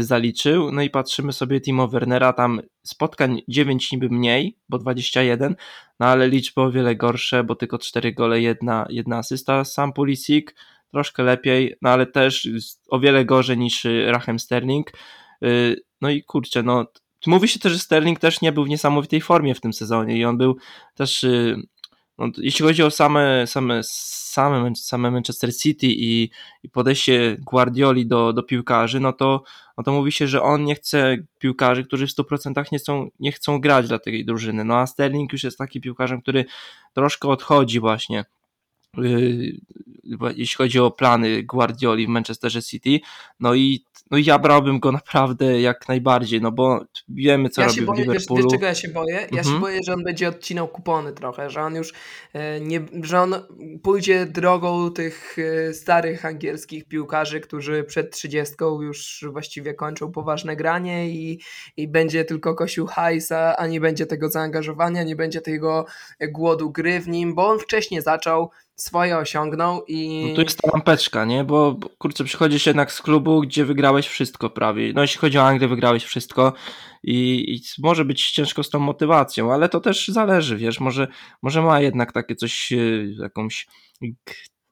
zaliczył, 0.00 0.72
no 0.72 0.82
i 0.82 0.90
patrzymy 0.90 1.32
sobie 1.32 1.60
Timo 1.60 1.88
Wernera, 1.88 2.32
tam 2.32 2.60
spotkań 2.82 3.42
9 3.48 3.92
niby 3.92 4.08
mniej, 4.08 4.56
bo 4.68 4.78
21, 4.78 5.56
no 6.00 6.06
ale 6.06 6.28
liczby 6.28 6.60
o 6.60 6.70
wiele 6.70 6.96
gorsze, 6.96 7.44
bo 7.44 7.54
tylko 7.54 7.78
4 7.78 8.12
gole, 8.12 8.40
jedna, 8.40 8.86
jedna 8.90 9.18
asysta, 9.18 9.64
sam 9.64 9.92
Pulisic 9.92 10.46
troszkę 10.92 11.22
lepiej, 11.22 11.74
no 11.82 11.90
ale 11.90 12.06
też 12.06 12.48
o 12.88 13.00
wiele 13.00 13.24
gorzej 13.24 13.58
niż 13.58 13.84
y, 13.84 14.06
Raheem 14.12 14.38
Sterling. 14.38 14.92
Y, 15.44 15.82
no 16.00 16.10
i 16.10 16.22
kurczę, 16.22 16.62
no 16.62 16.86
mówi 17.26 17.48
się 17.48 17.58
też, 17.58 17.72
że 17.72 17.78
Sterling 17.78 18.20
też 18.20 18.40
nie 18.40 18.52
był 18.52 18.64
w 18.64 18.68
niesamowitej 18.68 19.20
formie 19.20 19.54
w 19.54 19.60
tym 19.60 19.72
sezonie 19.72 20.16
i 20.16 20.24
on 20.24 20.38
był 20.38 20.56
też, 20.94 21.24
y, 21.24 21.56
no, 22.18 22.28
jeśli 22.38 22.64
chodzi 22.64 22.82
o 22.82 22.90
same, 22.90 23.46
same, 23.46 23.80
same, 23.84 24.72
same 24.76 25.10
Manchester 25.10 25.56
City 25.56 25.86
i, 25.86 26.30
i 26.62 26.68
podejście 26.68 27.36
Guardioli 27.40 28.06
do, 28.06 28.32
do 28.32 28.42
piłkarzy, 28.42 29.00
no 29.00 29.12
to, 29.12 29.42
no 29.78 29.84
to 29.84 29.92
mówi 29.92 30.12
się, 30.12 30.26
że 30.26 30.42
on 30.42 30.64
nie 30.64 30.74
chce 30.74 31.16
piłkarzy, 31.38 31.84
którzy 31.84 32.06
w 32.06 32.10
100% 32.10 32.64
nie 32.72 32.78
chcą, 32.78 33.08
nie 33.20 33.32
chcą 33.32 33.60
grać 33.60 33.88
dla 33.88 33.98
tej 33.98 34.24
drużyny. 34.24 34.64
No 34.64 34.76
a 34.76 34.86
Sterling 34.86 35.32
już 35.32 35.44
jest 35.44 35.58
taki 35.58 35.80
piłkarzem, 35.80 36.22
który 36.22 36.44
troszkę 36.94 37.28
odchodzi 37.28 37.80
właśnie 37.80 38.24
jeśli 40.36 40.56
chodzi 40.56 40.78
o 40.78 40.90
plany 40.90 41.42
Guardioli 41.42 42.06
w 42.06 42.08
Manchesterze 42.08 42.62
City. 42.62 43.00
No 43.40 43.54
i, 43.54 43.84
no 44.10 44.18
ja 44.18 44.38
brałbym 44.38 44.80
go 44.80 44.92
naprawdę 44.92 45.60
jak 45.60 45.88
najbardziej, 45.88 46.40
no 46.40 46.52
bo 46.52 46.84
wiemy, 47.08 47.48
co 47.48 47.60
ja 47.60 47.68
robi 47.68 47.82
boję, 47.82 48.04
w 48.04 48.06
Liverpoolu. 48.06 48.42
Wiesz, 48.42 48.52
czego 48.52 48.66
ja 48.66 48.74
się 48.74 48.88
boję? 48.88 49.14
Ja 49.14 49.38
mhm. 49.38 49.44
się 49.44 49.60
boję, 49.60 49.80
że 49.86 49.94
on 49.94 50.04
będzie 50.04 50.28
odcinał 50.28 50.68
kupony 50.68 51.12
trochę, 51.12 51.50
że 51.50 51.62
on 51.62 51.74
już 51.74 51.92
e, 52.32 52.60
nie, 52.60 52.80
że 53.02 53.20
on 53.20 53.34
pójdzie 53.82 54.26
drogą 54.26 54.90
tych 54.90 55.36
e, 55.38 55.74
starych 55.74 56.24
angielskich 56.24 56.84
piłkarzy, 56.84 57.40
którzy 57.40 57.84
przed 57.84 58.10
trzydziestką 58.10 58.82
już 58.82 59.24
właściwie 59.32 59.74
kończą 59.74 60.12
poważne 60.12 60.56
granie 60.56 61.10
i, 61.10 61.40
i 61.76 61.88
będzie 61.88 62.24
tylko 62.24 62.54
kosił 62.54 62.86
hajsa, 62.86 63.56
a 63.56 63.66
nie 63.66 63.80
będzie 63.80 64.06
tego 64.06 64.30
zaangażowania, 64.30 65.02
nie 65.02 65.16
będzie 65.16 65.40
tego 65.40 65.86
głodu 66.28 66.70
gry 66.70 67.00
w 67.00 67.08
nim, 67.08 67.34
bo 67.34 67.48
on 67.48 67.58
wcześniej 67.58 68.02
zaczął, 68.02 68.50
swoje 68.80 69.18
osiągnął 69.18 69.84
i... 69.88 70.26
No 70.28 70.34
tu 70.34 70.40
jest 70.40 70.58
ta 70.62 70.70
lampeczka, 70.72 71.24
nie? 71.24 71.44
Bo, 71.44 71.76
kurczę, 71.98 72.24
przychodzisz 72.24 72.66
jednak 72.66 72.92
z 72.92 73.02
klubu, 73.02 73.40
gdzie 73.40 73.64
wygrałeś 73.64 74.06
wszystko 74.06 74.50
prawie. 74.50 74.92
No 74.92 75.02
jeśli 75.02 75.20
chodzi 75.20 75.38
o 75.38 75.46
Anglię, 75.46 75.68
wygrałeś 75.68 76.04
wszystko 76.04 76.52
i, 77.02 77.44
i 77.54 77.82
może 77.82 78.04
być 78.04 78.30
ciężko 78.30 78.62
z 78.62 78.70
tą 78.70 78.78
motywacją, 78.78 79.52
ale 79.52 79.68
to 79.68 79.80
też 79.80 80.08
zależy, 80.08 80.56
wiesz, 80.56 80.80
może, 80.80 81.08
może 81.42 81.62
ma 81.62 81.80
jednak 81.80 82.12
takie 82.12 82.36
coś, 82.36 82.72
e, 82.72 83.30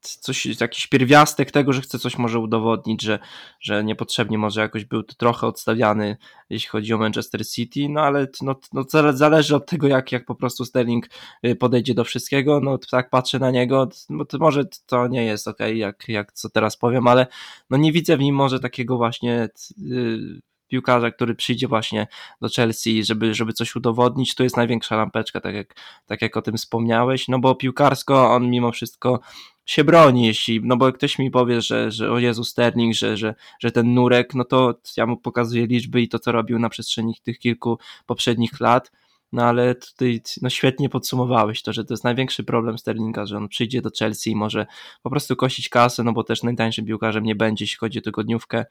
coś, 0.09 0.61
jakiś 0.61 0.87
pierwiastek 0.87 1.51
tego, 1.51 1.73
że 1.73 1.81
chce 1.81 1.99
coś 1.99 2.19
może 2.19 2.39
udowodnić, 2.39 3.03
że, 3.03 3.19
że 3.61 3.85
niepotrzebnie 3.85 4.39
może 4.39 4.61
jakoś 4.61 4.85
był 4.85 5.03
trochę 5.03 5.47
odstawiany, 5.47 6.17
jeśli 6.51 6.69
chodzi 6.69 6.95
o 6.95 6.99
Manchester 6.99 7.49
City, 7.49 7.89
no 7.89 8.01
ale 8.01 8.27
no, 8.43 8.55
no, 8.73 8.85
zależy 9.13 9.57
od 9.57 9.67
tego, 9.67 9.89
jak, 9.89 10.13
jak 10.13 10.25
po 10.25 10.35
prostu 10.35 10.65
Sterling 10.65 11.09
y, 11.45 11.57
podejdzie 11.57 11.95
do 11.95 12.05
wszystkiego, 12.05 12.61
no 12.61 12.79
tak 12.91 13.11
patrzę 13.11 13.39
na 13.39 13.51
niego, 13.51 13.89
no 14.11 14.25
to 14.25 14.39
może 14.39 14.65
to 14.87 15.07
nie 15.07 15.25
jest 15.25 15.49
ok, 15.49 15.59
jak, 15.75 16.09
jak 16.09 16.33
co 16.33 16.51
teraz 16.51 16.77
powiem, 16.77 17.07
ale 17.07 17.27
no 17.71 17.77
nie 17.77 17.93
widzę 17.93 18.17
w 18.17 18.21
nim 18.21 18.35
może 18.35 18.61
takiego 18.61 18.97
właśnie 18.97 19.49
yy, 19.79 20.41
piłkarza, 20.69 21.11
który 21.11 21.35
przyjdzie 21.35 21.69
właśnie 21.69 22.07
do 22.41 22.49
Chelsea, 22.49 23.05
żeby, 23.05 23.35
żeby 23.35 23.53
coś 23.53 23.77
udowodnić, 23.77 24.35
to 24.35 24.43
jest 24.43 24.57
największa 24.57 24.97
lampeczka, 24.97 25.41
tak 25.41 25.55
jak, 25.55 25.75
tak 26.07 26.23
jak 26.23 26.37
o 26.37 26.43
tym 26.43 26.57
wspomniałeś, 26.57 27.29
no 27.29 27.39
bo 27.39 27.55
piłkarsko 27.55 28.31
on 28.31 28.51
mimo 28.51 28.73
wszystko 28.73 29.21
się 29.67 29.85
broni, 29.85 30.27
jeśli, 30.27 30.61
no 30.65 30.77
bo 30.77 30.93
ktoś 30.93 31.19
mi 31.19 31.31
powie, 31.31 31.61
że, 31.61 31.91
że 31.91 32.13
o 32.13 32.19
Jezu 32.19 32.45
Sterling, 32.45 32.95
że, 32.95 33.17
że, 33.17 33.35
że 33.61 33.71
ten 33.71 33.95
nurek, 33.95 34.35
no 34.35 34.45
to 34.45 34.75
ja 34.97 35.07
mu 35.07 35.17
pokazuję 35.17 35.67
liczby 35.67 36.03
i 36.03 36.09
to, 36.09 36.19
co 36.19 36.33
robił 36.33 36.59
na 36.59 36.69
przestrzeni 36.69 37.15
tych 37.23 37.39
kilku 37.39 37.79
poprzednich 38.07 38.61
lat, 38.61 38.93
no 39.33 39.45
ale 39.45 39.75
tutaj 39.75 40.21
no 40.43 40.51
świetnie 40.51 40.89
podsumowałeś 40.89 41.63
to, 41.63 41.73
że 41.73 41.85
to 41.85 41.95
jest 41.95 42.05
największy 42.05 42.45
problem 42.45 42.79
Sterlinga, 42.79 43.27
że 43.27 43.37
on 43.37 43.49
przyjdzie 43.49 43.83
do 43.83 43.91
Chelsea 43.99 44.31
i 44.31 44.37
może 44.37 44.67
po 45.03 45.11
prostu 45.11 45.37
kasę, 45.71 46.03
no 46.03 46.13
bo 46.13 46.25
też 46.25 46.43
najtańszym 46.43 46.87
piłkarzem 46.87 47.25
nie 47.25 47.35
będzie, 47.35 47.65
jeśli 47.65 47.79
chodzi 47.79 47.99
o 47.99 48.03
tygodniówkę, 48.03 48.65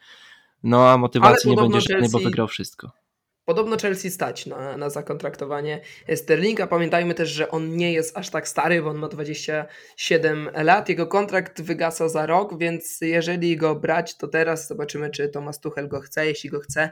no 0.64 0.90
a 0.90 0.98
motywacji 0.98 1.50
nie 1.50 1.58
będzie 1.58 1.82
żadnej, 1.82 2.10
bo 2.10 2.20
wygrał 2.20 2.48
wszystko. 2.48 3.05
Podobno 3.46 3.78
Chelsea 3.78 4.12
stać 4.12 4.46
na, 4.46 4.78
na 4.78 4.90
zakontraktowanie 4.90 5.82
Sterlinga. 6.16 6.68
Pamiętajmy 6.68 7.14
też, 7.14 7.30
że 7.30 7.52
on 7.52 7.78
nie 7.78 7.94
jest 7.94 8.18
aż 8.18 8.30
tak 8.30 8.48
stary, 8.48 8.82
bo 8.82 8.90
on 8.90 8.98
ma 8.98 9.08
27 9.08 10.50
lat. 10.54 10.90
Jego 10.90 11.08
kontrakt 11.08 11.62
wygasa 11.62 12.10
za 12.10 12.26
rok, 12.26 12.58
więc 12.58 13.02
jeżeli 13.02 13.58
go 13.58 13.76
brać, 13.76 14.18
to 14.18 14.28
teraz 14.28 14.68
zobaczymy, 14.68 15.10
czy 15.10 15.30
Thomas 15.30 15.60
Tuchel 15.60 15.88
go 15.88 16.02
chce. 16.02 16.28
Jeśli 16.28 16.50
go 16.50 16.60
chce, 16.60 16.92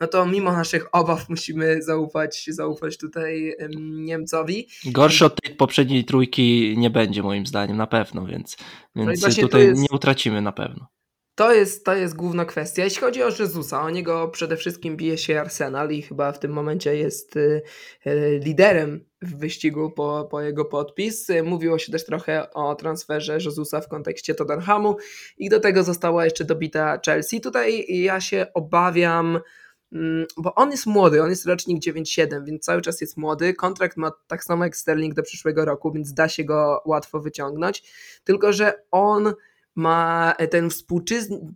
no 0.00 0.06
to 0.06 0.26
mimo 0.26 0.52
naszych 0.52 0.88
obaw 0.92 1.28
musimy 1.28 1.82
zaufać, 1.82 2.44
zaufać 2.48 2.98
tutaj 2.98 3.56
Niemcowi. 3.80 4.68
Gorszy 4.84 5.24
od 5.24 5.42
tej 5.42 5.54
poprzedniej 5.54 6.04
trójki 6.04 6.74
nie 6.78 6.90
będzie 6.90 7.22
moim 7.22 7.46
zdaniem, 7.46 7.76
na 7.76 7.86
pewno, 7.86 8.26
więc, 8.26 8.56
więc 8.96 9.22
no 9.22 9.28
tutaj 9.42 9.66
jest... 9.66 9.80
nie 9.80 9.88
utracimy 9.90 10.42
na 10.42 10.52
pewno. 10.52 10.95
To 11.36 11.54
jest, 11.54 11.84
to 11.84 11.94
jest 11.94 12.14
główna 12.16 12.44
kwestia. 12.44 12.84
Jeśli 12.84 13.00
chodzi 13.00 13.22
o 13.22 13.28
Jezusa, 13.38 13.82
o 13.82 13.90
niego 13.90 14.28
przede 14.28 14.56
wszystkim 14.56 14.96
bije 14.96 15.18
się 15.18 15.40
Arsenal 15.40 15.90
i 15.90 16.02
chyba 16.02 16.32
w 16.32 16.38
tym 16.38 16.52
momencie 16.52 16.96
jest 16.96 17.36
y, 17.36 17.62
y, 18.06 18.40
liderem 18.44 19.04
w 19.22 19.36
wyścigu 19.38 19.90
po, 19.90 20.28
po 20.30 20.40
jego 20.40 20.64
podpis. 20.64 21.28
Mówiło 21.44 21.78
się 21.78 21.92
też 21.92 22.04
trochę 22.04 22.50
o 22.52 22.74
transferze 22.74 23.38
Jezusa 23.44 23.80
w 23.80 23.88
kontekście 23.88 24.34
Tottenhamu 24.34 24.96
i 25.38 25.48
do 25.48 25.60
tego 25.60 25.82
została 25.82 26.24
jeszcze 26.24 26.44
dobita 26.44 27.00
Chelsea. 27.06 27.40
Tutaj 27.40 27.84
ja 27.88 28.20
się 28.20 28.46
obawiam, 28.54 29.40
mm, 29.92 30.26
bo 30.36 30.54
on 30.54 30.70
jest 30.70 30.86
młody, 30.86 31.22
on 31.22 31.30
jest 31.30 31.46
rocznik 31.46 31.82
9-7, 31.82 32.44
więc 32.44 32.64
cały 32.64 32.82
czas 32.82 33.00
jest 33.00 33.16
młody. 33.16 33.54
Kontrakt 33.54 33.96
ma 33.96 34.10
tak 34.26 34.44
samo 34.44 34.64
jak 34.64 34.76
Sterling 34.76 35.14
do 35.14 35.22
przyszłego 35.22 35.64
roku, 35.64 35.92
więc 35.92 36.12
da 36.12 36.28
się 36.28 36.44
go 36.44 36.82
łatwo 36.86 37.20
wyciągnąć. 37.20 37.82
Tylko, 38.24 38.52
że 38.52 38.72
on 38.90 39.32
ma 39.76 40.34
ten 40.50 40.70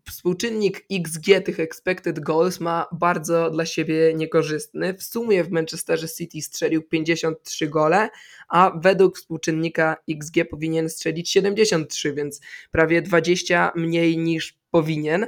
współczynnik 0.08 0.86
XG 0.92 1.44
tych 1.44 1.60
expected 1.60 2.20
goals 2.20 2.60
ma 2.60 2.86
bardzo 2.92 3.50
dla 3.50 3.66
siebie 3.66 4.14
niekorzystny. 4.14 4.94
W 4.94 5.02
sumie 5.02 5.44
w 5.44 5.50
Manchesterze 5.50 6.08
City 6.08 6.42
strzelił 6.42 6.82
53 6.82 7.68
gole, 7.68 8.08
a 8.48 8.72
według 8.82 9.18
współczynnika 9.18 9.96
XG 10.10 10.34
powinien 10.50 10.88
strzelić 10.88 11.30
73, 11.30 12.12
więc 12.12 12.40
prawie 12.70 13.02
20 13.02 13.72
mniej 13.76 14.18
niż 14.18 14.60
powinien 14.70 15.26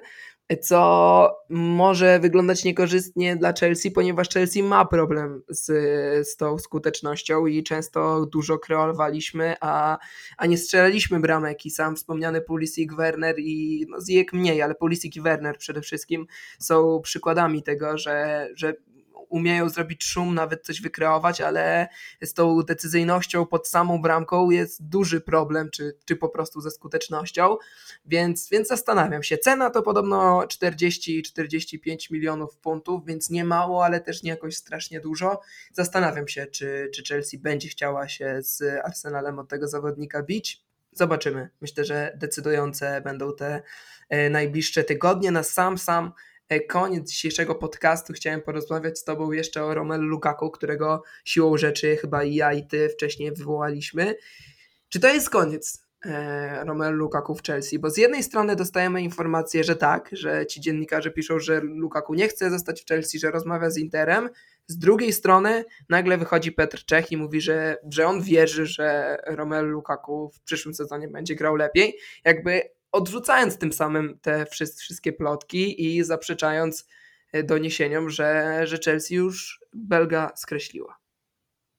co 0.57 1.43
może 1.49 2.21
wyglądać 2.21 2.65
niekorzystnie 2.65 3.37
dla 3.37 3.53
Chelsea, 3.53 3.91
ponieważ 3.91 4.29
Chelsea 4.29 4.63
ma 4.63 4.85
problem 4.85 5.43
z, 5.49 5.67
z 6.29 6.37
tą 6.37 6.59
skutecznością 6.59 7.47
i 7.47 7.63
często 7.63 8.27
dużo 8.27 8.59
kreowaliśmy, 8.59 9.55
a, 9.61 9.99
a 10.39 10.47
nie 10.47 10.59
strzelaliśmy 10.59 11.21
bramek 11.21 11.67
i 11.67 11.71
sam 11.71 11.97
wspomniany 11.97 12.41
Pulisic, 12.41 12.95
Werner 12.95 13.35
i 13.39 13.87
no 13.89 13.99
Ziyech 14.01 14.33
mniej, 14.33 14.63
ale 14.63 14.75
Pulisic 14.75 15.17
i 15.17 15.21
Werner 15.21 15.59
przede 15.59 15.81
wszystkim 15.81 16.27
są 16.59 17.01
przykładami 17.03 17.63
tego, 17.63 17.99
że, 17.99 18.49
że 18.55 18.75
umieją 19.33 19.69
zrobić 19.69 20.05
szum, 20.05 20.35
nawet 20.35 20.65
coś 20.65 20.81
wykreować, 20.81 21.41
ale 21.41 21.89
z 22.23 22.35
tą 22.35 22.63
decyzyjnością 22.63 23.47
pod 23.47 23.69
samą 23.69 24.03
bramką 24.03 24.51
jest 24.51 24.89
duży 24.89 25.21
problem, 25.21 25.71
czy, 25.71 25.97
czy 26.05 26.17
po 26.17 26.29
prostu 26.29 26.61
ze 26.61 26.71
skutecznością, 26.71 27.57
więc, 28.07 28.49
więc 28.51 28.69
zastanawiam 28.69 29.23
się. 29.23 29.39
Cena 29.39 29.71
to 29.71 29.83
podobno 29.83 30.41
40-45 30.41 32.11
milionów 32.11 32.59
funtów, 32.63 33.07
więc 33.07 33.31
nie 33.31 33.45
mało, 33.45 33.85
ale 33.85 34.01
też 34.01 34.23
nie 34.23 34.31
jakoś 34.31 34.57
strasznie 34.57 35.01
dużo. 35.01 35.41
Zastanawiam 35.73 36.29
się, 36.29 36.47
czy, 36.47 36.91
czy 36.95 37.03
Chelsea 37.09 37.39
będzie 37.39 37.69
chciała 37.69 38.09
się 38.09 38.39
z 38.41 38.63
Arsenalem 38.85 39.39
od 39.39 39.49
tego 39.49 39.69
zawodnika 39.69 40.23
bić. 40.23 40.65
Zobaczymy. 40.93 41.49
Myślę, 41.61 41.85
że 41.85 42.13
decydujące 42.17 43.01
będą 43.01 43.37
te 43.37 43.63
e, 44.09 44.31
najbliższe 44.31 44.85
tygodnie. 44.85 45.31
Na 45.31 45.43
sam, 45.43 45.79
sam 45.79 46.13
koniec 46.61 47.11
dzisiejszego 47.11 47.55
podcastu 47.55 48.13
chciałem 48.13 48.43
porozmawiać 48.43 48.99
z 48.99 49.05
Tobą 49.05 49.33
jeszcze 49.33 49.65
o 49.65 49.75
Romelu 49.75 50.03
Lukaku, 50.03 50.51
którego 50.51 51.03
siłą 51.25 51.57
rzeczy 51.57 51.97
chyba 51.97 52.25
i 52.25 52.35
ja 52.35 52.53
i 52.53 52.67
Ty 52.67 52.89
wcześniej 52.89 53.33
wywołaliśmy. 53.33 54.15
Czy 54.89 55.01
to 55.01 55.09
jest 55.09 55.31
koniec 55.31 55.87
e, 56.05 56.65
Romelu 56.65 56.97
Lukaku 56.97 57.35
w 57.35 57.43
Chelsea? 57.43 57.79
Bo 57.79 57.91
z 57.91 57.97
jednej 57.97 58.23
strony 58.23 58.57
dostajemy 58.57 59.03
informację, 59.03 59.65
że 59.65 59.77
tak, 59.77 60.09
że 60.13 60.47
ci 60.47 60.61
dziennikarze 60.61 61.11
piszą, 61.11 61.39
że 61.39 61.61
Lukaku 61.61 62.15
nie 62.15 62.29
chce 62.29 62.51
zostać 62.51 62.83
w 62.83 62.87
Chelsea, 62.87 63.19
że 63.19 63.31
rozmawia 63.31 63.71
z 63.71 63.79
Interem. 63.79 64.29
Z 64.67 64.79
drugiej 64.79 65.13
strony 65.13 65.65
nagle 65.89 66.19
wychodzi 66.19 66.53
Petr 66.53 66.85
Czech 66.85 67.13
i 67.13 67.17
mówi, 67.17 67.41
że, 67.41 67.77
że 67.91 68.07
on 68.07 68.23
wierzy, 68.23 68.67
że 68.67 69.17
Romelu 69.27 69.69
Lukaku 69.69 70.31
w 70.35 70.41
przyszłym 70.41 70.75
sezonie 70.75 71.09
będzie 71.09 71.35
grał 71.35 71.57
lepiej. 71.57 71.99
Jakby 72.25 72.63
odrzucając 72.93 73.59
tym 73.59 73.73
samym 73.73 74.19
te 74.23 74.47
wszystkie 74.79 75.13
plotki 75.13 75.87
i 75.87 76.05
zaprzeczając 76.05 76.87
e, 77.33 77.43
doniesieniom, 77.43 78.11
że, 78.11 78.61
że 78.67 78.79
Chelsea 78.85 79.15
już 79.15 79.61
Belga 79.73 80.33
skreśliła. 80.37 81.03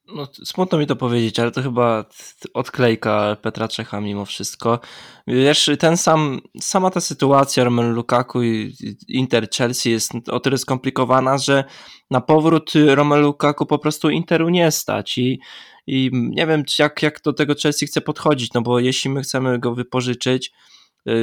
No, 0.08 0.28
smutno 0.44 0.78
mi 0.78 0.88
to 0.88 0.96
powiedzieć, 0.96 1.40
ale 1.40 1.52
to 1.52 1.62
chyba 1.62 2.06
odklejka 2.54 3.38
Petra 3.42 3.68
Czecha 3.68 4.02
mimo 4.02 4.26
wszystko. 4.26 4.80
Wiesz, 5.28 5.70
ten 5.80 5.98
sam, 5.98 6.42
sama 6.62 6.90
ta 6.90 7.02
sytuacja 7.02 7.64
Romelu 7.64 7.92
Lukaku 7.92 8.44
i 8.44 8.76
Inter 9.08 9.50
Chelsea 9.50 9.90
jest 9.92 10.12
o 10.32 10.40
tyle 10.40 10.58
skomplikowana, 10.58 11.38
że 11.38 11.64
na 12.12 12.22
powrót 12.22 12.72
Romelu 12.88 13.22
Lukaku 13.22 13.66
po 13.66 13.80
prostu 13.80 14.10
Interu 14.10 14.50
nie 14.50 14.72
stać 14.72 15.18
i, 15.18 15.40
i 15.88 16.10
nie 16.14 16.48
wiem 16.48 16.64
jak, 16.80 17.04
jak 17.04 17.22
do 17.22 17.34
tego 17.34 17.54
Chelsea 17.64 17.86
chce 17.86 18.02
podchodzić, 18.02 18.54
no 18.54 18.62
bo 18.62 18.80
jeśli 18.80 19.10
my 19.10 19.22
chcemy 19.22 19.60
go 19.60 19.76
wypożyczyć, 19.76 20.52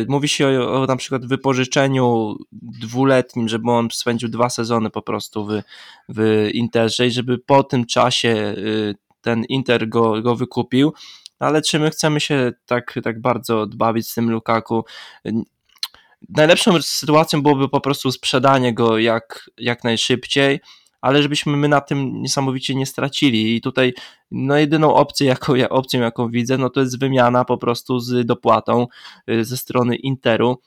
mówi 0.09 0.29
się 0.29 0.49
o, 0.49 0.83
o 0.83 0.87
na 0.87 0.97
przykład 0.97 1.27
wypożyczeniu 1.27 2.37
dwuletnim, 2.53 3.49
żeby 3.49 3.71
on 3.71 3.89
spędził 3.93 4.29
dwa 4.29 4.51
sezony 4.51 4.91
po 4.91 5.03
prostu 5.03 5.47
w, 5.47 5.63
w 6.09 6.49
Interze 6.53 7.07
i 7.07 7.11
żeby 7.11 7.39
po 7.39 7.65
tym 7.65 7.87
czasie 7.87 8.29
y, 8.29 8.95
ten 9.21 9.45
Inter 9.45 9.89
go, 9.89 10.23
go 10.23 10.37
wykupił. 10.37 10.93
Ale 11.39 11.63
czy 11.63 11.79
my 11.79 11.91
chcemy 11.91 12.21
się 12.21 12.53
tak, 12.67 12.99
tak 13.03 13.21
bardzo 13.21 13.61
odbawić 13.61 14.09
z 14.09 14.15
tym 14.15 14.31
Lukaku? 14.31 14.85
Najlepszą 16.29 16.83
sytuacją 16.83 17.43
byłoby 17.43 17.69
po 17.69 17.81
prostu 17.81 18.13
sprzedanie 18.13 18.75
go 18.75 18.99
jak, 18.99 19.51
jak 19.59 19.85
najszybciej, 19.85 20.61
ale 21.01 21.23
żebyśmy 21.23 21.57
my 21.57 21.69
na 21.69 21.81
tym 21.81 22.23
niesamowicie 22.23 22.75
nie 22.75 22.87
stracili. 22.87 23.57
I 23.57 23.61
tutaj 23.61 23.95
no 24.31 24.57
jedyną 24.57 24.95
opcję, 24.95 25.27
jaką, 25.27 25.55
opcją, 25.69 26.01
jaką 26.01 26.31
widzę, 26.31 26.59
no 26.59 26.71
to 26.71 26.81
jest 26.81 27.01
wymiana 27.01 27.45
po 27.45 27.59
prostu 27.59 27.99
z 27.99 28.27
dopłatą 28.27 28.87
y, 29.31 29.45
ze 29.45 29.57
strony 29.57 29.97
Interu. 29.97 30.59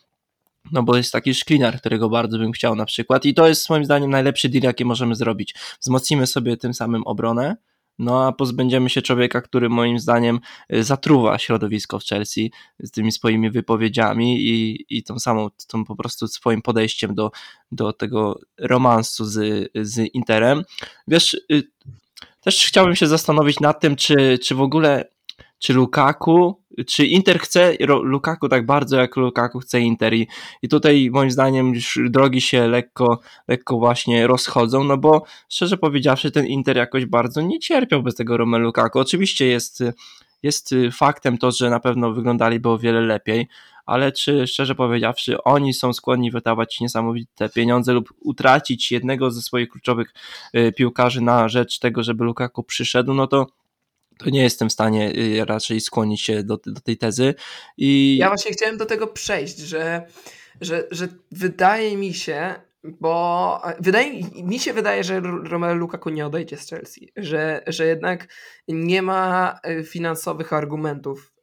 No 0.72 0.84
bo 0.84 0.98
jest 0.98 1.12
taki 1.12 1.34
szklinar, 1.34 1.80
którego 1.80 2.10
bardzo 2.10 2.38
bym 2.38 2.52
chciał 2.52 2.76
na 2.76 2.86
przykład 2.86 3.26
i 3.26 3.34
to 3.34 3.48
jest 3.48 3.70
moim 3.70 3.86
zdaniem 3.86 4.12
najlepszy 4.12 4.50
deal, 4.50 4.64
jaki 4.64 4.86
możemy 4.86 5.16
zrobić. 5.16 5.56
Wzmocnimy 5.82 6.28
sobie 6.28 6.58
tym 6.58 6.74
samym 6.74 7.04
obronę, 7.04 7.56
no 8.00 8.28
a 8.28 8.32
pozbędziemy 8.32 8.90
się 8.90 9.02
człowieka, 9.02 9.42
który 9.42 9.70
moim 9.70 10.00
zdaniem 10.00 10.40
y, 10.74 10.84
zatruwa 10.84 11.40
środowisko 11.40 12.00
w 12.00 12.04
Chelsea 12.04 12.52
z 12.80 12.92
tymi 12.92 13.12
swoimi 13.12 13.50
wypowiedziami 13.50 14.42
i, 14.42 14.86
i 14.90 15.04
tą 15.04 15.20
samą, 15.20 15.50
tą 15.68 15.86
po 15.86 15.96
prostu 15.96 16.28
swoim 16.28 16.62
podejściem 16.62 17.16
do, 17.16 17.32
do 17.72 17.94
tego 17.94 18.40
romansu 18.60 19.26
z, 19.26 19.70
z 19.76 19.98
Interem. 20.14 20.64
Wiesz, 21.08 21.34
y, 21.52 21.64
też 22.42 22.66
chciałbym 22.66 22.96
się 22.96 23.08
zastanowić 23.08 23.60
nad 23.60 23.80
tym, 23.80 23.96
czy, 23.96 24.40
czy 24.40 24.56
w 24.56 24.62
ogóle 24.62 25.14
czy 25.60 25.74
Lukaku, 25.74 26.63
czy 26.88 27.06
Inter 27.06 27.40
chce 27.40 27.74
Lukaku 28.04 28.50
tak 28.50 28.66
bardzo, 28.66 28.98
jak 28.98 29.16
Lukaku 29.16 29.60
chce 29.60 29.82
Inter 29.82 30.14
i, 30.14 30.28
i 30.62 30.70
tutaj 30.70 31.10
moim 31.12 31.32
zdaniem 31.32 31.74
już 31.74 32.00
drogi 32.10 32.42
się 32.42 32.68
lekko, 32.68 33.20
lekko 33.48 33.78
właśnie 33.78 34.28
rozchodzą, 34.28 34.84
no 34.84 34.98
bo 34.98 35.24
szczerze 35.50 35.78
powiedziawszy 35.78 36.32
ten 36.32 36.46
Inter 36.46 36.78
jakoś 36.78 37.06
bardzo 37.06 37.42
nie 37.42 37.60
cierpiał 37.60 38.04
bez 38.04 38.16
tego 38.16 38.38
Romelu 38.38 38.66
Lukaku. 38.66 39.00
Oczywiście 39.00 39.48
jest, 39.48 39.84
jest 40.44 40.76
faktem 40.92 41.38
to, 41.38 41.52
że 41.52 41.70
na 41.70 41.80
pewno 41.80 42.14
wyglądaliby 42.14 42.70
o 42.70 42.78
wiele 42.78 43.02
lepiej, 43.02 43.48
ale 43.86 44.12
czy 44.12 44.48
szczerze 44.48 44.76
powiedziawszy 44.76 45.44
oni 45.44 45.74
są 45.74 45.94
skłonni 45.94 46.32
wydawać 46.32 46.80
niesamowite 46.80 47.50
pieniądze 47.50 47.94
lub 47.94 48.10
utracić 48.20 48.92
jednego 48.92 49.32
ze 49.32 49.42
swoich 49.42 49.70
kluczowych 49.70 50.14
y, 50.56 50.72
piłkarzy 50.78 51.22
na 51.22 51.50
rzecz 51.50 51.80
tego, 51.80 52.04
żeby 52.04 52.24
Lukaku 52.24 52.64
przyszedł, 52.64 53.14
no 53.14 53.28
to 53.28 53.48
to 54.18 54.30
nie 54.30 54.44
jestem 54.44 54.70
w 54.70 54.74
stanie 54.74 55.14
y, 55.18 55.46
raczej 55.46 55.82
skłonić 55.82 56.22
się 56.22 56.44
do, 56.44 56.60
do 56.66 56.82
tej 56.82 56.98
tezy. 56.98 57.34
I... 57.78 58.18
Ja 58.18 58.28
właśnie 58.28 58.52
chciałem 58.52 58.78
do 58.78 58.86
tego 58.86 59.08
przejść, 59.08 59.58
że, 59.58 60.08
że, 60.62 60.88
że 60.92 61.08
wydaje 61.32 61.98
mi 61.98 62.14
się, 62.14 62.56
bo 62.84 63.62
wydaje, 63.80 64.22
mi 64.44 64.60
się 64.60 64.74
wydaje, 64.74 65.04
że 65.04 65.20
Romelu 65.44 65.80
Lukaku 65.80 66.10
nie 66.10 66.26
odejdzie 66.26 66.58
z 66.58 66.70
Chelsea, 66.70 67.12
że, 67.18 67.64
że 67.68 67.86
jednak 67.86 68.28
nie 68.68 69.02
ma 69.02 69.60
y, 69.80 69.84
finansowych 69.84 70.54
argumentów 70.54 71.34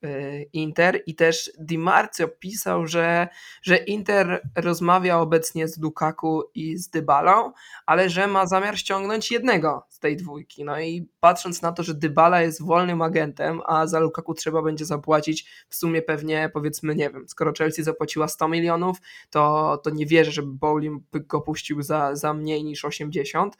Inter 0.53 1.03
i 1.07 1.15
też 1.15 1.51
Di 1.59 1.79
Marzio 1.79 2.29
pisał, 2.29 2.87
że, 2.87 3.29
że 3.63 3.77
Inter 3.77 4.49
rozmawia 4.57 5.19
obecnie 5.19 5.69
z 5.69 5.79
Lukaku 5.79 6.43
i 6.55 6.77
z 6.77 6.89
Dybalą, 6.89 7.53
ale 7.87 8.11
że 8.11 8.27
ma 8.27 8.47
zamiar 8.47 8.79
ściągnąć 8.79 9.31
jednego 9.31 9.87
z 9.89 9.99
tej 9.99 10.17
dwójki. 10.17 10.65
No 10.65 10.81
i 10.81 11.09
patrząc 11.21 11.63
na 11.63 11.73
to, 11.73 11.83
że 11.83 11.95
Dybala 11.95 12.43
jest 12.43 12.63
wolnym 12.63 13.03
agentem, 13.03 13.61
a 13.67 13.87
za 13.87 14.01
Lukaku 14.01 14.35
trzeba 14.35 14.63
będzie 14.63 14.85
zapłacić 14.85 15.51
w 15.69 15.75
sumie 15.75 16.03
pewnie 16.03 16.51
powiedzmy, 16.53 16.95
nie 16.95 17.11
wiem, 17.11 17.29
skoro 17.29 17.53
Chelsea 17.59 17.83
zapłaciła 17.83 18.29
100 18.29 18.49
milionów, 18.49 18.99
to, 19.31 19.77
to 19.85 19.91
nie 19.91 20.07
wierzę, 20.07 20.33
żeby 20.33 20.53
Bowling 20.53 21.03
go 21.13 21.41
puścił 21.41 21.83
za, 21.83 22.15
za 22.17 22.35
mniej 22.35 22.65
niż 22.65 22.85
80, 22.85 23.57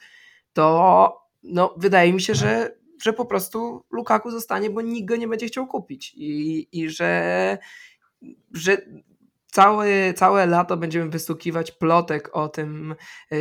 to 0.53 1.30
no, 1.43 1.74
wydaje 1.76 2.12
mi 2.12 2.20
się, 2.20 2.34
że 2.34 2.80
że 3.03 3.12
po 3.12 3.24
prostu 3.24 3.84
Lukaku 3.90 4.30
zostanie, 4.30 4.70
bo 4.70 4.80
nikt 4.80 5.09
go 5.09 5.16
nie 5.16 5.28
będzie 5.28 5.46
chciał 5.46 5.66
kupić 5.66 6.14
i, 6.16 6.68
i 6.72 6.90
że, 6.90 7.59
że 8.55 8.76
całe, 9.46 10.14
całe 10.14 10.46
lato 10.46 10.76
będziemy 10.76 11.11
wysłuchiwać 11.11 11.72
plotek 11.72 12.36
o 12.36 12.48
tym, 12.48 12.94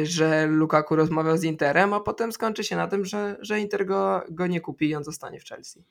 że 0.03 0.47
Lukaku 0.47 0.95
rozmawiał 0.95 1.37
z 1.37 1.43
Interem, 1.43 1.93
a 1.93 1.99
potem 1.99 2.31
skończy 2.31 2.63
się 2.63 2.75
na 2.75 2.87
tym, 2.87 3.05
że, 3.05 3.37
że 3.41 3.59
Inter 3.59 3.85
go, 3.85 4.21
go 4.29 4.47
nie 4.47 4.61
kupi 4.61 4.89
i 4.89 4.95
on 4.95 5.03
zostanie 5.03 5.39
w 5.39 5.45
Chelsea. 5.45 5.83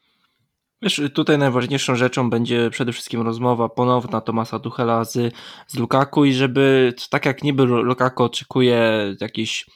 Wiesz, 0.83 1.03
tutaj 1.15 1.39
najważniejszą 1.39 1.97
rzeczą 1.97 2.31
będzie 2.31 2.71
przede 2.71 2.93
wszystkim 2.93 3.23
rozmowa 3.23 3.69
ponowna 3.69 4.21
Tomasa 4.21 4.59
Tuchela 4.59 5.05
z, 5.05 5.35
z 5.67 5.77
Lukaku 5.79 6.25
i 6.25 6.33
żeby, 6.33 6.95
tak 7.11 7.27
jak 7.27 7.43
niby 7.43 7.65
Lukaku 7.65 8.23
oczekuje 8.23 9.15
jakiś 9.21 9.67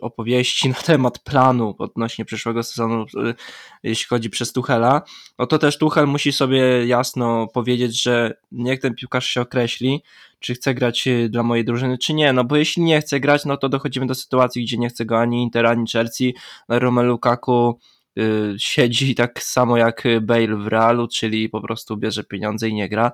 opowieści 0.00 0.68
na 0.74 0.74
temat 0.74 1.18
planu 1.18 1.74
odnośnie 1.78 2.24
przyszłego 2.24 2.62
sezonu, 2.62 3.02
y, 3.02 3.34
jeśli 3.82 4.06
chodzi 4.06 4.30
przez 4.30 4.52
Tuchela, 4.52 5.02
no 5.38 5.46
to 5.46 5.58
też 5.58 5.78
Tuchel 5.78 6.06
musi 6.06 6.32
sobie 6.32 6.86
jasno 6.86 7.46
powiedzieć, 7.46 8.02
że 8.02 8.34
niech 8.52 8.80
ten 8.80 8.94
piłkarz 8.94 9.26
się 9.26 9.40
określi, 9.40 10.02
czy 10.40 10.54
chce 10.54 10.74
grać 10.74 11.06
y, 11.06 11.28
dla 11.28 11.42
mojej 11.42 11.64
drużyny, 11.64 11.98
czy 11.98 12.14
nie, 12.14 12.32
no 12.32 12.44
bo 12.44 12.56
jeśli 12.56 12.82
nie 12.82 13.00
chce 13.00 13.20
grać, 13.20 13.44
no 13.44 13.56
to 13.56 13.68
dochodzimy 13.68 14.06
do 14.06 14.14
sytuacji, 14.14 14.64
gdzie 14.64 14.78
nie 14.78 14.88
chce 14.88 15.04
go 15.04 15.18
ani 15.18 15.42
Inter, 15.42 15.66
ani 15.66 15.86
Chelsea, 15.92 16.34
Romelu 16.68 17.08
Lukaku 17.08 17.78
y, 18.18 18.54
siedzi 18.58 19.14
tak 19.14 19.42
samo 19.42 19.76
jak 19.76 20.02
Bale 20.22 20.56
w 20.56 20.66
Realu, 20.66 21.08
czyli 21.08 21.48
po 21.48 21.60
prostu 21.60 21.96
bierze 21.96 22.24
pieniądze 22.24 22.68
i 22.68 22.74
nie 22.74 22.88
gra. 22.88 23.12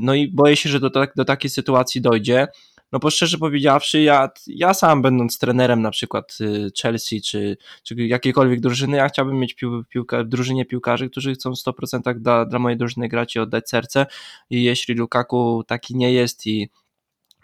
No 0.00 0.14
i 0.14 0.28
boję 0.28 0.56
się, 0.56 0.68
że 0.68 0.80
do, 0.80 0.90
do 1.16 1.24
takiej 1.24 1.50
sytuacji 1.50 2.00
dojdzie. 2.00 2.48
No 2.92 2.98
bo 2.98 3.10
szczerze 3.10 3.38
powiedziawszy, 3.38 4.00
ja, 4.00 4.30
ja 4.46 4.74
sam 4.74 5.02
będąc 5.02 5.38
trenerem 5.38 5.82
na 5.82 5.90
przykład 5.90 6.38
y, 6.40 6.70
Chelsea 6.82 7.20
czy, 7.20 7.56
czy 7.82 7.94
jakiejkolwiek 7.94 8.60
drużyny, 8.60 8.96
ja 8.96 9.08
chciałbym 9.08 9.38
mieć 9.38 9.54
pił, 9.54 9.84
piłka, 9.84 10.24
drużynie 10.24 10.66
piłkarzy, 10.66 11.10
którzy 11.10 11.34
chcą 11.34 11.50
w 11.50 11.58
100% 11.58 12.18
dla, 12.18 12.44
dla 12.44 12.58
mojej 12.58 12.78
drużyny 12.78 13.08
grać 13.08 13.36
i 13.36 13.38
oddać 13.38 13.70
serce 13.70 14.06
i 14.50 14.62
jeśli 14.62 14.94
Lukaku 14.94 15.64
taki 15.66 15.96
nie 15.96 16.12
jest 16.12 16.46
i 16.46 16.68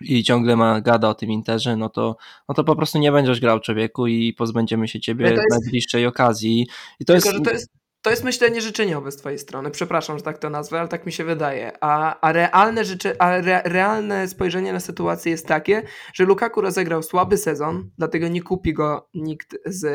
i 0.01 0.25
ciągle 0.25 0.57
ma 0.57 0.81
gada 0.81 1.09
o 1.09 1.15
tym 1.15 1.31
Interze, 1.31 1.77
no 1.77 1.89
to, 1.89 2.17
no 2.49 2.55
to 2.55 2.65
po 2.65 2.77
prostu 2.77 2.99
nie 2.99 3.13
będziesz 3.13 3.41
grał 3.41 3.61
człowieku 3.61 4.07
i 4.07 4.33
pozbędziemy 4.33 4.89
się 4.89 5.01
ciebie 5.01 5.37
w 5.37 5.51
najbliższej 5.51 6.07
okazji. 6.07 6.67
I 7.01 7.05
to 7.05 7.15
jest... 7.15 7.27
to 7.45 7.51
jest 7.51 7.71
to 8.09 8.13
jest 8.13 8.25
myślenie 8.25 8.61
życzeniowe 8.61 9.13
z 9.13 9.17
twojej 9.17 9.39
strony. 9.39 9.71
Przepraszam, 9.71 10.19
że 10.19 10.25
tak 10.25 10.39
to 10.39 10.51
nazwę, 10.51 10.81
ale 10.81 10.89
tak 10.89 11.07
mi 11.07 11.13
się 11.13 11.25
wydaje. 11.25 11.73
A, 11.81 12.21
a, 12.21 12.33
realne, 12.33 12.85
życie, 12.85 13.15
a 13.19 13.31
re, 13.37 13.63
realne 13.65 14.29
spojrzenie 14.29 14.73
na 14.73 14.81
sytuację 14.81 15.33
jest 15.33 15.47
takie, 15.47 15.83
że 16.15 16.25
Lukaku 16.25 16.61
rozegrał 16.61 17.03
słaby 17.03 17.37
sezon, 17.37 17.91
dlatego 17.99 18.29
nie 18.29 18.43
kupi 18.43 18.73
go 18.73 19.09
nikt 19.15 19.57
z, 19.67 19.87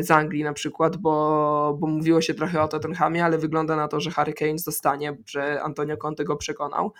z 0.00 0.10
Anglii 0.10 0.44
na 0.44 0.52
przykład, 0.52 0.96
bo, 0.96 1.76
bo 1.80 1.86
mówiło 1.86 2.20
się 2.20 2.34
trochę 2.34 2.62
o 2.62 2.68
Tottenhamie, 2.68 3.24
ale 3.24 3.38
wygląda 3.38 3.76
na 3.76 3.88
to, 3.88 4.00
że 4.00 4.10
Harry 4.10 4.32
Kane 4.32 4.58
zostanie, 4.58 5.16
że 5.26 5.62
Antonio 5.62 5.96
Conte 5.96 6.24
go 6.24 6.36
przekonał. 6.36 6.92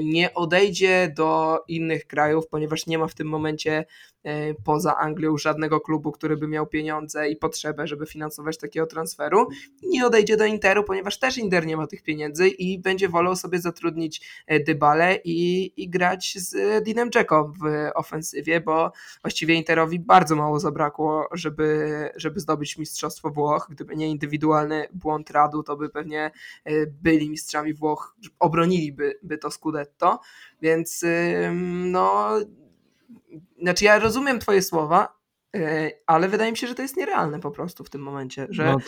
Nie 0.00 0.34
odejdzie 0.34 1.12
do 1.16 1.60
innych 1.68 2.06
krajów, 2.06 2.48
ponieważ 2.48 2.86
nie 2.86 2.98
ma 2.98 3.06
w 3.06 3.14
tym 3.14 3.28
momencie 3.28 3.84
E, 4.24 4.54
poza 4.54 4.96
Anglią 4.96 5.36
żadnego 5.38 5.80
klubu, 5.80 6.12
który 6.12 6.36
by 6.36 6.48
miał 6.48 6.66
pieniądze 6.66 7.28
i 7.28 7.36
potrzebę, 7.36 7.86
żeby 7.86 8.06
finansować 8.06 8.58
takiego 8.58 8.86
transferu. 8.86 9.48
Nie 9.82 10.06
odejdzie 10.06 10.36
do 10.36 10.44
Interu, 10.44 10.84
ponieważ 10.84 11.18
też 11.18 11.38
Inter 11.38 11.66
nie 11.66 11.76
ma 11.76 11.86
tych 11.86 12.02
pieniędzy 12.02 12.48
i 12.48 12.78
będzie 12.78 13.08
wolał 13.08 13.36
sobie 13.36 13.58
zatrudnić 13.58 14.44
e, 14.46 14.60
Dybale 14.60 15.18
i, 15.24 15.72
i 15.82 15.88
grać 15.88 16.34
z 16.38 16.84
Dinem 16.84 17.10
Dzeko 17.10 17.52
w 17.62 17.90
ofensywie, 17.94 18.60
bo 18.60 18.92
właściwie 19.22 19.54
Interowi 19.54 19.98
bardzo 19.98 20.36
mało 20.36 20.60
zabrakło, 20.60 21.28
żeby, 21.32 22.08
żeby 22.16 22.40
zdobyć 22.40 22.78
Mistrzostwo 22.78 23.30
Włoch. 23.30 23.66
Gdyby 23.70 23.96
nie 23.96 24.08
indywidualny 24.08 24.88
błąd 24.92 25.30
Radu, 25.30 25.62
to 25.62 25.76
by 25.76 25.88
pewnie 25.88 26.30
e, 26.64 26.86
byli 26.86 27.30
mistrzami 27.30 27.74
Włoch, 27.74 28.16
obroniliby 28.38 29.18
by 29.22 29.38
to 29.38 29.50
Scudetto, 29.50 30.20
więc 30.62 31.04
no 31.84 32.30
znaczy 33.62 33.84
ja 33.84 33.98
rozumiem 33.98 34.38
twoje 34.38 34.62
słowa, 34.62 35.18
e, 35.56 35.90
ale 36.06 36.28
wydaje 36.28 36.50
mi 36.50 36.56
się, 36.56 36.66
że 36.66 36.74
to 36.74 36.82
jest 36.82 36.96
nierealne 36.96 37.40
po 37.40 37.50
prostu 37.50 37.84
w 37.84 37.90
tym 37.90 38.02
momencie, 38.02 38.46
że, 38.50 38.64
no, 38.64 38.78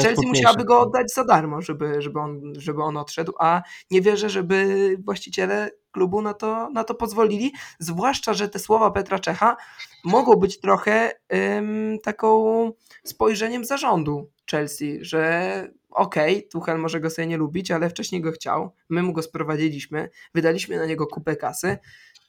Chelsea 0.00 0.26
musiałaby 0.26 0.64
go 0.64 0.80
oddać 0.80 1.12
za 1.12 1.24
darmo, 1.24 1.62
żeby, 1.62 2.02
żeby, 2.02 2.18
on, 2.20 2.52
żeby 2.56 2.82
on 2.82 2.96
odszedł, 2.96 3.32
a 3.38 3.62
nie 3.90 4.00
wierzę, 4.00 4.30
żeby 4.30 4.96
właściciele 5.04 5.70
klubu 5.92 6.22
na 6.22 6.34
to, 6.34 6.70
na 6.70 6.84
to 6.84 6.94
pozwolili, 6.94 7.52
zwłaszcza, 7.78 8.34
że 8.34 8.48
te 8.48 8.58
słowa 8.58 8.90
Petra 8.90 9.18
Czecha 9.18 9.56
mogą 10.04 10.36
być 10.36 10.60
trochę 10.60 11.12
ym, 11.34 11.98
taką 12.02 12.70
spojrzeniem 13.04 13.64
zarządu 13.64 14.30
Chelsea, 14.50 14.98
że 15.00 15.68
okej, 15.90 16.36
okay, 16.36 16.48
Tuchel 16.48 16.78
może 16.78 17.00
go 17.00 17.10
sobie 17.10 17.26
nie 17.26 17.36
lubić, 17.36 17.70
ale 17.70 17.90
wcześniej 17.90 18.20
go 18.20 18.32
chciał, 18.32 18.74
my 18.88 19.02
mu 19.02 19.12
go 19.12 19.22
sprowadziliśmy, 19.22 20.10
wydaliśmy 20.34 20.76
na 20.76 20.86
niego 20.86 21.06
kupę 21.06 21.36
kasy, 21.36 21.78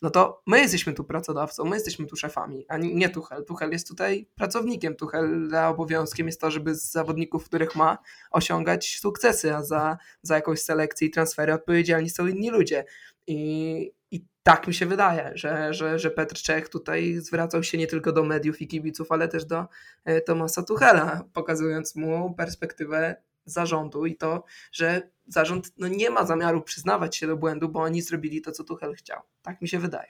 no 0.03 0.09
to 0.09 0.41
my 0.47 0.59
jesteśmy 0.59 0.93
tu 0.93 1.03
pracodawcą, 1.03 1.65
my 1.65 1.75
jesteśmy 1.75 2.05
tu 2.05 2.15
szefami, 2.15 2.65
a 2.69 2.77
nie 2.77 3.09
Tuchel. 3.09 3.45
Tuchel 3.45 3.71
jest 3.71 3.87
tutaj 3.87 4.27
pracownikiem. 4.35 4.95
Tuchel 4.95 5.49
za 5.49 5.69
obowiązkiem 5.69 6.27
jest 6.27 6.41
to, 6.41 6.51
żeby 6.51 6.75
z 6.75 6.91
zawodników, 6.91 7.45
których 7.45 7.75
ma, 7.75 7.97
osiągać 8.31 8.99
sukcesy, 8.99 9.55
a 9.55 9.63
za, 9.63 9.97
za 10.21 10.35
jakąś 10.35 10.61
selekcję 10.61 11.07
i 11.07 11.11
transfery 11.11 11.53
odpowiedzialni 11.53 12.09
są 12.09 12.27
inni 12.27 12.49
ludzie. 12.49 12.85
I, 13.27 13.91
i 14.11 14.25
tak 14.43 14.67
mi 14.67 14.73
się 14.73 14.85
wydaje, 14.85 15.31
że, 15.35 15.73
że, 15.73 15.99
że 15.99 16.11
Petr 16.11 16.35
Czech 16.35 16.69
tutaj 16.69 17.15
zwracał 17.15 17.63
się 17.63 17.77
nie 17.77 17.87
tylko 17.87 18.11
do 18.11 18.23
mediów 18.23 18.61
i 18.61 18.67
kibiców, 18.67 19.11
ale 19.11 19.27
też 19.27 19.45
do 19.45 19.65
e, 20.05 20.21
Tomasa 20.21 20.63
Tuchela, 20.63 21.23
pokazując 21.33 21.95
mu 21.95 22.33
perspektywę 22.33 23.15
zarządu 23.45 24.05
i 24.05 24.15
to, 24.15 24.43
że 24.71 25.09
zarząd 25.27 25.73
no, 25.77 25.87
nie 25.87 26.09
ma 26.09 26.25
zamiaru 26.25 26.61
przyznawać 26.61 27.15
się 27.15 27.27
do 27.27 27.37
błędu, 27.37 27.69
bo 27.69 27.79
oni 27.79 28.01
zrobili 28.01 28.41
to, 28.41 28.51
co 28.51 28.63
Tuchel 28.63 28.95
chciał. 28.95 29.21
Tak 29.41 29.61
mi 29.61 29.67
się 29.67 29.79
wydaje. 29.79 30.09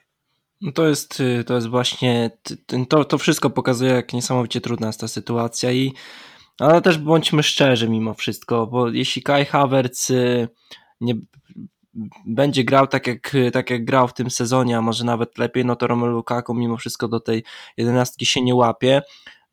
No 0.61 0.71
to 0.71 0.87
jest, 0.87 1.19
y, 1.19 1.43
to 1.43 1.55
jest 1.55 1.67
właśnie, 1.67 2.31
to, 2.89 3.05
to 3.05 3.17
wszystko 3.17 3.49
pokazuje, 3.49 3.91
jak 3.91 4.13
niesamowicie 4.13 4.61
trudna 4.61 4.87
jest 4.87 4.99
ta 4.99 5.07
sytuacja 5.07 5.71
i 5.71 5.93
ale 6.59 6.81
też 6.81 6.97
bądźmy 6.97 7.43
szczerzy 7.43 7.89
mimo 7.89 8.13
wszystko, 8.13 8.67
bo 8.67 8.89
jeśli 8.89 9.23
Kai 9.23 9.45
Havertz 9.45 10.09
y, 10.09 10.47
nie 11.01 11.13
będzie 12.25 12.63
grał 12.63 12.87
tak 12.87 13.07
jak, 13.07 13.35
tak 13.53 13.69
jak 13.69 13.85
grał 13.85 14.07
w 14.07 14.13
tym 14.13 14.31
sezonie, 14.31 14.77
a 14.77 14.81
może 14.81 15.05
nawet 15.05 15.37
lepiej, 15.37 15.65
no 15.65 15.75
to 15.75 15.87
Romelu 15.87 16.13
Lukaku 16.13 16.53
mimo 16.53 16.77
wszystko 16.77 17.07
do 17.07 17.19
tej 17.19 17.43
jedenastki 17.77 18.25
się 18.25 18.41
nie 18.41 18.55
łapie. 18.55 19.01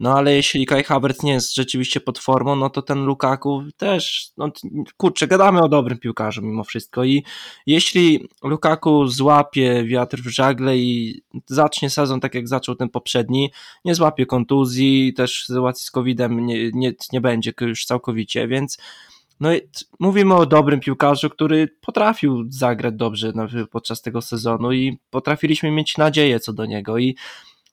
No 0.01 0.18
ale 0.18 0.34
jeśli 0.34 0.66
Kai 0.66 0.84
Havertz 0.84 1.22
nie 1.22 1.32
jest 1.32 1.55
rzeczywiście 1.55 2.01
pod 2.01 2.18
formą, 2.18 2.57
no 2.57 2.70
to 2.70 2.82
ten 2.82 3.05
Lukaku 3.05 3.62
też, 3.76 4.32
no 4.36 4.51
kurczę, 4.97 5.26
gadamy 5.26 5.62
o 5.62 5.68
dobrym 5.68 5.99
piłkarzu 5.99 6.43
mimo 6.43 6.64
wszystko 6.64 7.05
i 7.05 7.24
jeśli 7.66 8.28
Lukaku 8.43 9.07
złapie 9.07 9.84
wiatr 9.84 10.18
w 10.18 10.26
żagle 10.26 10.78
i 10.78 11.22
zacznie 11.47 11.91
sezon 11.91 12.20
tak 12.20 12.34
jak 12.34 12.49
zaczął 12.49 12.74
ten 12.74 12.88
poprzedni, 12.88 13.53
nie 13.84 13.95
złapie 13.95 14.26
kontuzji, 14.26 15.14
też 15.14 15.45
sytuacji 15.47 15.86
z 15.86 15.91
COVID-em 15.91 16.47
nie, 16.47 16.70
nie, 16.72 16.93
nie 17.12 17.20
będzie 17.20 17.53
już 17.61 17.84
całkowicie, 17.84 18.49
więc 18.49 18.78
no 19.41 19.51
mówimy 20.01 20.34
o 20.34 20.47
dobrym 20.47 20.80
piłkarzu, 20.80 21.30
który 21.30 21.68
potrafił 21.80 22.45
zagrać 22.49 22.95
dobrze 22.95 23.32
podczas 23.70 24.03
tego 24.03 24.22
sezonu 24.22 24.72
i 24.72 24.99
potrafiliśmy 25.11 25.70
mieć 25.70 25.99
nadzieję 25.99 26.41
co 26.41 26.53
do 26.53 26.66
niego 26.66 26.99
i 26.99 27.16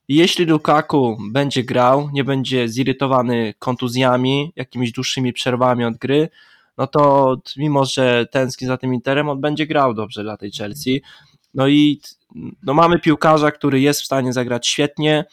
jeśli 0.07 0.45
Lukaku 0.45 1.17
będzie 1.31 1.63
grał, 1.63 2.09
nie 2.13 2.23
będzie 2.23 2.69
zirytowany 2.69 3.53
kontuzjami, 3.59 4.53
jakimiś 4.55 4.91
dłuższymi 4.91 5.33
przerwami 5.33 5.85
od 5.85 5.97
gry, 5.97 6.29
no 6.77 6.87
to 6.87 7.35
mimo, 7.57 7.85
że 7.85 8.25
tęskni 8.31 8.67
za 8.67 8.77
tym 8.77 8.93
Interem, 8.93 9.29
on 9.29 9.41
będzie 9.41 9.67
grał 9.67 9.93
dobrze 9.93 10.23
dla 10.23 10.37
tej 10.37 10.51
Chelsea. 10.51 11.01
No 11.53 11.67
i 11.67 12.01
no 12.63 12.73
mamy 12.73 12.99
piłkarza, 12.99 13.51
który 13.51 13.79
jest 13.79 14.01
w 14.01 14.05
stanie 14.05 14.33
zagrać 14.33 14.67
świetnie, 14.67 15.25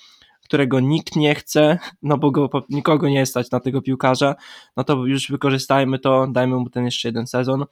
którego 0.45 0.81
nikt 0.81 1.17
nie 1.17 1.35
chce, 1.35 1.79
no 2.03 2.19
bo 2.19 2.31
go, 2.31 2.51
nikogo 2.69 3.09
nie 3.09 3.27
stać 3.27 3.51
na 3.51 3.61
tego 3.61 3.83
piłkarza, 3.83 4.35
no 4.77 4.85
to 4.85 5.07
już 5.07 5.31
wykorzystajmy 5.31 5.99
to, 5.99 6.27
dajmy 6.27 6.57
mu 6.57 6.71
ten 6.71 6.85
jeszcze 6.85 7.09
jeden 7.09 7.27
sezon. 7.27 7.65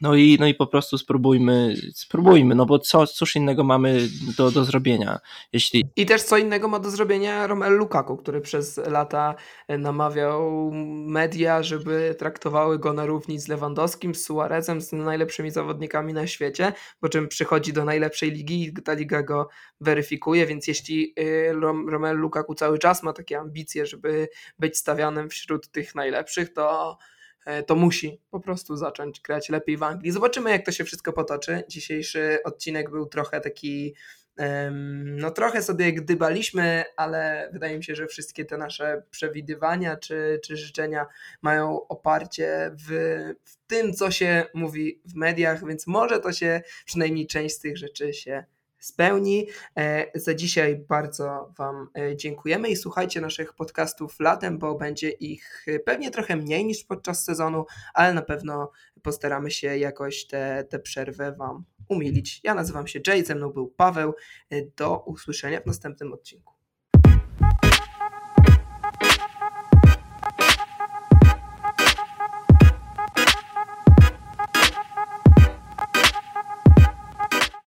No 0.00 0.14
i, 0.14 0.36
no 0.40 0.46
i 0.46 0.54
po 0.54 0.66
prostu 0.66 0.98
spróbujmy, 0.98 1.74
spróbujmy, 1.94 2.54
no 2.54 2.66
bo 2.66 2.78
co, 2.78 3.06
cóż 3.06 3.36
innego 3.36 3.64
mamy 3.64 4.08
do, 4.36 4.50
do 4.50 4.64
zrobienia, 4.64 5.18
jeśli... 5.52 5.84
I 5.96 6.06
też 6.06 6.22
co 6.22 6.38
innego 6.38 6.68
ma 6.68 6.78
do 6.78 6.90
zrobienia 6.90 7.46
Romelu 7.46 7.76
Lukaku, 7.76 8.16
który 8.16 8.40
przez 8.40 8.76
lata 8.76 9.34
namawiał 9.68 10.70
media, 11.06 11.62
żeby 11.62 12.14
traktowały 12.18 12.78
go 12.78 12.92
na 12.92 13.06
równi 13.06 13.40
z 13.40 13.48
Lewandowskim, 13.48 14.14
z 14.14 14.24
Suarezem, 14.24 14.80
z 14.80 14.92
najlepszymi 14.92 15.50
zawodnikami 15.50 16.12
na 16.12 16.26
świecie, 16.26 16.72
po 17.00 17.08
czym 17.08 17.28
przychodzi 17.28 17.72
do 17.72 17.84
najlepszej 17.84 18.30
ligi 18.30 18.62
i 18.62 18.72
ta 18.72 18.92
liga 18.92 19.22
go 19.22 19.48
weryfikuje, 19.80 20.46
więc 20.46 20.66
jeśli 20.66 21.14
y, 21.18 21.52
Romelu 21.88 22.18
Lukaku 22.18 22.54
cały 22.54 22.78
czas 22.78 23.02
ma 23.02 23.12
takie 23.12 23.38
ambicje, 23.38 23.86
żeby 23.86 24.28
być 24.58 24.76
stawianym 24.76 25.28
wśród 25.28 25.68
tych 25.68 25.94
najlepszych, 25.94 26.52
to 26.52 26.98
to 27.66 27.76
musi 27.76 28.20
po 28.30 28.40
prostu 28.40 28.76
zacząć 28.76 29.20
grać 29.20 29.48
lepiej 29.48 29.76
w 29.76 29.82
Anglii. 29.82 30.12
Zobaczymy, 30.12 30.50
jak 30.50 30.64
to 30.64 30.72
się 30.72 30.84
wszystko 30.84 31.12
potoczy. 31.12 31.62
Dzisiejszy 31.68 32.38
odcinek 32.44 32.90
był 32.90 33.06
trochę 33.06 33.40
taki. 33.40 33.94
No, 35.04 35.30
trochę 35.30 35.62
sobie 35.62 35.92
gdybaliśmy, 35.92 36.84
ale 36.96 37.50
wydaje 37.52 37.76
mi 37.76 37.84
się, 37.84 37.94
że 37.94 38.06
wszystkie 38.06 38.44
te 38.44 38.56
nasze 38.56 39.02
przewidywania 39.10 39.96
czy, 39.96 40.40
czy 40.44 40.56
życzenia 40.56 41.06
mają 41.42 41.88
oparcie 41.88 42.70
w, 42.88 42.90
w 43.44 43.56
tym, 43.66 43.92
co 43.92 44.10
się 44.10 44.44
mówi 44.54 45.00
w 45.04 45.14
mediach, 45.14 45.66
więc 45.66 45.86
może 45.86 46.20
to 46.20 46.32
się, 46.32 46.60
przynajmniej 46.84 47.26
część 47.26 47.54
z 47.54 47.58
tych 47.58 47.76
rzeczy 47.76 48.12
się 48.12 48.44
spełni. 48.88 49.46
E, 49.76 50.06
za 50.14 50.34
dzisiaj 50.34 50.76
bardzo 50.76 51.52
Wam 51.58 51.88
e, 51.98 52.16
dziękujemy 52.16 52.68
i 52.68 52.76
słuchajcie 52.76 53.20
naszych 53.20 53.54
podcastów 53.54 54.20
latem, 54.20 54.58
bo 54.58 54.74
będzie 54.74 55.10
ich 55.10 55.64
e, 55.68 55.78
pewnie 55.78 56.10
trochę 56.10 56.36
mniej 56.36 56.64
niż 56.64 56.84
podczas 56.84 57.24
sezonu, 57.24 57.64
ale 57.94 58.14
na 58.14 58.22
pewno 58.22 58.70
postaramy 59.02 59.50
się 59.50 59.76
jakoś 59.76 60.26
tę 60.26 60.38
te, 60.38 60.64
te 60.64 60.78
przerwę 60.78 61.32
Wam 61.32 61.64
umilić. 61.88 62.40
Ja 62.44 62.54
nazywam 62.54 62.86
się 62.86 63.00
Jay, 63.06 63.24
ze 63.24 63.34
mną 63.34 63.50
był 63.50 63.68
Paweł. 63.68 64.14
Do 64.76 64.98
usłyszenia 64.98 65.60
w 65.60 65.66
następnym 65.66 66.12
odcinku. 66.12 66.57